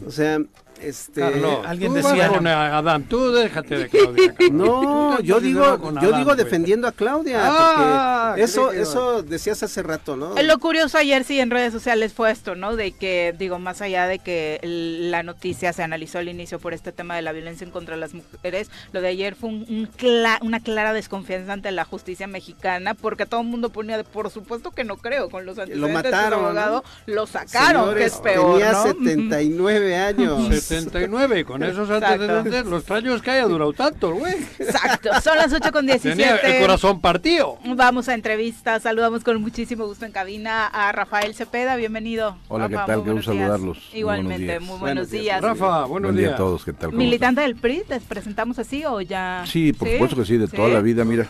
[0.06, 0.38] O sea,
[0.80, 1.20] este...
[1.22, 4.32] Carlos, alguien decía- con Adán, tú déjate de Claudia.
[4.32, 4.52] Carlos.
[4.52, 5.64] No, yo digo,
[6.00, 10.40] yo Adán, digo defendiendo a Claudia, Ah, porque eso, eso decías hace rato, ¿no?
[10.40, 12.76] Lo curioso ayer sí en redes sociales fue esto, ¿no?
[12.76, 16.92] De que, digo, más allá de que la noticia se analizó al inicio por este
[16.92, 19.88] tema de la violencia en contra de las mujeres, lo de ayer fue un, un
[19.98, 24.30] cla- una clara desconfianza ante la justicia mexicana, porque todo el mundo ponía, de, por
[24.30, 27.14] supuesto que no creo, con los antecedentes mataron, de su abogado, ¿no?
[27.14, 28.82] lo sacaron, que es peor, tenía ¿no?
[28.84, 30.48] 79 años.
[30.54, 34.34] 79, y con esos antecedentes, los extraños que haya durado tanto, güey.
[34.58, 36.16] Exacto, son las 8 con 17.
[36.16, 37.58] Tenía el corazón partido.
[37.64, 42.36] Vamos a entrevistas, saludamos con muchísimo gusto en cabina a Rafael Cepeda, bienvenido.
[42.48, 42.96] Hola, ¿qué Rafa, tal?
[42.98, 43.48] muy Qué gusto buenos días.
[43.48, 43.88] saludarlos.
[43.92, 44.70] Muy Igualmente, buenos días.
[44.70, 45.22] muy buenos días.
[45.22, 45.42] días.
[45.42, 46.34] Rafa, buenos Buen día días.
[46.34, 46.90] a todos, ¿qué tal?
[46.90, 49.44] ¿Cómo Militante del PRI, ¿te presentamos así o ya?
[49.46, 51.26] Sí, por supuesto que sí, de toda la vida, mira.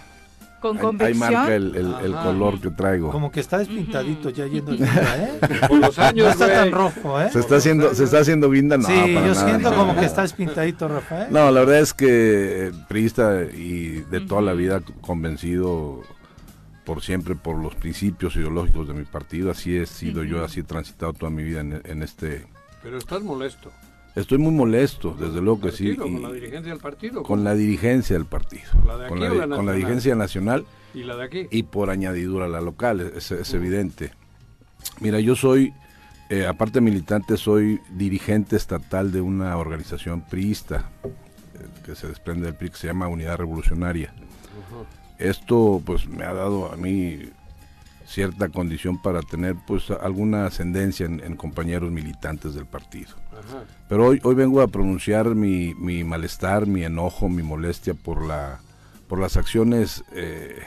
[0.61, 1.19] Con Ahí, ahí convicción.
[1.21, 3.11] marca el, el- color que traigo.
[3.13, 5.49] Como que está despintadito ya yendo el día, ¿eh?
[5.69, 6.57] Por los No años, está güey.
[6.59, 7.31] tan rojo, ¿eh?
[7.33, 8.77] ¿Se está haciendo, se está haciendo guinda?
[8.77, 9.77] No, sí, para yo nada, siento no.
[9.77, 11.29] como que está despintadito, Rafael.
[11.33, 16.03] No, la verdad es que eh, priista y de toda la vida convencido
[16.85, 19.51] por siempre por los principios ideológicos de mi partido.
[19.51, 22.47] Así he sido yo, así he transitado toda mi vida en, en este...
[22.83, 23.71] Pero estás molesto.
[24.19, 25.95] Estoy muy molesto, desde luego que sí.
[25.95, 27.23] Partido, y- Con la dirigencia del partido.
[27.23, 28.65] con la dirigencia del partido.
[28.87, 29.75] ¿La de aquí Con la, la di- con la nacional?
[29.77, 31.47] dirigencia nacional Y la de aquí.
[31.51, 34.13] y por añadidura la local, es, es evidente.
[35.01, 35.73] Mira, yo soy,
[36.31, 41.09] eh, aparte militante, soy dirigente estatal de una organización priista eh,
[41.87, 44.13] que se desprende del PRI, que se llama Unidad Revolucionaria.
[45.19, 47.21] Esto pues me ha dado a mí
[48.07, 53.11] cierta condición para tener pues alguna ascendencia en, en compañeros militantes del partido.
[53.89, 58.61] Pero hoy, hoy vengo a pronunciar mi, mi malestar, mi enojo, mi molestia por la
[59.09, 60.59] por las acciones eh,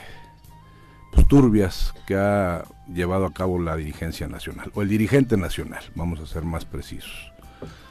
[1.12, 6.20] pues, turbias que ha llevado a cabo la dirigencia nacional, o el dirigente nacional, vamos
[6.20, 7.32] a ser más precisos.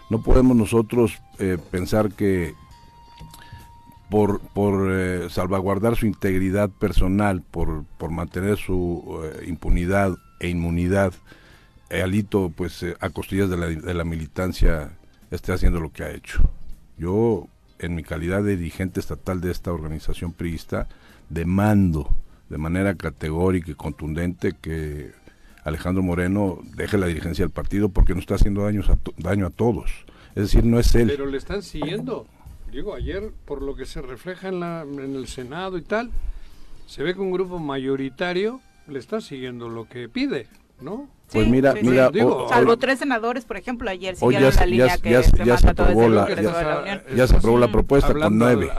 [0.09, 2.53] No podemos nosotros eh, pensar que
[4.09, 11.13] por, por eh, salvaguardar su integridad personal, por, por mantener su impunidad e inmunidad,
[11.91, 14.91] Alito, pues a costillas de la, de la militancia,
[15.31, 16.41] esté haciendo lo que ha hecho.
[16.97, 17.47] Yo,
[17.79, 20.87] en mi calidad de dirigente estatal de esta organización priista,
[21.29, 22.15] demando
[22.49, 25.11] de manera categórica y contundente que
[25.63, 29.49] Alejandro Moreno deje la dirigencia del partido porque nos está haciendo daños a daño a
[29.49, 30.05] todos.
[30.35, 31.07] Es decir, no es él.
[31.07, 32.27] Pero le están siguiendo.
[32.71, 36.09] Digo, ayer, por lo que se refleja en, la, en el Senado y tal,
[36.87, 40.47] se ve que un grupo mayoritario le está siguiendo lo que pide,
[40.81, 41.07] ¿no?
[41.31, 45.23] Pues mira, mira, digo, salvo tres senadores, por ejemplo, ayer siguieron la línea que ya,
[45.23, 46.27] se, aprobó la,
[47.15, 48.69] ya, se aprobó la propuesta con nueve.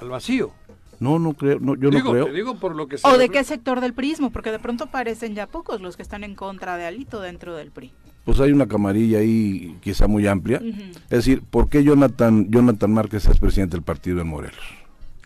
[0.00, 0.52] al vacío.
[1.00, 2.26] No, no creo, no, yo no creo.
[2.26, 4.30] digo por lo que ¿O de qué sector del prismo?
[4.30, 7.72] Porque de pronto parecen ya pocos los que están en contra de Alito dentro del
[7.72, 7.92] PRI.
[8.24, 10.62] Pues hay una camarilla ahí quizá muy amplia.
[11.04, 14.64] Es decir, ¿por qué Jonathan, Jonathan Márquez es presidente del partido en Morelos?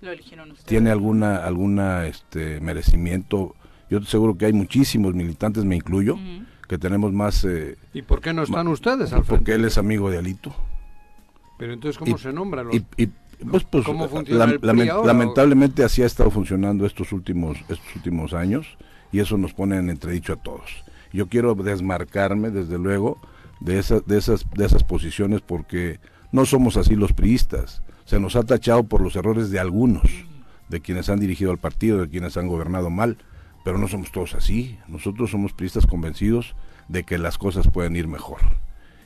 [0.01, 0.67] Lo eligieron ustedes.
[0.67, 3.55] ¿Tiene alguna, alguna este, merecimiento?
[3.91, 6.19] Yo seguro que hay muchísimos militantes, me incluyo,
[6.69, 7.45] que tenemos más...
[7.45, 10.55] Eh, ¿Y por qué no están ustedes al Porque él es amigo de Alito.
[11.59, 12.65] Pero entonces, ¿cómo se nombra?
[12.65, 12.77] Los...
[13.51, 13.85] Pues, pues
[14.63, 18.79] lamentablemente así ha estado funcionando estos últimos, estos últimos años
[19.13, 20.85] y eso nos pone en entredicho a todos.
[21.13, 23.21] Yo quiero desmarcarme, desde luego,
[23.61, 26.01] de esas, de esas, de esas posiciones porque
[26.33, 27.83] no somos así los priistas.
[28.05, 30.03] Se nos ha tachado por los errores de algunos,
[30.69, 33.19] de quienes han dirigido al partido, de quienes han gobernado mal,
[33.67, 34.79] pero no somos todos así.
[34.87, 36.55] Nosotros somos priistas convencidos
[36.87, 38.39] de que las cosas pueden ir mejor.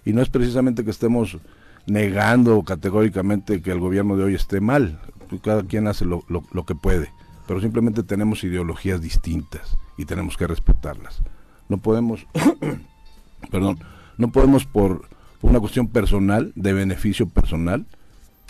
[0.04, 1.38] Y no es precisamente que estemos
[1.86, 5.00] negando categóricamente que el gobierno de hoy esté mal.
[5.42, 6.26] Cada quien hace lo,
[6.66, 7.10] que puede,
[7.48, 11.22] pero simplemente tenemos ideologías distintas y tenemos que respetarlas.
[11.70, 12.26] No podemos,
[13.50, 13.78] perdón,
[14.18, 15.08] no podemos por,
[15.40, 17.86] una cuestión personal, de beneficio personal,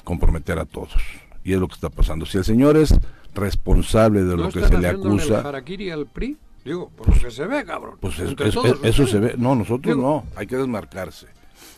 [0.02, 0.96] comprometer a todos.
[1.44, 2.26] Y es lo que está pasando.
[2.26, 2.98] Si el señor es
[3.34, 5.40] responsable de lo que se le acusa...
[5.40, 6.36] El al PRI?
[6.64, 7.96] Digo, por lo que se ve, cabrón.
[8.00, 9.34] Pues eso se ve.
[9.38, 10.24] No, nosotros no.
[10.36, 11.26] Hay que desmarcarse.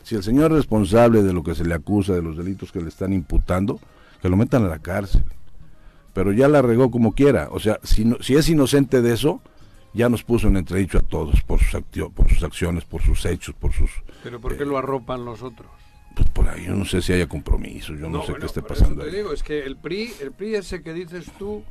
[0.02, 2.80] Si el señor es responsable de lo que se le acusa, de los delitos que
[2.80, 3.78] le están imputando,
[4.20, 5.22] que lo metan a la cárcel.
[6.12, 7.48] Pero ya la regó como quiera.
[7.52, 9.40] O sea, si, no, si es inocente de eso,
[9.94, 11.80] ya nos puso en entredicho a todos por sus,
[12.14, 13.90] por sus acciones, por sus hechos, por sus...
[14.22, 15.70] ¿Pero por qué lo arropan los otros?
[16.14, 19.04] Pues por ahí, yo no sé si haya compromiso, yo no, sé qué esté pasando.
[19.04, 21.62] Te digo, es que el PRI, el PRI ese que dices tú,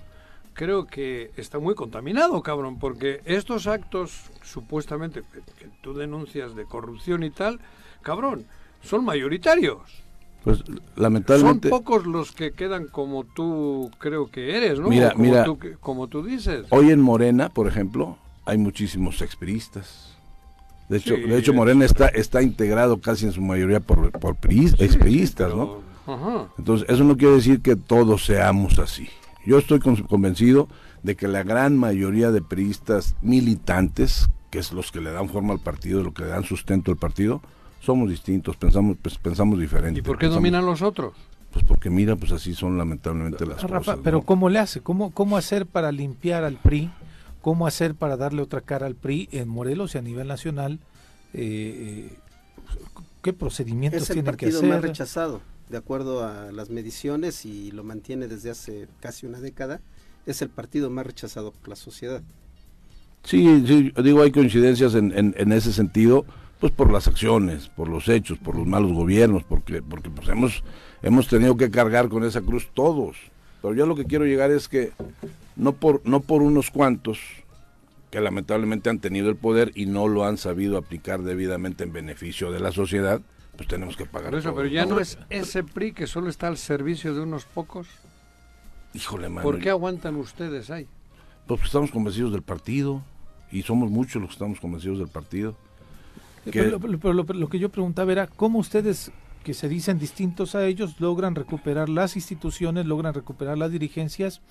[0.53, 5.21] creo que está muy contaminado, cabrón, porque estos actos supuestamente
[5.57, 7.59] que tú denuncias de corrupción y tal,
[8.01, 8.45] cabrón,
[8.81, 10.01] son mayoritarios.
[10.43, 10.63] Pues
[10.95, 11.69] lamentablemente.
[11.69, 14.87] Son pocos los que quedan como tú creo que eres, ¿no?
[14.89, 15.43] Mira, como mira.
[15.43, 16.65] Tú, como tú dices.
[16.69, 20.10] Hoy en Morena, por ejemplo, hay muchísimos expiristas.
[20.91, 25.79] De hecho, de hecho Morena está está integrado casi en su mayoría por, por ¿no?
[26.57, 29.07] Entonces, eso no quiere decir que todos seamos así.
[29.45, 30.67] Yo estoy convencido
[31.01, 35.53] de que la gran mayoría de priistas militantes, que es los que le dan forma
[35.53, 37.41] al partido, lo que le dan sustento al partido,
[37.79, 40.01] somos distintos, pensamos, pues, pensamos diferente.
[40.01, 41.13] ¿Y por qué dominan los otros?
[41.53, 43.97] Pues porque mira, pues así son lamentablemente las cosas.
[44.03, 44.81] Pero ¿cómo le hace?
[44.81, 46.91] ¿Cómo, ¿Cómo hacer para limpiar al PRI?
[47.41, 50.79] ¿Cómo hacer para darle otra cara al PRI en Morelos y a nivel nacional?
[51.33, 52.17] Eh,
[53.21, 54.49] ¿Qué procedimientos tiene que hacer?
[54.49, 58.87] Es el partido más rechazado, de acuerdo a las mediciones, y lo mantiene desde hace
[58.99, 59.81] casi una década.
[60.25, 62.21] Es el partido más rechazado por la sociedad.
[63.23, 66.25] Sí, sí digo, hay coincidencias en, en, en ese sentido
[66.61, 70.63] pues por las acciones, por los hechos, por los malos gobiernos, porque, porque pues hemos,
[71.01, 73.17] hemos tenido que cargar con esa cruz todos.
[73.61, 74.91] Pero yo lo que quiero llegar es que
[75.55, 77.19] no por, no por unos cuantos
[78.09, 82.51] que lamentablemente han tenido el poder y no lo han sabido aplicar debidamente en beneficio
[82.51, 83.21] de la sociedad,
[83.55, 84.35] pues tenemos que pagar.
[84.35, 87.87] eso, pero ya no es ese PRI que solo está al servicio de unos pocos.
[88.93, 89.43] Híjole, mano.
[89.43, 90.87] ¿Por qué aguantan ustedes ahí?
[91.47, 93.01] Pues, pues estamos convencidos del partido
[93.51, 95.55] y somos muchos los que estamos convencidos del partido.
[96.45, 96.79] Pero,
[97.13, 99.11] lo, que yo preguntaba era, ¿cómo ustedes,
[99.43, 104.41] que se dicen distintos a ellos, logran recuperar las instituciones, logran recuperar las dirigencias?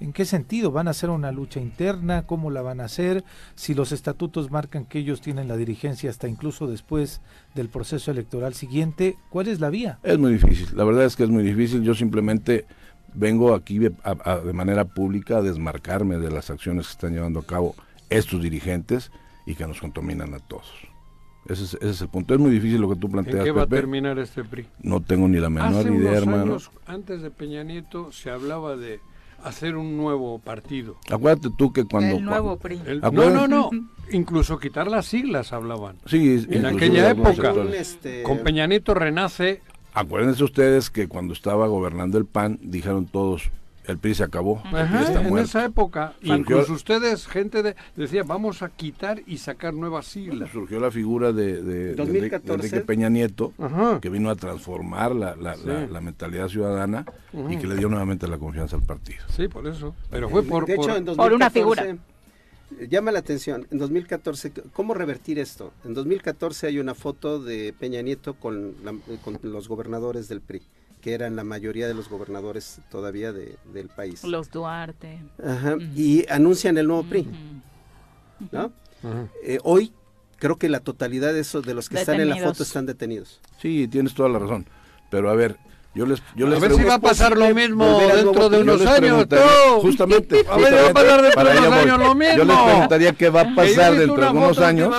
[0.00, 0.72] ¿En qué sentido?
[0.72, 2.26] ¿Van a hacer una lucha interna?
[2.26, 3.22] ¿Cómo la van a hacer?
[3.54, 7.20] Si los estatutos marcan que ellos tienen la dirigencia hasta incluso después
[7.54, 10.00] del proceso electoral siguiente, ¿cuál es la vía?
[10.02, 11.82] Es muy difícil, la verdad es que es muy difícil.
[11.84, 12.66] Yo simplemente
[13.14, 13.92] vengo aquí de
[14.52, 17.76] manera pública a desmarcarme de las acciones que están llevando a cabo
[18.10, 19.12] estos dirigentes
[19.46, 20.72] y que nos contaminan a todos.
[21.46, 22.34] Ese es, ese es, el punto.
[22.34, 23.38] Es muy difícil lo que tú planteas.
[23.38, 24.66] ¿En qué va a terminar este PRI?
[24.82, 26.42] No tengo ni la menor idea, hermano.
[26.44, 29.00] Años, antes de Peña Nieto se hablaba de
[29.42, 30.96] hacer un nuevo partido.
[31.10, 32.16] Acuérdate tú que cuando...
[32.16, 32.80] El nuevo PRI.
[33.12, 33.70] no, no, no.
[34.10, 35.96] Incluso quitar las siglas hablaban.
[36.06, 37.54] Sí, en aquella época.
[37.74, 38.22] Este...
[38.22, 39.60] Con Peña Nieto renace...
[39.92, 43.52] Acuérdense ustedes que cuando estaba gobernando el PAN dijeron todos,
[43.84, 44.62] el PRI se acabó.
[44.64, 45.46] Ajá, está en muerto.
[45.48, 50.50] esa época, Surgió- incluso ustedes, gente de, decía, vamos a quitar y sacar nuevas siglas.
[50.50, 52.12] Surgió la figura de, de- de 2014.
[52.14, 54.00] Enrique- de Enrique Peña Nieto, Ajá.
[54.00, 57.04] que vino a transformar la, la- la- la mentalidad ciudadana
[57.50, 59.22] y que le dio nuevamente la confianza al partido.
[59.28, 59.94] Sí, por eso.
[60.10, 60.66] Pero fue por...
[60.66, 61.86] de hecho, por- en 2014, por una figura.
[61.86, 61.98] eh,
[62.90, 65.72] Llama la atención, en 2014, ¿cómo revertir esto?
[65.84, 70.40] En 2014 hay una foto de Peña Nieto con, la- eh, con los gobernadores del
[70.40, 70.62] PRI,
[71.04, 74.24] que eran la mayoría de los gobernadores todavía de- del país.
[74.24, 75.20] Los Duarte.
[75.44, 77.28] Ajá, Y anuncian el nuevo PRI,
[78.50, 78.72] ¿no?
[79.02, 79.28] Ajá.
[79.42, 79.92] Eh, hoy
[80.38, 83.38] creo que la totalidad de esos de los que están en la foto están detenidos.
[83.60, 84.64] Sí, tienes toda la razón.
[85.10, 85.58] Pero a ver,
[85.94, 88.84] yo les, yo A les ver si va a pasar lo mismo dentro de unos
[88.84, 89.26] años.
[89.80, 92.36] Justamente, A ver, va a pasar dentro de unos años lo mismo.
[92.36, 94.94] Yo les preguntaría qué va a pasar dentro de foto años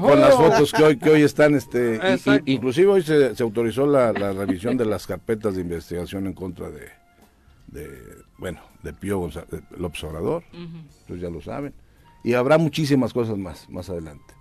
[0.00, 2.00] con las fotos que hoy que hoy están este
[2.46, 6.70] inclusive hoy se, se autorizó la, la revisión de las carpetas de investigación en contra
[6.70, 6.88] de,
[7.68, 7.88] de
[8.38, 10.44] bueno de Pío González López Obrador.
[11.00, 11.74] Ustedes ya lo saben.
[12.22, 14.34] Y habrá muchísimas cosas más más adelante.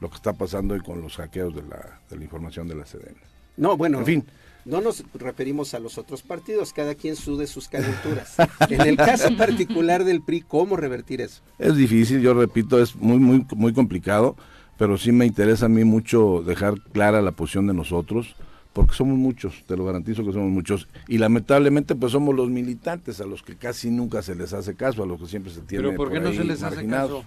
[0.00, 2.84] Lo que está pasando hoy con los hackeos de la, de la información de la
[2.84, 3.16] CDN
[3.56, 4.26] No, bueno, En fin.
[4.66, 8.34] No nos referimos a los otros partidos, cada quien sude sus calenturas.
[8.68, 11.40] en el caso particular del PRI, ¿cómo revertir eso?
[11.58, 14.36] Es difícil, yo repito, es muy, muy, muy complicado,
[14.76, 18.34] pero sí me interesa a mí mucho dejar clara la posición de nosotros,
[18.72, 23.20] porque somos muchos, te lo garantizo que somos muchos, y lamentablemente pues somos los militantes
[23.20, 25.90] a los que casi nunca se les hace caso, a los que siempre se tienen
[25.90, 27.24] Pero ¿por qué por no se les hace caso?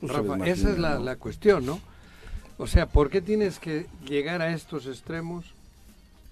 [0.00, 1.04] Pues Rafa, esa es la, ¿no?
[1.04, 1.80] la cuestión, ¿no?
[2.58, 5.55] O sea, ¿por qué tienes que llegar a estos extremos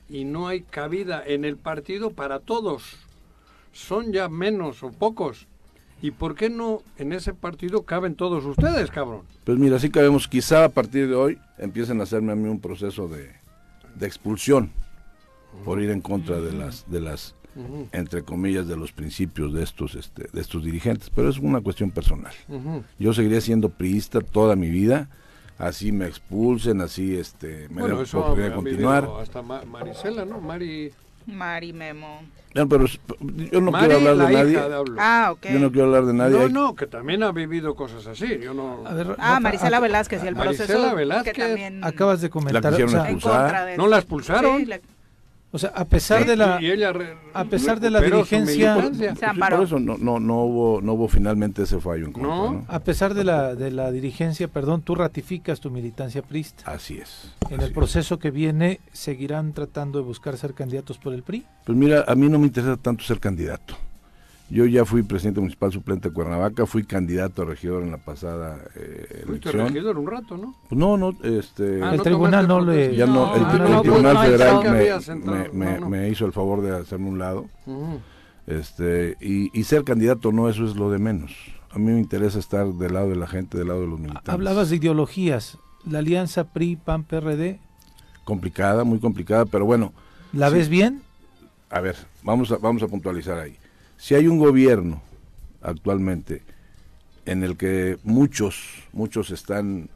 [0.08, 2.96] y no hay cabida en el partido para todos?
[3.72, 5.46] Son ya menos o pocos.
[6.02, 9.22] ¿Y por qué no en ese partido caben todos ustedes, cabrón?
[9.44, 12.60] Pues mira, sí cabemos, quizá a partir de hoy empiecen a hacerme a mí un
[12.60, 13.30] proceso de,
[13.94, 14.70] de expulsión
[15.64, 17.34] por ir en contra de las, de las
[17.92, 21.90] entre comillas, de los principios de estos, este, de estos dirigentes, pero es una cuestión
[21.90, 22.32] personal.
[22.98, 25.08] Yo seguiré siendo priista toda mi vida,
[25.58, 29.08] así me expulsen, así este, me Bueno, den eso oportunidad de continuar.
[29.20, 30.40] hasta Ma- Marisela, ¿no?
[30.40, 30.92] Mari,
[31.26, 32.22] Mari Memo.
[32.54, 34.56] No, pero yo no Mari, quiero hablar la de nadie.
[34.84, 34.96] de.
[34.98, 35.46] Ah, ok.
[35.52, 36.38] Yo no quiero hablar de nadie.
[36.38, 38.38] No, no, que también ha vivido cosas así.
[38.40, 38.86] Yo no.
[38.86, 41.32] A ver, Ah, Rafa, Marisela Velázquez y el Marisela proceso Velázquez.
[41.34, 44.58] que también Acabas de comentar, La quisieron o sea, en de ¿No la expulsaron?
[44.58, 44.80] Sí, la-
[45.54, 48.74] o sea, a pesar Sí, de la y ella re- a pesar de la dirigencia-
[49.22, 49.56] amparó.
[49.58, 52.28] por eso no, no, no hubo, no hubo finalmente ese fallo en contra.
[52.34, 52.52] No.
[52.52, 52.64] ¿no?
[52.68, 56.70] a pesar de la de la dirigencia, perdón, tú ratificas tu militancia prista.
[56.70, 57.32] Así es.
[57.42, 57.70] En así el es.
[57.70, 61.46] proceso que viene seguirán tratando de buscar ser candidatos por el PRI.
[61.64, 63.76] Pues mira, a mí no me interesa tanto ser candidato.
[64.50, 68.58] Yo ya fui presidente municipal suplente de Cuernavaca, fui candidato a regidor en la pasada
[68.76, 69.68] eh, Fuiste elección.
[69.74, 70.54] regidor un rato, ¿no?
[70.68, 73.72] Pues no, no, este, Ah, El tribunal no le- ya no, No, el, no, el
[73.72, 75.88] no, Tribunal no, Federal me, habías entrado, me- me- no, no.
[75.88, 77.46] me hizo el favor de hacerme un lado.
[78.46, 81.32] Este, y, y ser candidato no, eso es lo de menos.
[81.70, 84.28] A mí me interesa estar del lado de la gente, del lado de los militantes.
[84.32, 85.58] Hablabas de ideologías.
[85.86, 87.58] La alianza PRI PAN PRD,
[88.24, 89.92] Complicada, muy complicada, pero bueno,
[90.32, 90.54] ¿la Sí.
[90.54, 91.02] ves bien?
[91.68, 93.56] a ver, vamos a, vamos a puntualizar ahí.
[94.04, 95.00] Si hay un gobierno
[95.62, 96.42] actualmente
[97.24, 99.88] en el que muchos, muchos están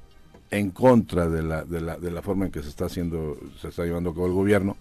[0.50, 3.68] en contra de la, de la, de la forma en que se está haciendo, se
[3.68, 4.78] está llevando a cabo el gobierno,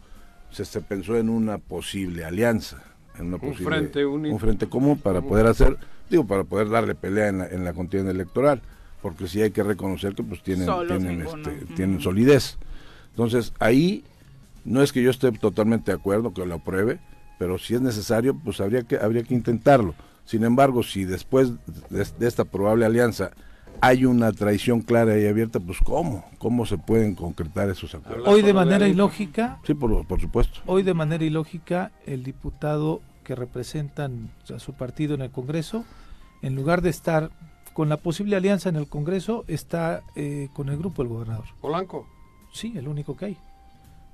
[0.49, 2.82] se, se pensó en una posible alianza,
[3.20, 5.76] en una Un posible, frente uni- un frente común para poder hacer,
[6.10, 8.62] digo, para poder darle pelea en la, en la contienda electoral,
[9.02, 12.58] porque sí hay que reconocer que pues tienen, Solos tienen, este, tienen solidez.
[13.10, 14.06] Entonces ahí
[14.64, 17.02] no es que yo esté totalmente de acuerdo que lo apruebe,
[17.38, 19.93] pero si es necesario, pues habría que habría que intentarlo.
[20.26, 21.51] Sin embargo, si después
[21.89, 23.31] de, de esta probable alianza
[23.80, 28.27] hay una traición clara y abierta, pues cómo, cómo se pueden concretar esos acuerdos.
[28.27, 30.61] Hoy de manera ilógica, Sí, por, por supuesto.
[30.65, 35.85] hoy de manera ilógica el diputado que representan a su partido en el Congreso,
[36.41, 37.30] en lugar de estar
[37.73, 41.45] con la posible alianza en el Congreso, está eh, con el grupo del gobernador.
[41.61, 42.07] Polanco.
[42.51, 43.38] Sí, el único que hay.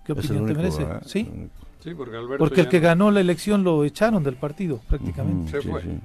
[0.05, 0.83] ¿Qué Es te merece?
[0.83, 1.03] ¿verdad?
[1.05, 1.53] Sí, El único.
[1.84, 2.38] Sí, porque Alberto.
[2.38, 5.51] porque el que no- ganó la elección lo echaron del partido prácticamente.
[5.51, 5.81] Se fue.
[5.81, 5.99] sí.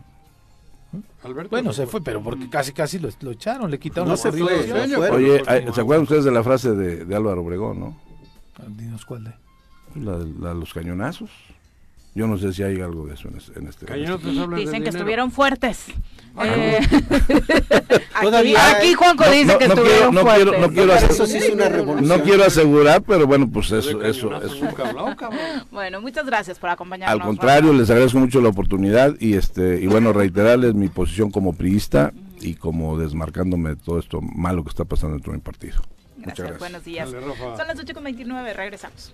[1.23, 4.17] Alberto Bueno, se fue, pero porque casi casi lo, lo echaron, le quitaron No la
[4.17, 5.13] se fue, coordinación.
[5.13, 5.43] Oye,
[5.73, 7.97] ¿se acuerdan ustedes de la frase de, de Álvaro Obregón, no?
[8.69, 9.33] Dinos cuál de.
[9.97, 11.31] La, de- la de los cañonazos.
[12.19, 13.57] Yo no sé si hay algo de eso en este.
[13.61, 14.19] En este, Dicen
[14.57, 14.89] que dinero.
[14.89, 15.85] estuvieron fuertes.
[16.37, 20.21] Ah, Eh, aquí, Todavía aquí hay- Juanco No, dice no, que no estuvieron quiero- no
[20.23, 20.45] fuertes.
[20.45, 22.09] quiero- no quiero Para hacer- eso sí es una revolución.
[22.19, 24.61] No quiero asegurar, pero bueno, pues eso, eso, eso.
[25.71, 27.21] Bueno, muchas gracias por acompañarnos.
[27.21, 31.53] Al contrario, les agradezco mucho la oportunidad y este y bueno, reiterarles mi posición como
[31.53, 35.77] priista y como desmarcándome de todo esto malo que está pasando dentro de mi partido.
[35.77, 35.89] Rafa.
[36.17, 36.59] Muchas Gracias, gracias.
[36.59, 37.13] buenos días.
[37.13, 37.57] Dale.
[37.57, 39.13] Son las 8.29, regresamos.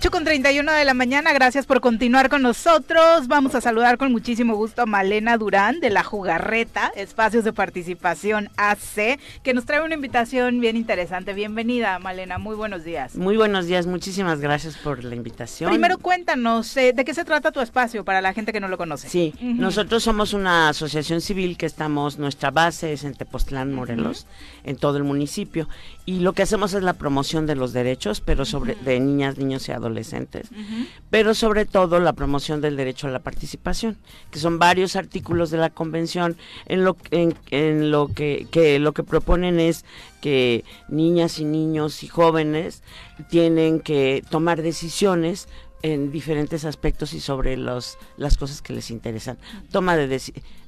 [0.00, 3.28] 8 con 31 de la mañana, gracias por continuar con nosotros.
[3.28, 8.48] Vamos a saludar con muchísimo gusto a Malena Durán de la Jugarreta, Espacios de Participación
[8.56, 11.34] AC, que nos trae una invitación bien interesante.
[11.34, 13.14] Bienvenida, Malena, muy buenos días.
[13.14, 15.68] Muy buenos días, muchísimas gracias por la invitación.
[15.68, 18.78] Primero cuéntanos, eh, ¿de qué se trata tu espacio para la gente que no lo
[18.78, 19.06] conoce?
[19.06, 24.26] Sí, nosotros somos una asociación civil que estamos, nuestra base es en Tepoztlán, Morelos,
[24.64, 25.68] en todo el municipio,
[26.06, 29.68] y lo que hacemos es la promoción de los derechos, pero sobre de niñas, niños
[29.68, 30.48] y adolescentes adolescentes,
[31.10, 33.96] pero sobre todo la promoción del derecho a la participación,
[34.30, 36.36] que son varios artículos de la convención
[36.66, 39.84] en lo, en, lo que, que lo que proponen es
[40.20, 42.82] que niñas y niños y jóvenes
[43.28, 45.48] tienen que tomar decisiones
[45.82, 49.38] en diferentes aspectos y sobre los, las cosas que les interesan.
[49.70, 50.08] Toma de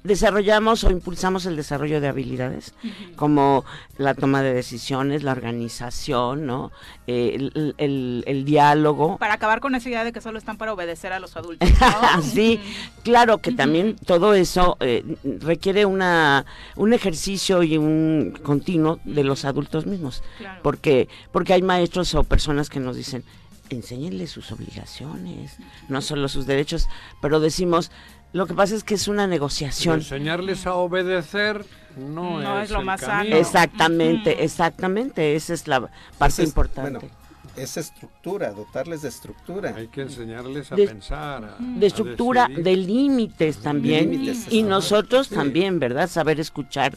[0.05, 2.75] desarrollamos o impulsamos el desarrollo de habilidades
[3.17, 3.65] como
[3.99, 6.73] la toma de decisiones, la organización, ¿no?
[7.07, 9.19] Eh, el, diálogo.
[9.19, 11.69] Para acabar con esa idea de que solo están para obedecer a los adultos.
[12.23, 12.61] sí,
[13.05, 15.05] claro que también todo eso eh,
[15.41, 16.45] requiere una
[16.77, 20.23] un ejercicio y un continuo de los adultos mismos,
[20.63, 23.25] porque porque hay maestros o personas que nos dicen
[23.73, 25.57] enséñenle sus obligaciones,
[25.89, 26.89] no solo sus derechos,
[27.21, 27.91] pero decimos,
[28.33, 29.97] lo que pasa es que es una negociación.
[29.97, 31.65] enseñarles a obedecer
[31.97, 33.37] no, es, lo más sano.
[33.37, 37.11] Exactamente, exactamente, esa es la parte importante.
[37.57, 39.75] esa estructura, dotarles de estructura.
[39.77, 41.59] Hay que enseñarles a pensar.
[41.59, 44.35] de estructura, de límites también.
[44.49, 46.09] y nosotros también, ¿verdad?
[46.09, 46.97] Saber escuchar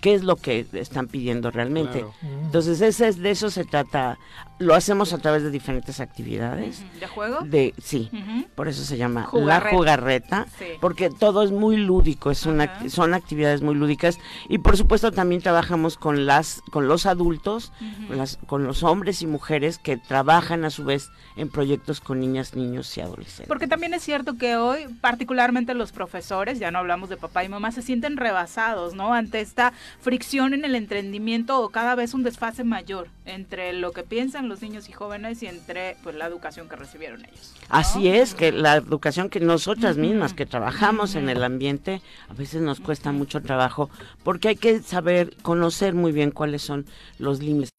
[0.00, 2.04] qué es lo que están pidiendo realmente.
[2.22, 4.18] Entonces, ese, de eso se trata.
[4.58, 6.84] Lo hacemos a través de diferentes actividades.
[7.00, 7.40] ¿De juego?
[7.40, 8.10] De, sí,
[8.54, 10.46] por eso se llama la jugarreta,
[10.80, 14.18] porque todo es muy lúdico, es una, son actividades muy lúdicas.
[14.48, 17.72] Y por supuesto también trabajamos con, las, con los adultos,
[18.06, 22.20] con, las, con los hombres y mujeres que trabajan a su vez en proyectos con
[22.20, 23.48] niñas, niños y adolescentes.
[23.48, 27.48] Porque también es cierto que hoy, particularmente los profesores, ya no hablamos de papá y
[27.48, 29.14] mamá, se sienten rebasados, ¿no?
[29.14, 34.02] Ante esta fricción en el entendimiento o cada vez un desfase mayor entre lo que
[34.02, 37.54] piensan los niños y jóvenes y entre pues la educación que recibieron ellos.
[37.68, 42.62] Así es, que la educación que nosotras mismas que trabajamos en el ambiente a veces
[42.62, 43.90] nos cuesta mucho trabajo
[44.22, 46.86] porque hay que saber conocer muy bien cuáles son
[47.18, 47.70] los límites.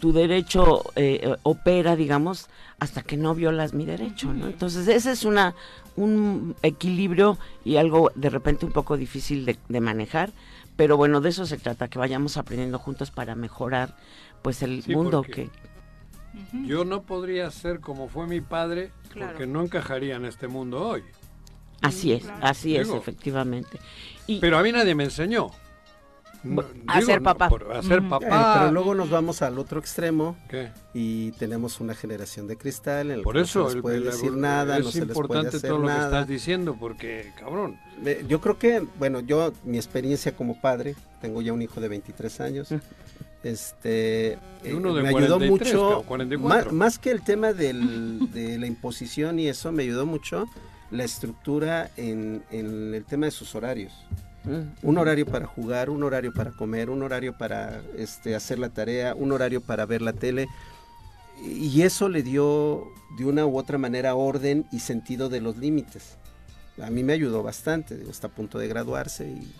[0.00, 4.46] Tu derecho eh, opera, digamos, hasta que no violas mi derecho, ¿no?
[4.46, 5.54] Entonces ese es una
[5.96, 10.30] un equilibrio y algo de repente un poco difícil de, de manejar
[10.80, 13.94] pero bueno, de eso se trata, que vayamos aprendiendo juntos para mejorar
[14.40, 15.50] pues el mundo que...
[16.64, 21.02] Yo no podría ser como fue mi padre porque no encajaría en este mundo hoy.
[21.82, 23.78] Así es, así es, efectivamente.
[24.40, 25.50] pero a mí nadie me enseñó.
[26.86, 27.50] A ser papá.
[27.72, 28.58] a ser papá.
[28.58, 30.36] pero luego nos vamos al otro extremo
[30.94, 34.32] y tenemos una generación de cristal en el Por eso, no se les puede decir
[34.32, 35.98] nada, es no se les puede hacer todo lo nada.
[35.98, 37.78] que estás diciendo porque, cabrón.
[38.28, 42.40] Yo creo que, bueno, yo, mi experiencia como padre, tengo ya un hijo de 23
[42.40, 42.74] años,
[43.42, 44.38] este, eh,
[44.74, 46.04] me ayudó mucho,
[46.72, 50.46] más, que el tema de la imposición y eso, me ayudó mucho
[50.90, 53.92] la estructura en, en el tema de sus horarios.
[54.44, 59.14] Un horario para jugar, un horario para comer, un horario para este, hacer la tarea,
[59.14, 60.48] un horario para ver la tele.
[61.42, 66.16] Y eso le dio de una u otra manera orden y sentido de los límites.
[66.82, 69.52] A mí me ayudó bastante, está a punto de graduarse y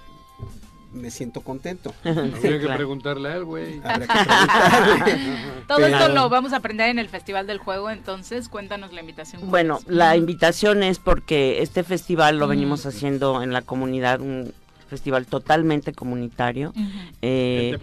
[0.93, 1.95] me siento contento.
[2.05, 3.81] Habría que preguntarle a él, güey.
[5.69, 9.49] Todo esto lo vamos a aprender en el Festival del Juego, entonces cuéntanos la invitación.
[9.51, 14.53] Bueno, la invitación es porque este festival lo venimos haciendo en la comunidad, un
[14.91, 16.75] festival totalmente comunitario.
[17.23, 17.77] Eh,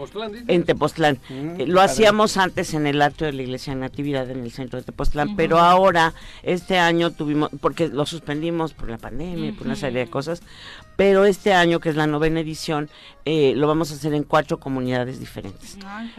[0.47, 1.19] ¿En Tepoztlán?
[1.29, 4.77] En mm, lo hacíamos antes en el atrio de la Iglesia Natividad en el centro
[4.77, 6.13] de Tepoztlán, pero ahora,
[6.43, 10.43] este año tuvimos, porque lo suspendimos por la pandemia, y por una serie de cosas,
[10.95, 12.89] pero este año, que es la novena edición,
[13.25, 15.77] eh, lo vamos a hacer en cuatro comunidades diferentes.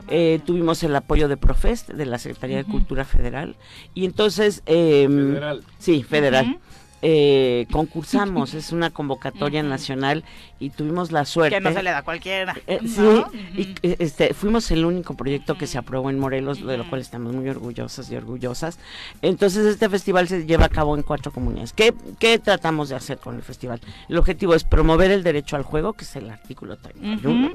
[0.08, 3.56] Eh, tuvimos el apoyo de Profest, de la Secretaría de Cultura Federal,
[3.94, 4.62] y entonces...
[4.66, 5.64] Em, federal.
[5.78, 6.58] Sí, federal.
[7.00, 10.24] Eh, concursamos, es una convocatoria nacional
[10.60, 11.56] y tuvimos la suerte.
[11.56, 12.56] Que no se le da a cualquiera.
[12.66, 13.22] Eh, sí,
[13.56, 17.34] y este, fuimos el único proyecto que se aprobó en Morelos, de lo cual estamos
[17.34, 18.78] muy orgullosos y orgullosas.
[19.22, 21.72] Entonces, este festival se lleva a cabo en cuatro comunidades.
[21.72, 23.80] ¿Qué, ¿Qué, tratamos de hacer con el festival?
[24.08, 27.50] El objetivo es promover el derecho al juego, que es el artículo 31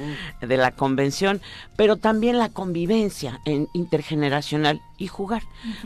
[0.40, 1.40] de la convención,
[1.76, 5.42] pero también la convivencia en, intergeneracional y jugar.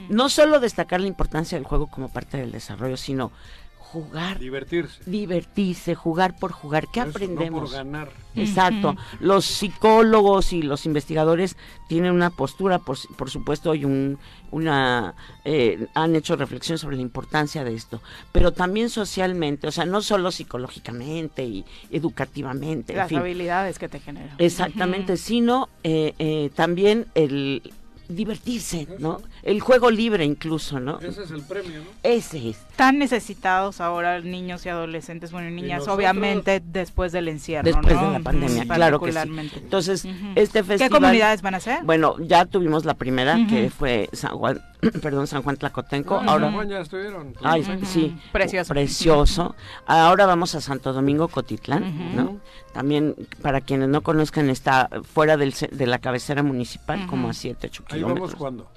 [0.09, 3.31] No solo destacar la importancia del juego como parte del desarrollo, sino
[3.83, 4.39] jugar.
[4.39, 5.03] Divertirse.
[5.07, 6.87] Divertirse, jugar por jugar.
[6.93, 7.63] ¿Qué Eso, aprendemos?
[7.63, 8.11] No por ganar.
[8.35, 8.97] Exacto.
[9.21, 11.57] Los psicólogos y los investigadores
[11.89, 14.19] tienen una postura, por, por supuesto, y un,
[14.51, 15.15] una
[15.45, 18.01] eh, han hecho reflexión sobre la importancia de esto,
[18.33, 22.93] pero también socialmente, o sea, no solo psicológicamente y educativamente.
[22.93, 23.19] en Las fin.
[23.19, 24.35] habilidades que te generan.
[24.39, 27.63] Exactamente, sino eh, eh, también el
[28.09, 29.21] divertirse, ¿no?
[29.43, 30.99] El juego libre incluso, ¿no?
[31.01, 31.91] Ese es el premio, ¿no?
[32.03, 32.59] Ese es.
[32.77, 37.95] Tan necesitados ahora niños y adolescentes, bueno, y niñas, nosotros- obviamente después del encierro, Después
[37.95, 38.07] ¿no?
[38.07, 39.19] de la pandemia, claro que sí.
[39.57, 40.05] Entonces,
[40.35, 40.79] este festival...
[40.79, 41.85] ¿Qué comunidades van a ser?
[41.85, 44.61] Bueno, ya tuvimos la primera, que fue San Juan,
[45.03, 46.17] perdón, San Juan Tlacotenco.
[46.19, 47.35] Ah, en Ahora, San Juan ya estuvieron.
[47.43, 48.17] Ay, sí.
[48.33, 48.73] Precioso.
[48.73, 49.55] Precioso.
[49.87, 52.17] Ahora vamos a Santo Domingo Cotitlán.
[52.17, 52.41] ¿no?
[52.73, 57.67] También, para quienes no conozcan, está fuera del, de la cabecera municipal, como a 7,
[57.69, 58.21] 8 Ahí kilómetros.
[58.31, 58.71] vamos cuando.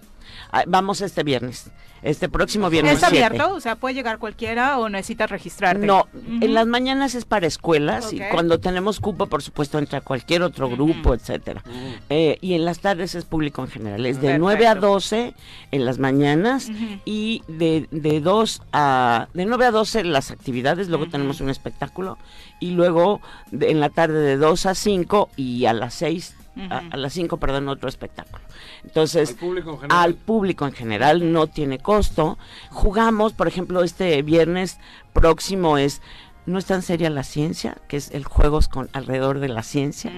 [0.57, 1.69] Ah, vamos este viernes,
[2.01, 3.23] este próximo viernes ¿Es 7.
[3.25, 3.53] abierto?
[3.55, 5.85] O sea, ¿puede llegar cualquiera o necesitas registrarte?
[5.85, 6.45] No, Ujú.
[6.45, 10.69] en las mañanas es para escuelas y cuando tenemos cupo, por supuesto, entra cualquier otro
[10.69, 11.61] grupo, etcétera.
[12.09, 14.43] Eh, y en las tardes es público en general, es de Perfecto.
[14.45, 15.33] 9 a 12
[15.71, 16.69] en las mañanas
[17.03, 22.17] y de, de 2 a de 9 a 12 las actividades, luego tenemos un espectáculo
[22.61, 23.19] y luego
[23.51, 26.33] de- en la tarde de 2 a 5 y a las 6
[26.69, 28.43] a, las 5, perdón, otro espectáculo.
[28.83, 30.03] Entonces, Al público en general.
[30.03, 32.37] al público en general, no tiene costo.
[32.71, 34.77] Jugamos, por ejemplo, este viernes
[35.13, 36.01] próximo es
[36.45, 40.11] No es tan seria la ciencia, que es el juegos con alrededor de la ciencia.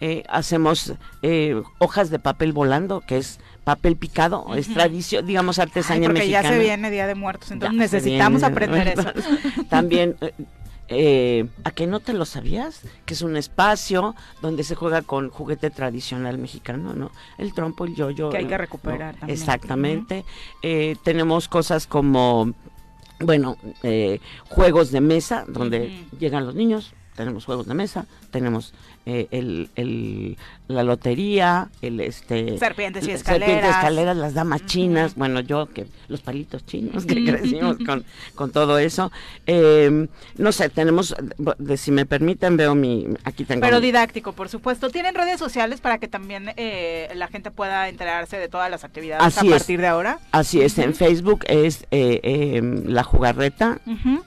[0.00, 0.92] Eh, hacemos
[1.22, 6.20] eh, hojas de papel volando, que es papel picado, es tradición, digamos, Ay, artesanía porque
[6.20, 6.48] mexicana.
[6.50, 9.10] ya se viene Día de Muertos, entonces Ya necesitamos viene, aprender eso.
[9.70, 10.34] También, eh,
[10.90, 12.82] eh, ¿a que no te lo sabías?
[13.06, 17.12] Que es un espacio donde se juega con juguete tradicional mexicano, ¿no?
[17.38, 18.28] El trompo, el yoyo.
[18.30, 18.58] Que hay que ¿no?
[18.58, 19.38] recuperar también.
[19.38, 20.24] Exactamente.
[20.62, 22.52] Eh, tenemos cosas como,
[23.20, 28.72] bueno, eh, juegos de mesa, donde llegan los niños, tenemos juegos de mesa, tenemos
[29.04, 30.38] eh, el, el-
[30.68, 33.48] la lotería, el este Serpientes y escaleras.
[33.48, 38.04] serpientes, escaleras, las damas chinas, bueno, yo que los palitos chinos que crecimos con,
[38.36, 39.10] con todo eso.
[39.46, 40.06] Eh,
[40.38, 41.14] no sé, tenemos,
[41.58, 44.88] de- si me permiten, veo mi, aquí tengo Pero mi- didáctico, por supuesto.
[44.90, 49.24] ¿Tienen redes sociales para que también eh, la gente pueda enterarse de todas las actividades
[49.26, 49.62] Así a es.
[49.62, 50.20] partir de ahora?
[50.32, 54.22] Así es, en Facebook es eh, eh, La Jugarreta, Ujú,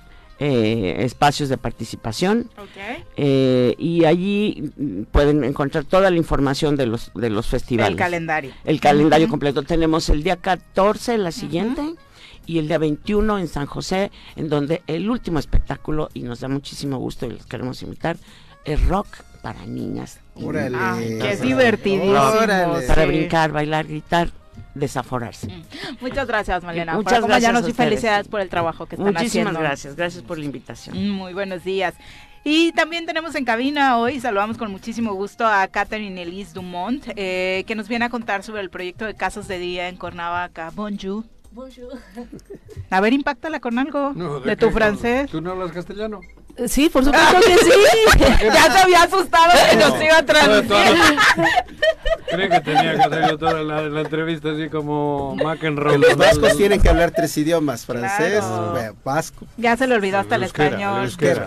[0.45, 2.49] eh, espacios de participación.
[2.57, 3.03] ok.
[3.15, 7.91] eh, y allí mm, pueden encontrar toda la información de los de los festivales.
[7.91, 8.51] El calendario.
[8.65, 9.63] El calendario completo.
[9.63, 11.95] Tenemos el día 14, la siguiente,
[12.45, 16.49] y el día 21 en San José, en donde el último espectáculo, y nos da
[16.49, 18.17] muchísimo gusto y los queremos invitar,
[18.65, 19.07] es rock
[19.41, 20.19] para niñas.
[20.35, 20.75] Órale.
[20.77, 21.45] Ah, que es Ajá.
[21.45, 22.11] divertidísimo.
[22.19, 22.85] Órale.
[22.85, 23.07] Para sí.
[23.07, 24.29] brincar, bailar, gritar,
[24.75, 25.47] desaforarse.
[26.01, 27.89] Muchas gracias, Malena, Muchas por gracias acompañarnos a y ustedes.
[27.89, 29.59] felicidades por el trabajo que están Muchísimas haciendo.
[29.59, 31.09] gracias, gracias por la invitación.
[31.09, 31.93] Muy buenos días.
[32.45, 37.63] Y también tenemos en cabina hoy, saludamos con muchísimo gusto a Catherine Elise Dumont, eh,
[37.65, 40.71] que nos viene a contar sobre el proyecto de Casas de Día en Cuernavaca.
[40.75, 41.23] Bonjour.
[41.51, 41.93] Bonjour.
[42.89, 45.29] A ver, impactala con algo No, de, qué, tu francés.
[45.29, 46.19] ¿Tú no hablas castellano?
[46.67, 48.19] Sí, por supuesto que sí.
[48.43, 50.69] ya se había asustado que nos iba a traducir.
[52.29, 55.93] Creo que tenía que hacer yo toda la, la entrevista así como McEnroe.
[55.93, 58.95] Que los vascos tienen que hablar tres idiomas, francés, Claro.
[59.03, 59.45] vasco.
[59.57, 61.03] Ya se le olvidó hasta el, euskera, español.
[61.03, 61.45] euskera.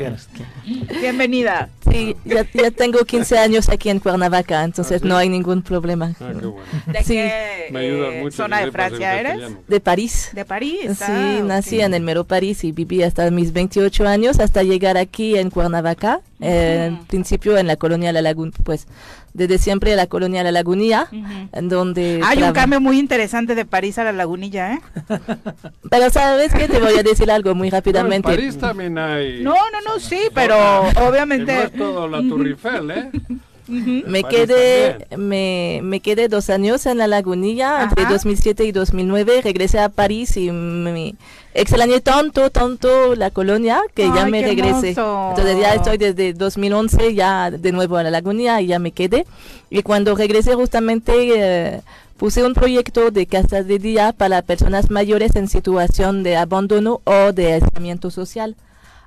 [1.00, 1.68] Bienvenida.
[1.90, 5.08] Sí, ya, ya tengo 15 años aquí en Cuernavaca, entonces ¿Ah, sí?
[5.08, 6.12] no hay ningún problema.
[6.20, 6.56] Ah, qué bueno.
[6.86, 7.14] ¿De Sí.
[7.14, 8.36] qué Me ayuda mucho.
[8.36, 9.32] zona de Francia eres?
[9.32, 9.62] castellano.
[9.66, 10.28] De París.
[10.32, 10.98] De París.
[10.98, 14.95] Sí, ah, nací en el mero París y viví hasta mis 28 años hasta llegar
[14.96, 16.20] aquí en Cuernavaca.
[16.40, 17.00] Eh, Ujú.
[17.00, 18.86] En principio en la colonia La Laguna, pues
[19.32, 21.48] desde siempre la colonia La Lagunilla, Ujú.
[21.52, 22.20] en donde...
[22.24, 24.80] Hay un cambio muy interesante de París a la lagunilla, ¿eh?
[25.90, 28.28] Pero sabes que te voy a decir algo muy No, en rápidamente.
[28.28, 29.42] París también hay.
[29.42, 30.56] No, no, no, sí, pero
[30.94, 31.62] Que no obviamente...
[31.64, 33.10] es todo la Tour Eiffel, ¿eh?
[33.68, 35.28] Me París quedé, también.
[35.28, 38.12] me, me quedé dos años en la lagunilla, entre Ajá.
[38.12, 39.40] 2007 y 2009.
[39.42, 41.16] Regresé a París y me
[41.60, 44.90] extrañé tanto, tanto la colonia que ya Ay, me qué regresé.
[44.90, 45.28] hermoso.
[45.30, 49.26] Entonces ya estoy desde 2011 ya de nuevo a la lagunilla y ya me quedé.
[49.70, 51.80] Y cuando regresé justamente eh,
[52.16, 57.32] puse un proyecto de casas de día para personas mayores en situación de abandono o
[57.32, 58.56] de aislamiento social.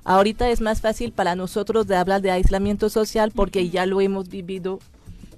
[0.04, 4.28] Ahorita es más fácil para nosotros de hablar de aislamiento social porque ya lo hemos
[4.28, 4.80] vivido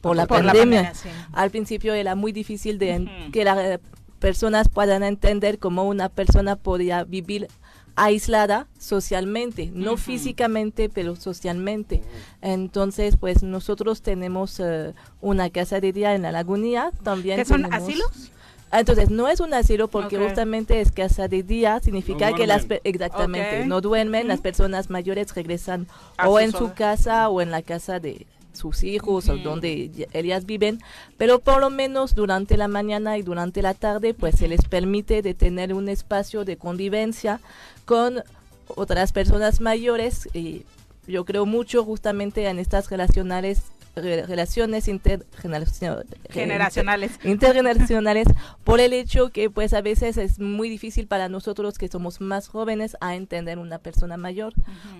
[0.00, 0.82] por la Por la pandemia.
[0.92, 1.08] pandemia, sí.
[1.32, 3.32] Al principio era muy difícil de en- Ujú.
[3.32, 3.78] que las eh,
[4.22, 7.48] personas puedan entender cómo una persona podía vivir
[7.96, 12.02] aislada socialmente, no físicamente, pero socialmente.
[12.40, 17.62] Entonces, pues nosotros tenemos eh, una casa de día en la lagunilla, también ¿Qué son
[17.64, 18.30] tenemos- asilos?
[18.70, 22.46] Ah, Entonces, no es un asilo porque justamente es casa de día, significa No que
[22.46, 22.64] las...
[22.84, 25.86] Exactamente, no duermen, las personas mayores regresan
[26.16, 30.46] A o en su casa o en la casa de sus hijos o donde ellas
[30.46, 30.80] viven,
[31.16, 35.22] pero por lo menos durante la mañana y durante la tarde, pues se les permite
[35.22, 37.40] de tener un espacio de convivencia
[37.84, 38.22] con
[38.68, 40.64] otras personas mayores y
[41.06, 43.62] yo creo mucho justamente en estas relacionales
[43.96, 47.12] re- relaciones intergeneracionales Generacionales.
[47.24, 48.28] intergeneracionales
[48.64, 52.48] por el hecho que pues a veces es muy difícil para nosotros que somos más
[52.48, 54.54] jóvenes a entender una persona mayor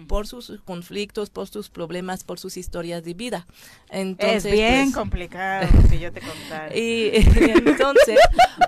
[0.08, 3.46] por sus conflictos, por sus problemas, por sus historias de vida.
[3.90, 6.76] Entonces, es bien pues, complicado que yo te contara.
[6.76, 8.18] y entonces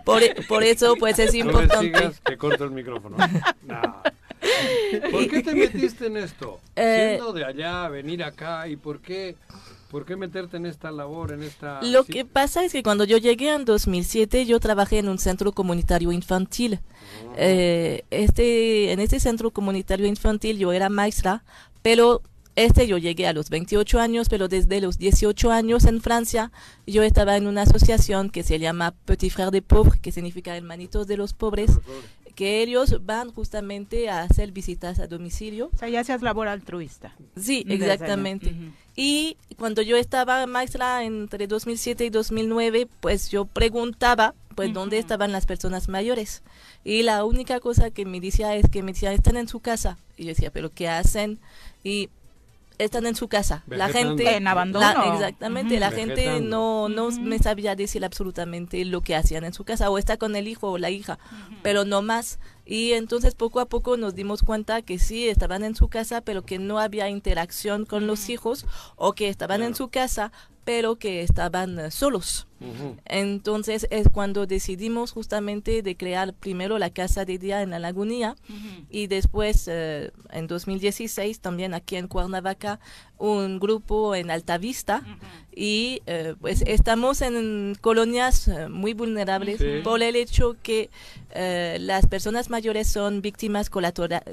[0.05, 1.86] por, por eso pues es No importante.
[1.86, 3.16] sigas, te corto el micrófono.
[3.66, 4.02] No.
[5.11, 6.61] ¿Por qué te metiste en esto?
[6.77, 9.37] Eh, Siendo de allá, venir acá, ¿y por qué,
[9.91, 11.83] por qué meterte en esta labor, en esta...
[11.83, 15.53] Lo que pasa es que cuando yo llegué en 2007 yo trabajé en un centro
[15.53, 16.81] comunitario infantil.
[17.37, 21.45] Eh, este, en este centro comunitario infantil yo era maestra,
[21.83, 22.23] pero
[22.57, 26.53] este yo llegué a los 28 años, pero desde los 18 años en Francia
[26.87, 31.07] yo estaba en una asociación que se llama Petit Frère des Pauvres, que significa Hermanitos
[31.09, 31.73] de los Pobres,
[32.35, 35.70] que ellos van justamente a hacer visitas a domicilio.
[35.73, 37.15] O sea, ya seas labor altruista.
[37.36, 38.55] Sí, exactamente.
[38.97, 45.32] Y cuando yo estaba maestra entre 2007 y 2009, pues yo preguntaba, pues, dónde estaban
[45.32, 46.43] las personas mayores.
[46.85, 49.98] Y la única cosa que me decía es que me decían, están en su casa.
[50.16, 51.40] Y yo decía, ¿pero qué hacen?
[51.82, 52.09] Y
[52.78, 53.62] están en su casa.
[53.66, 54.36] La gente...
[54.36, 54.84] En abandono.
[54.86, 56.88] la- exactamente, la gente Vegetando.
[56.88, 59.90] no, no me sabía decir absolutamente lo que hacían en su casa.
[59.90, 61.18] O está con el hijo o la hija,
[61.62, 62.38] pero no más.
[62.66, 66.42] Y entonces poco a poco nos dimos cuenta que sí, estaban en su casa, pero
[66.42, 68.64] que no había interacción con los hijos,
[68.96, 70.32] o que estaban en su casa,
[70.65, 72.47] pero que estaban eh, solos.
[72.61, 72.97] Ujú.
[73.05, 78.36] Entonces es cuando decidimos justamente de crear primero la casa de día en la lagunilla
[78.89, 82.81] y después eh, en 2016 también aquí en Cuernavaca
[83.19, 85.03] un grupo en Altavista
[85.55, 89.81] y eh, pues estamos en colonias muy vulnerables Sí.
[89.85, 90.89] por el hecho que
[91.81, 93.69] las personas mayores son víctimas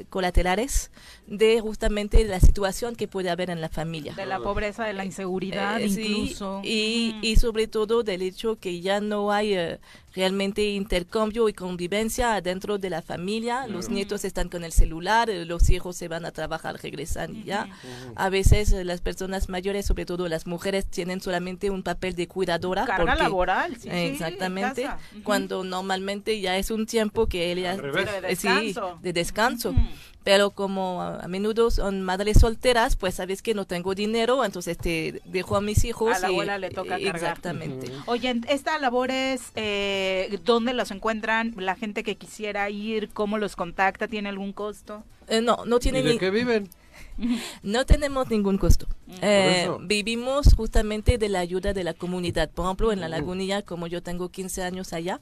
[0.09, 0.91] colaterales
[1.27, 4.13] de justamente la situación que puede haber en la familia.
[4.13, 6.61] De la pobreza, de la inseguridad, Eh, sí, incluso.
[6.63, 9.79] y, y sobre todo del hecho que ya no hay eh,
[10.13, 13.67] realmente intercambio y convivencia dentro de la familia.
[13.67, 17.43] Los nietos están con el celular, eh, los hijos se van a trabajar, regresan y
[17.43, 17.67] ya.
[18.15, 22.27] A veces eh, las personas mayores, sobre todo las mujeres, tienen solamente un papel de
[22.27, 22.85] cuidadora.
[22.85, 24.89] Carga porque- laboral, sí, sí, en Exactamente,
[25.23, 28.05] cuando normalmente ya es un tiempo que ellas Al revés.
[28.09, 28.99] Pero de eh, sí, descanso.
[29.01, 29.75] de descanso.
[30.23, 34.77] Pero como a a menudo son madres solteras, pues sabes que no tengo dinero, entonces
[34.77, 36.15] te dejo a mis hijos.
[36.15, 37.15] A la y- abuela le toca cargar.
[37.15, 37.91] Exactamente.
[38.05, 40.00] Oye, esta labor es, eh,
[40.43, 41.53] ¿dónde los encuentran?
[41.57, 44.07] La gente que quisiera ir, ¿cómo los contacta?
[44.07, 45.03] ¿Tiene algún costo?
[45.27, 46.69] Eh, no, no ¿Y tiene de ni- qué viven?
[47.63, 48.87] no tenemos ningún costo.
[49.21, 49.79] Eh, eso.
[49.81, 52.49] vivimos justamente de la ayuda de la comunidad.
[52.49, 55.19] Por ejemplo, en la lagunilla, como yo tengo 15 años allá,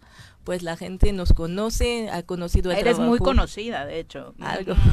[0.50, 4.34] pues la gente nos conoce, ha conocido el Eres muy conocida, de hecho.
[4.40, 4.74] Algo.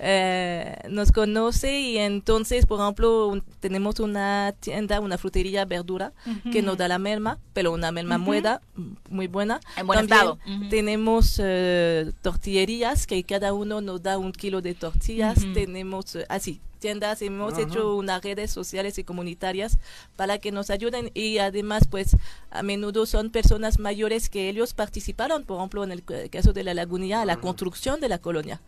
[0.00, 6.12] Eh, nos conoce y entonces, por ejemplo, un- tenemos una tienda, una frutería verdura
[6.52, 9.60] que nos da la merma, pero una merma mueda, mm, muy buena.
[9.76, 10.38] En buen También estado.
[10.56, 10.68] Ujú.
[10.68, 15.38] Tenemos eh, tortillerías que cada uno nos da un kilo de tortillas.
[15.54, 17.62] Tenemos eh, así tiendas, hemos Ajá.
[17.62, 19.78] hecho unas redes sociales y comunitarias
[20.16, 22.16] para que nos ayuden y además pues
[22.50, 26.74] a menudo son personas mayores que ellos participaron, por ejemplo en el caso de la
[26.74, 28.60] lagunilla, a la construcción de la colonia.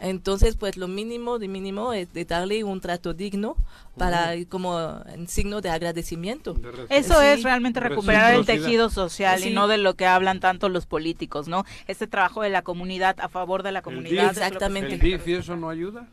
[0.00, 3.56] Entonces, pues lo mínimo de mínimo es de darle un trato digno
[3.96, 6.54] para como en signo de agradecimiento.
[6.54, 7.26] De Eso Sí.
[7.26, 11.46] es realmente recuperar el tejido social y no de lo que hablan tanto los políticos,
[11.46, 11.64] ¿no?
[11.86, 14.30] Este trabajo de la comunidad a favor de la comunidad.
[14.30, 14.94] Exactamente.
[14.94, 16.08] ¿El DIF y eso no ayuda?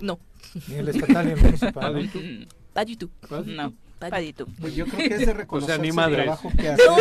[0.00, 0.18] No,
[0.68, 1.94] Ni el estatal ni el municipal.
[1.94, 2.46] ¿no?
[2.72, 3.10] pas du tout.
[3.46, 4.46] No, Pas du Padito.
[4.60, 6.22] Pues yo creo que es de reconocer ni el madres.
[6.24, 6.82] trabajo que hace.
[6.86, 6.96] No,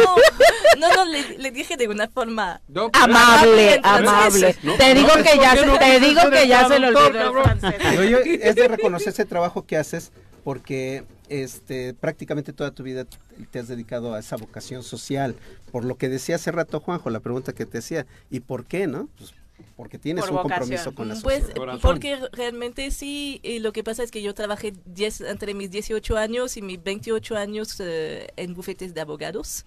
[0.80, 4.56] no, no, le, le dije de una forma No, pero- Amable, amable.
[4.64, 6.88] No, te digo no, que ¿por ya se, te digo que el ya se lo
[6.88, 10.11] olvidó el es de reconocer ese trabajo que haces
[10.44, 13.06] porque este prácticamente toda tu vida
[13.52, 15.36] te has dedicado a esa vocación social.
[15.72, 18.88] Por lo que decía hace rato Juanjo, la pregunta que te hacía, ¿y por qué,
[18.88, 19.07] no?
[19.18, 19.34] Pues
[19.75, 20.59] porque tienes Por un vocación.
[20.59, 21.55] compromiso con la Pues sociedad.
[21.57, 21.81] Corazón.
[21.81, 26.17] porque realmente sí, y lo que pasa es que yo trabajé 10, entre mis 18
[26.17, 29.65] años y mis 28 años eh, en bufetes de abogados.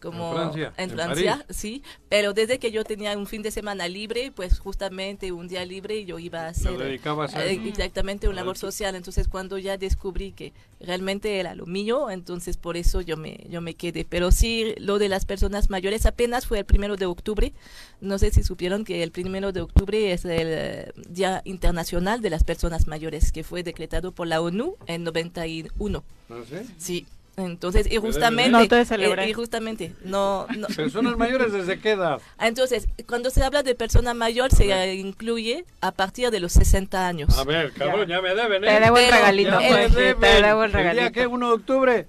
[0.00, 1.56] Como En Francia, en en Francia, París.
[1.56, 5.64] sí, pero desde que yo tenía un fin de semana libre, pues justamente un día
[5.64, 7.68] libre yo iba a hacer dedicabas a eh, eso.
[7.68, 12.76] exactamente un labor social, entonces cuando ya descubrí que realmente era lo mío, entonces por
[12.76, 16.58] eso yo me yo me quedé, pero sí lo de las personas mayores apenas fue
[16.58, 17.52] el primero de octubre,
[18.00, 22.30] no sé si supieron que el primero de octubre es el eh, Día Internacional de
[22.30, 26.02] las Personas Mayores que fue decretado por la ONU en 91.
[26.28, 26.64] ¿No sé?
[26.78, 27.06] Sí.
[27.46, 29.28] Entonces, y debe justamente, No te eh, celebré.
[29.28, 30.66] y justamente, no, no.
[30.68, 32.20] Personas mayores desde qué edad.
[32.38, 36.52] Ah, Entonces, cuando se habla de persona mayor, se eh, incluye a partir de los
[36.52, 37.38] 60 años.
[37.38, 38.66] A ver, cabrón, ya, me deben, ¿eh?
[38.68, 40.20] Te debo el Pero- regalito, Ya me Juanji, deben.
[40.20, 41.12] te debo el ¿El día regalito.
[41.12, 41.28] qué?
[41.28, 42.06] ¿1 de octubre?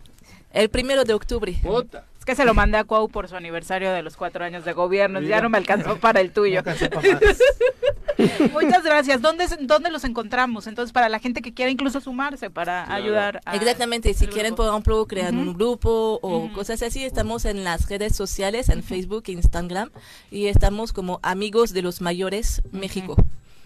[0.54, 1.56] El primero de octubre.
[1.64, 2.06] Puta.
[2.20, 4.74] Es que se lo mandé a Cuau por su aniversario de los cuatro años de
[4.74, 5.42] gobierno, ya Mira.
[5.42, 6.62] no me alcanzó para el tuyo.
[8.54, 9.22] Muchas gracias.
[9.22, 10.68] ¿Dónde, ¿Dónde los encontramos?
[10.68, 13.04] Entonces, para la gente que quiera incluso sumarse para Claro.
[13.04, 13.56] ayudar a...
[13.56, 18.16] Exactamente, si quieren, por ejemplo, crear un grupo o cosas así, estamos en las redes
[18.16, 19.90] sociales, en Facebook e Instagram,
[20.32, 23.16] y estamos como Amigos de los Mayores México.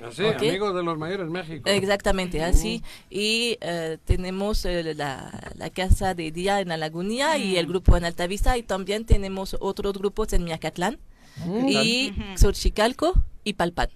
[0.06, 1.70] Así, amigos de los mayores México.
[1.70, 2.84] Exactamente, así.
[3.10, 7.96] Y eh, tenemos eh, la, la casa de día en la Lagunilla y el grupo
[7.96, 11.00] en Altavista y también tenemos otros grupos en Miacatlán
[11.68, 13.14] y Xochicalco
[13.46, 13.90] y Palpan.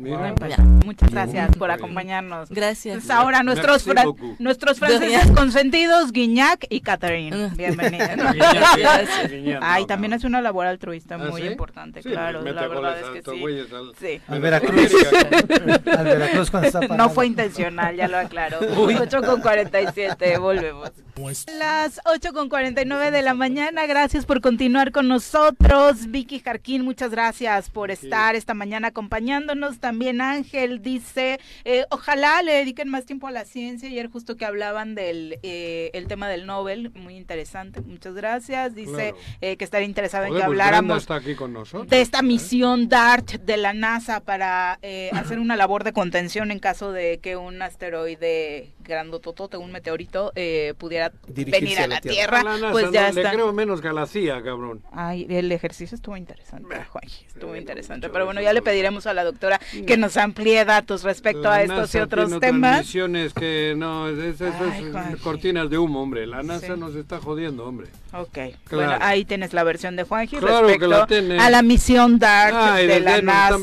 [0.00, 0.34] Mira.
[0.48, 0.56] Ya.
[0.58, 2.48] Muchas gracias por acompañarnos.
[2.48, 2.96] Gracias.
[2.96, 3.86] Pues ahora nuestros,
[4.38, 7.36] nuestros franceses consentidos, Guignac y Catherine.
[7.36, 7.52] Ah.
[7.54, 8.08] Bienvenidos.
[8.32, 11.48] Guiñac, Guiñac, Ay, también hace una labor altruista ¿Ah, muy sí?
[11.48, 12.40] importante, Sí, claro.
[12.42, 13.74] La verdad es que sí.
[13.74, 14.20] al- Sí.
[14.26, 14.92] Al a Veracruz.
[15.98, 18.58] Al Veracruz cuando está No fue intencional, ya lo aclaro.
[19.00, 20.90] 8 con 47, volvemos.
[21.58, 26.06] Las 8 con 49 de la mañana, gracias por continuar con nosotros.
[26.08, 29.78] Vicky Jarquín, muchas gracias por estar esta mañana acompañándonos.
[29.78, 29.89] También
[30.20, 33.88] Ángel dice, eh, ojalá le dediquen más tiempo a la ciencia.
[33.88, 38.74] Ayer justo que hablaban del eh, el tema del Nobel, muy interesante, muchas gracias.
[38.74, 39.16] Dice Claro.
[39.40, 41.88] eh, que estaría interesado en que pues habláramos está aquí con nosotros.
[41.88, 46.58] de esta misión DART de la NASA para eh, hacer una labor de contención en
[46.58, 52.00] caso de que un asteroide grandototote, un meteorito, eh, pudiera Dirigirse venir a a la
[52.02, 52.40] Tierra.
[52.42, 52.58] Tierra.
[52.58, 53.32] La pues no, ya Le está.
[53.32, 54.82] creo menos que a la CIA, cabrón.
[54.92, 56.74] Ay, el ejercicio estuvo interesante.
[56.90, 58.08] Juanji, estuvo Sí, interesante.
[58.10, 61.62] Pero bueno, ya le pediremos a la doctora que nos amplíe datos respecto La a
[61.62, 62.78] estos NASA y otros tiene temas.
[62.80, 65.16] misiones que no, eso Ay, es Juanji.
[65.22, 66.26] cortinas de humo, hombre.
[66.26, 66.80] La NASA Sí.
[66.80, 67.86] nos está jodiendo, hombre.
[68.12, 68.56] Ok, Claro.
[68.90, 71.38] bueno, ahí tienes la versión de Juanji Claro que respecto la tiene.
[71.38, 73.54] a la misión DART Ay, de la NASA.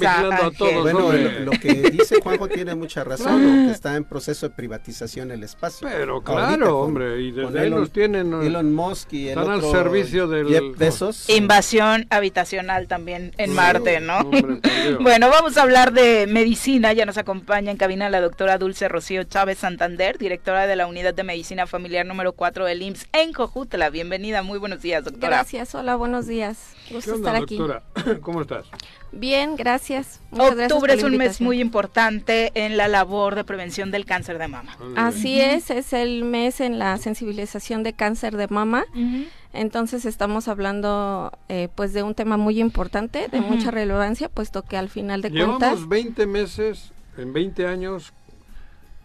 [0.46, 4.48] a todos, Bueno, lo, lo que dice Juanjo tiene mucha razón, que está en proceso
[4.48, 5.88] de privatización el espacio.
[5.90, 8.34] Pero Ahorita claro, con- hombre, y desde ahí nos tienen.
[8.42, 11.30] Elon Musk y el Están al otro servicio del- Jeff Bezos.
[11.30, 14.20] Invasión habitacional también en Sí, Marte, ¿no?
[14.20, 14.60] hombre.
[15.02, 16.94] Bueno, vamos a hablar de medicina.
[16.94, 21.14] Ya nos acompaña en cabina la doctora Dulce Rocío Chávez Santander, directora de la Unidad
[21.14, 23.90] de Medicina Familiar número 4 del IMSS en Cojutla.
[23.90, 25.28] Bienvenida, muy buenos días, doctora.
[25.38, 26.74] Gracias, hola, buenos días.
[26.88, 27.58] ¿Qué Gusto onda, estar aquí.
[27.58, 27.84] doctora?
[28.22, 28.66] ¿Cómo estás?
[29.12, 30.20] Bien, gracias.
[30.32, 34.06] Muchas gracias Octubre por es un mes muy importante en la labor de prevención del
[34.06, 34.78] cáncer de mama.
[34.96, 38.86] Así es, es el mes en la sensibilización de cáncer de mama.
[39.54, 43.54] Entonces estamos hablando eh, pues de un tema muy importante, de Ujú.
[43.56, 48.14] mucha relevancia, puesto que al final de Llevamos cuentas 20 meses, en 20 años,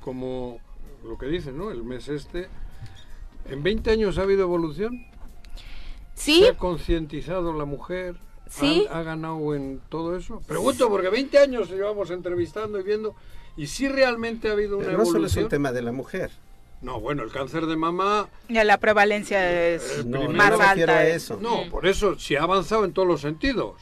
[0.01, 0.59] como
[1.05, 1.71] lo que dice, ¿no?
[1.71, 2.49] El mes este.
[3.49, 5.07] ¿En 20 años ha habido evolución?
[6.23, 8.17] Sí, ¿Se ha concientizado la mujer?
[8.49, 8.87] Sí.
[8.91, 10.41] ¿Ha, ha ganado en todo eso?
[10.47, 13.15] Pregunto, porque 20 años llevamos entrevistando y viendo,
[13.57, 15.45] y si realmente ha habido una Pero no solo es evolución.
[15.45, 16.31] un tema de la mujer.
[16.83, 20.99] No, bueno, el cáncer de mama, Ya la prevalencia es No, primero más no alta.
[20.99, 21.15] a eh.
[21.15, 21.39] eso.
[21.41, 23.75] no, por eso sí ha avanzado en todos los sentidos.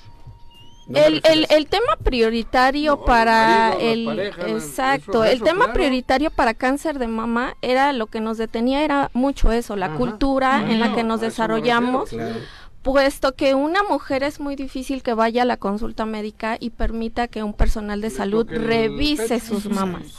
[0.90, 4.08] No el, el, el tema prioritario No, para el
[4.46, 5.72] exacto, eso- el eso, tema claro.
[5.74, 9.96] prioritario para cáncer de mama era lo que nos detenía era mucho eso, la Ajá.
[9.96, 12.10] cultura en la que nos desarrollamos.
[12.10, 12.60] refiero, Claro.
[12.82, 17.28] Puesto que una mujer es muy difícil que vaya a la consulta médica y permita
[17.28, 20.16] que un personal de salud revise sus mamas.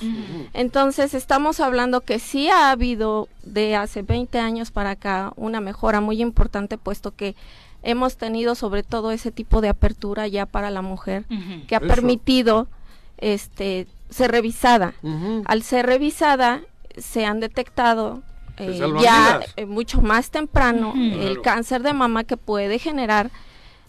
[0.54, 6.02] Entonces estamos hablando que sí ha habido de hace 20 años para acá una mejora
[6.02, 7.36] muy importante, puesto que
[7.84, 11.26] hemos tenido sobre todo ese tipo de apertura ya para la mujer,
[11.68, 11.88] que ha Eso.
[11.88, 12.68] permitido
[13.18, 14.94] este ser revisada.
[15.46, 16.62] Al ser revisada
[16.98, 18.22] se han detectado
[18.58, 21.42] eh, ya eh, mucho más temprano el Claro.
[21.42, 23.32] cáncer de mama que puede generar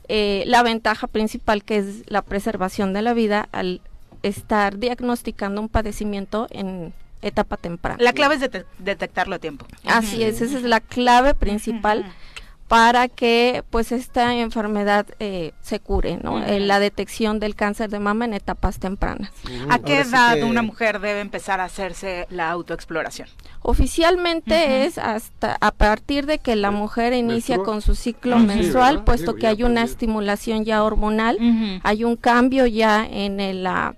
[0.08, 3.80] eh, la ventaja principal que es la preservación de la vida al
[4.22, 6.92] estar diagnosticando un padecimiento en
[7.22, 7.98] etapa temprana.
[8.00, 9.66] La clave es dete- detectarlo a tiempo.
[9.84, 12.04] Así es, esa es la clave principal.
[12.72, 16.42] Para que pues esta enfermedad eh, se cure, ¿no?
[16.42, 19.30] Eh, la detección del cáncer de mama en etapas tempranas.
[19.68, 23.28] ¿A qué Ahora sí edad que- una mujer debe empezar a hacerse la autoexploración?
[23.60, 29.04] Oficialmente es hasta a partir de que la mujer inicia con su ciclo Ah, menstrual,
[29.04, 31.36] puesto Digo, que hay una estimulación ya hormonal,
[31.82, 33.96] hay un cambio ya en el, la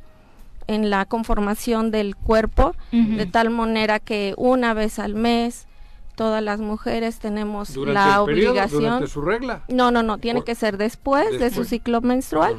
[0.66, 5.68] en la conformación del cuerpo, de tal manera que una vez al mes
[6.16, 8.82] todas las mujeres tenemos Durante la el periodo, obligación.
[8.82, 9.62] durante su regla.
[9.68, 12.56] No, no, no, tiene Por- que ser después, de su ciclo menstrual.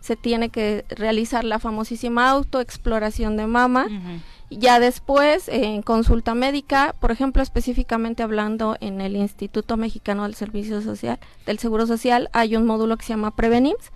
[0.00, 3.86] Se tiene que realizar la famosísima autoexploración de mama.
[4.50, 10.82] Ya después, en consulta médica, por ejemplo, específicamente hablando en el Instituto Mexicano del Servicio
[10.82, 13.90] Social, del Seguro Social, hay un módulo que se llama Prevenims.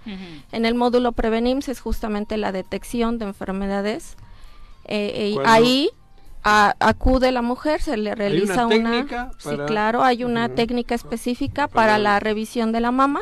[0.52, 4.16] En el módulo Prevenims es justamente la detección de enfermedades.
[4.86, 5.90] Eh, eh, ahí
[6.48, 8.90] a- acude la mujer, se le realiza una una...
[8.90, 13.20] técnica sí, para- claro, hay una técnica específica Para- para la revisión de la mama.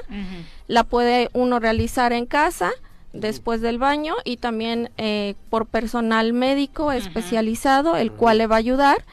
[0.66, 2.70] La puede uno realizar en casa
[3.14, 8.58] después del baño y también eh, por personal médico especializado, el cual le va a
[8.58, 9.04] ayudar.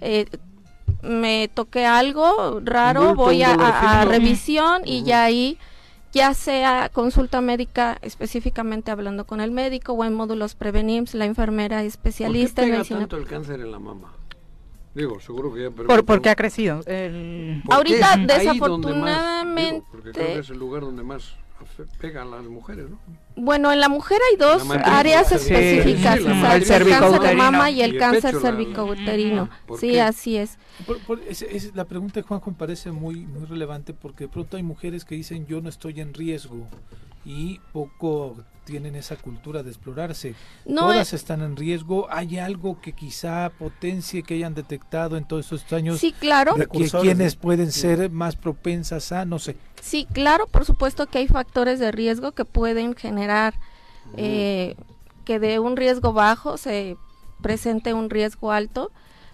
[0.00, 0.26] Eh,
[1.02, 5.58] me toqué algo raro, Bulto, voy a, a- revisión y ya ahí,
[6.12, 11.82] ya sea consulta médica específicamente hablando con el médico o en módulos prevenims, la enfermera
[11.84, 13.00] especialista ¿Por qué en pega medicina.
[13.00, 14.12] tanto el cáncer en la mama?
[14.94, 16.80] Digo, seguro que ya Por, porque ha crecido.
[16.86, 21.34] el- ¿Por Ahorita, donde más, desafortunadamente- digo, porque creo que es el lugar donde más
[21.60, 22.98] afe- pegan las mujeres, ¿no?
[23.36, 26.70] Bueno, en la mujer hay dos áreas Sí, específicas, sí, matriz.
[26.70, 29.42] el cáncer de mama y Y el el cáncer pecho, cervicouterino.
[29.44, 29.52] Ujú.
[29.66, 30.00] ¿Por Sí, qué?
[30.00, 30.58] así es.
[30.86, 34.28] Por- por- es- es- la pregunta de Juanjo me parece muy, muy relevante porque de
[34.28, 36.66] pronto hay mujeres que dicen yo no estoy en riesgo
[37.24, 38.36] y poco
[38.68, 40.34] tienen esa cultura de explorarse.
[40.66, 42.06] No Todas es- están en riesgo.
[42.10, 45.98] ¿Hay algo que quizá potencie que hayan detectado en todos estos años?
[45.98, 46.54] Sí, claro.
[46.54, 49.56] de que quienes pueden ser más propensas a, no sé.
[49.80, 53.54] Sí, claro, por supuesto que hay factores de riesgo que pueden generar
[54.16, 54.74] eh,
[55.24, 56.96] que de un riesgo bajo se
[57.42, 58.90] presente un riesgo alto,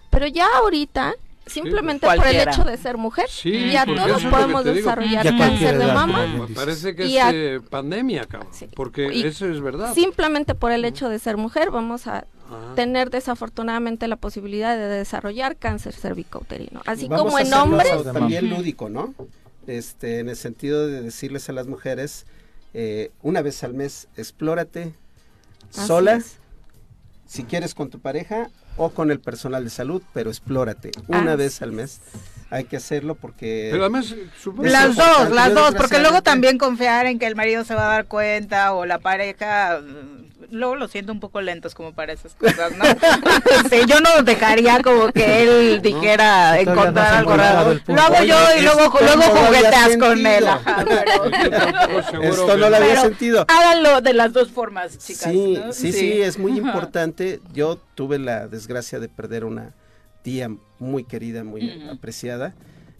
[0.09, 1.13] pero ya ahorita,
[1.45, 4.75] simplemente por el hecho de ser mujer, Sí, ya porque todos podemos digo.
[4.75, 6.25] desarrollar cáncer de mama.
[6.47, 8.49] Me parece que Y es a- eh, pandemia, cabrón.
[8.53, 8.67] Sí.
[8.75, 9.93] Porque Y eso es verdad.
[9.93, 12.75] Simplemente por el hecho de ser mujer vamos a Ajá.
[12.75, 16.81] tener desafortunadamente la posibilidad de desarrollar cáncer cervicouterino.
[16.85, 19.13] Así Vamos como a en hombres, también lúdico, ¿no?
[19.67, 22.25] Este, en el sentido de decirles a las mujeres,
[22.75, 24.93] eh, una vez al mes, explórate
[25.75, 26.37] así sola, es.
[27.25, 31.35] si quieres con tu pareja o con el personal de salud, pero explórate una Ah,
[31.35, 31.99] vez al mes.
[32.51, 36.57] Hay que hacerlo porque Pero además, supongo Las dos, porque las dos, porque luego también
[36.57, 40.75] confiar en que el marido se va a dar cuenta o la pareja, mm, luego
[40.75, 42.85] lo siento un poco lentos como para esas cosas, ¿no?
[43.69, 47.79] sí, yo no dejaría como que él dijera no encontrar algo raro.
[47.87, 50.47] Lo hago yo y luego, luego jugueteas con él.
[50.47, 53.45] ajá, pero- esto no lo había Pero- sentido.
[53.47, 55.31] Háganlo de las dos formas, chicas.
[55.31, 55.73] Sí, ¿no?
[55.73, 56.61] sí, sí, es muy Ajá.
[56.67, 57.39] importante.
[57.53, 59.73] Yo tuve la desgracia de perder una
[60.25, 60.49] tía
[60.79, 62.55] muy querida, muy apreciada,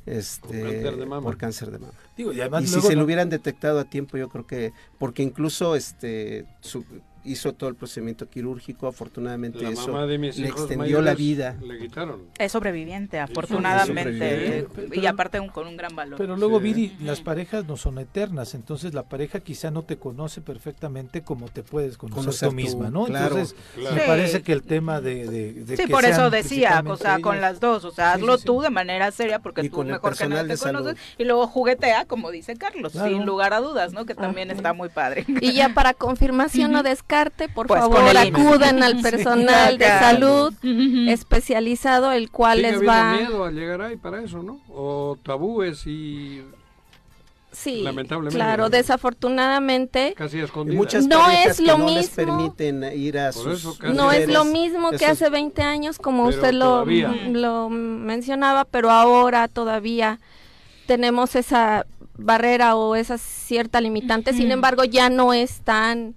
[0.05, 1.21] este, Por cáncer de mama.
[1.23, 1.93] por cáncer de mama.
[2.15, 4.73] Digo, y además y si se no- lo hubieran detectado a tiempo, yo creo que,
[4.99, 6.85] porque incluso este su-
[7.25, 11.55] hizo todo el procedimiento quirúrgico, afortunadamente la eso mamá de mis le extendió la vida.
[11.61, 12.23] Le quitaron.
[12.39, 14.65] Es sobreviviente, afortunadamente.
[14.65, 14.99] sobreviviente.
[14.99, 16.17] y aparte un- con un gran valor.
[16.17, 16.63] Pero luego, Sí.
[16.65, 21.47] Viri, las parejas no son eternas, entonces la pareja quizá no te conoce perfectamente como
[21.47, 23.05] te puedes conocer, Conocer tú tú, misma, ¿no?
[23.05, 23.27] claro.
[23.37, 23.95] Entonces, Claro.
[23.95, 24.07] me Sí.
[24.07, 25.27] parece que el tema de...
[25.27, 28.33] de, de Sí, que por eso decía, o sea, con las dos, o sea, hazlo
[28.35, 28.45] sí, sí.
[28.47, 32.05] tú de manera seria porque Y tú mejor que nadie te conoces y luego juguetea,
[32.05, 33.09] como dice Carlos, Claro.
[33.09, 34.05] sin lugar a dudas, ¿no?
[34.05, 35.25] Que también está muy padre.
[35.41, 36.83] Y ya para confirmación o
[37.15, 40.53] descarte, por Pues, favor, acuden al personal de salud
[41.09, 43.13] especializado, el cual Sigue les va...
[43.13, 44.59] miedo a llegar ahí para eso, ¿no?
[44.69, 46.43] O tabúes y
[47.51, 52.49] Sí, Lamentablemente, claro, desafortunadamente casi muchas No parejas es que lo no les mismo.
[52.51, 56.25] permiten ir a sus eso no es lo mismo que Esos- hace 20 años, como
[56.25, 60.19] Pero usted lo, lo mencionaba, pero ahora todavía
[60.85, 61.85] tenemos esa
[62.17, 66.15] barrera o esa cierta limitante, sin embargo ya no es tan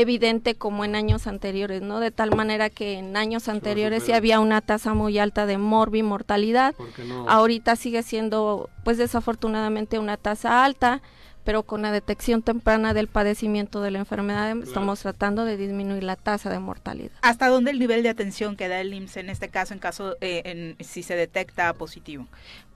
[0.00, 1.98] evidente como en años anteriores, ¿no?
[1.98, 6.74] De tal manera que en años anteriores sí había una tasa muy alta de morbimortalidad,
[6.76, 7.28] Porque no.
[7.28, 11.02] ahorita sigue siendo pues desafortunadamente una tasa alta,
[11.44, 16.14] pero con la detección temprana del padecimiento de la enfermedad estamos tratando de disminuir la
[16.16, 17.16] tasa de mortalidad.
[17.22, 20.16] ¿Hasta dónde el nivel de atención que da el IMSS en este caso, en caso,
[20.20, 22.26] eh, en, si se detecta positivo?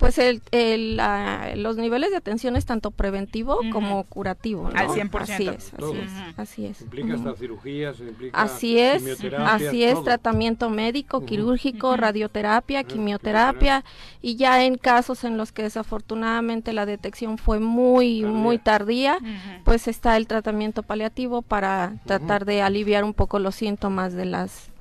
[0.03, 0.43] Pues el,
[1.63, 4.69] los niveles de atención es tanto preventivo como curativo.
[4.75, 5.21] Al 100%.
[5.21, 6.81] Así es, así es, así es.
[6.83, 9.05] Implica hasta cirugías, implica Así es,
[9.47, 13.85] así es, tratamiento médico, quirúrgico, radioterapia, quimioterapia,
[14.21, 19.19] y ya en casos en los que desafortunadamente la detección fue muy, muy tardía,
[19.63, 24.72] pues está el tratamiento paliativo para tratar de aliviar un poco los síntomas de las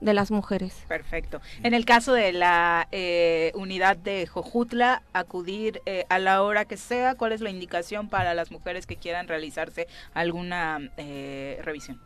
[0.00, 0.74] de las mujeres.
[0.88, 1.40] Perfecto.
[1.62, 6.76] En el caso de la eh, unidad de Jojutla, acudir eh, a la hora que
[6.76, 12.00] sea, ¿cuál es la indicación para las mujeres que quieran realizarse alguna eh, revisión?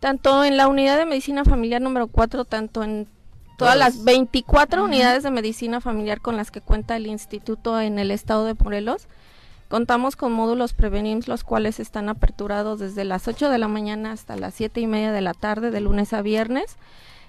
[0.00, 3.08] Tanto en la unidad de medicina familiar número 4, tanto en
[3.56, 8.12] todas las 24 unidades de medicina familiar con las que cuenta el instituto en el
[8.12, 9.08] estado de Morelos,
[9.68, 14.34] Contamos con módulos Prevenims, los cuales están aperturados desde las 8 de la mañana hasta
[14.34, 16.78] las 7 y media de la tarde, de lunes a viernes.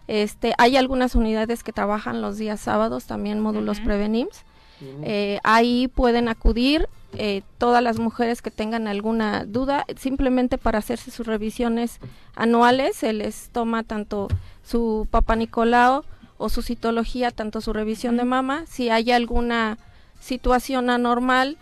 [0.10, 4.44] Este, hay algunas unidades que trabajan los días sábados, también módulos Prevenims.
[5.04, 11.12] Eh, ahí pueden acudir eh, todas las mujeres que tengan alguna duda, simplemente para hacerse
[11.12, 12.00] sus revisiones
[12.36, 12.96] anuales.
[12.96, 14.30] Se les toma tanto
[14.64, 16.04] su papá Nicolau
[16.40, 18.64] o su citología, tanto su revisión de mama.
[18.66, 19.78] Si hay alguna
[20.20, 21.58] situación anormal,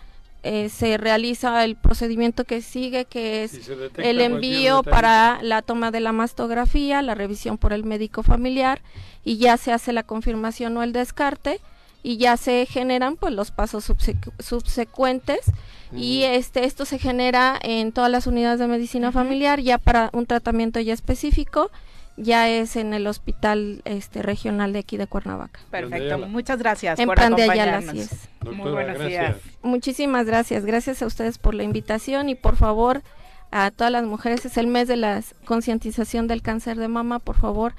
[0.50, 6.00] eh, se realiza el procedimiento que sigue, que es el envío para la toma de
[6.00, 8.82] la mastografía, la revisión por el médico familiar
[9.26, 11.60] y ya se hace la confirmación o el descarte
[12.02, 13.92] y ya se generan pues los pasos
[14.40, 15.52] subsecuentes.
[15.92, 20.26] Y este esto se genera en todas las unidades de medicina familiar ya para un
[20.28, 21.72] tratamiento ya específico
[22.18, 25.60] ya es en el hospital este regional de aquí de Cuernavaca.
[25.72, 28.10] Perfecto, muchas gracias en por acompañarnos.
[28.42, 29.38] Muy buenos días.
[29.62, 33.04] Muchísimas gracias, gracias a ustedes por la invitación y por favor
[33.52, 37.38] a todas las mujeres es el mes de la concientización del cáncer de mama, por
[37.38, 37.74] favor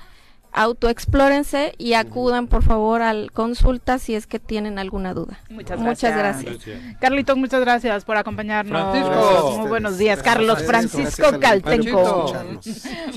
[0.52, 5.40] autoexplórense y acudan por favor al consulta si es que tienen alguna duda.
[5.50, 5.86] Muchas gracias.
[5.86, 6.96] Muchas gracias.
[7.00, 9.58] Carlitos, muchas gracias por acompañarnos.
[9.58, 12.32] Muy buenos días, Carlos Francisco Caltenco.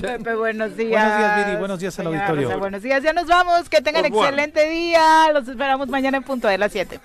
[0.00, 1.02] Pepe, buenos días.
[1.02, 1.58] Buenos días, Viri.
[1.58, 2.58] Buenos días al auditorio.
[2.58, 3.68] Buenos días, ya nos vamos.
[3.68, 5.32] Que tengan excelente día.
[5.32, 7.00] Los esperamos mañana en punto de las 7.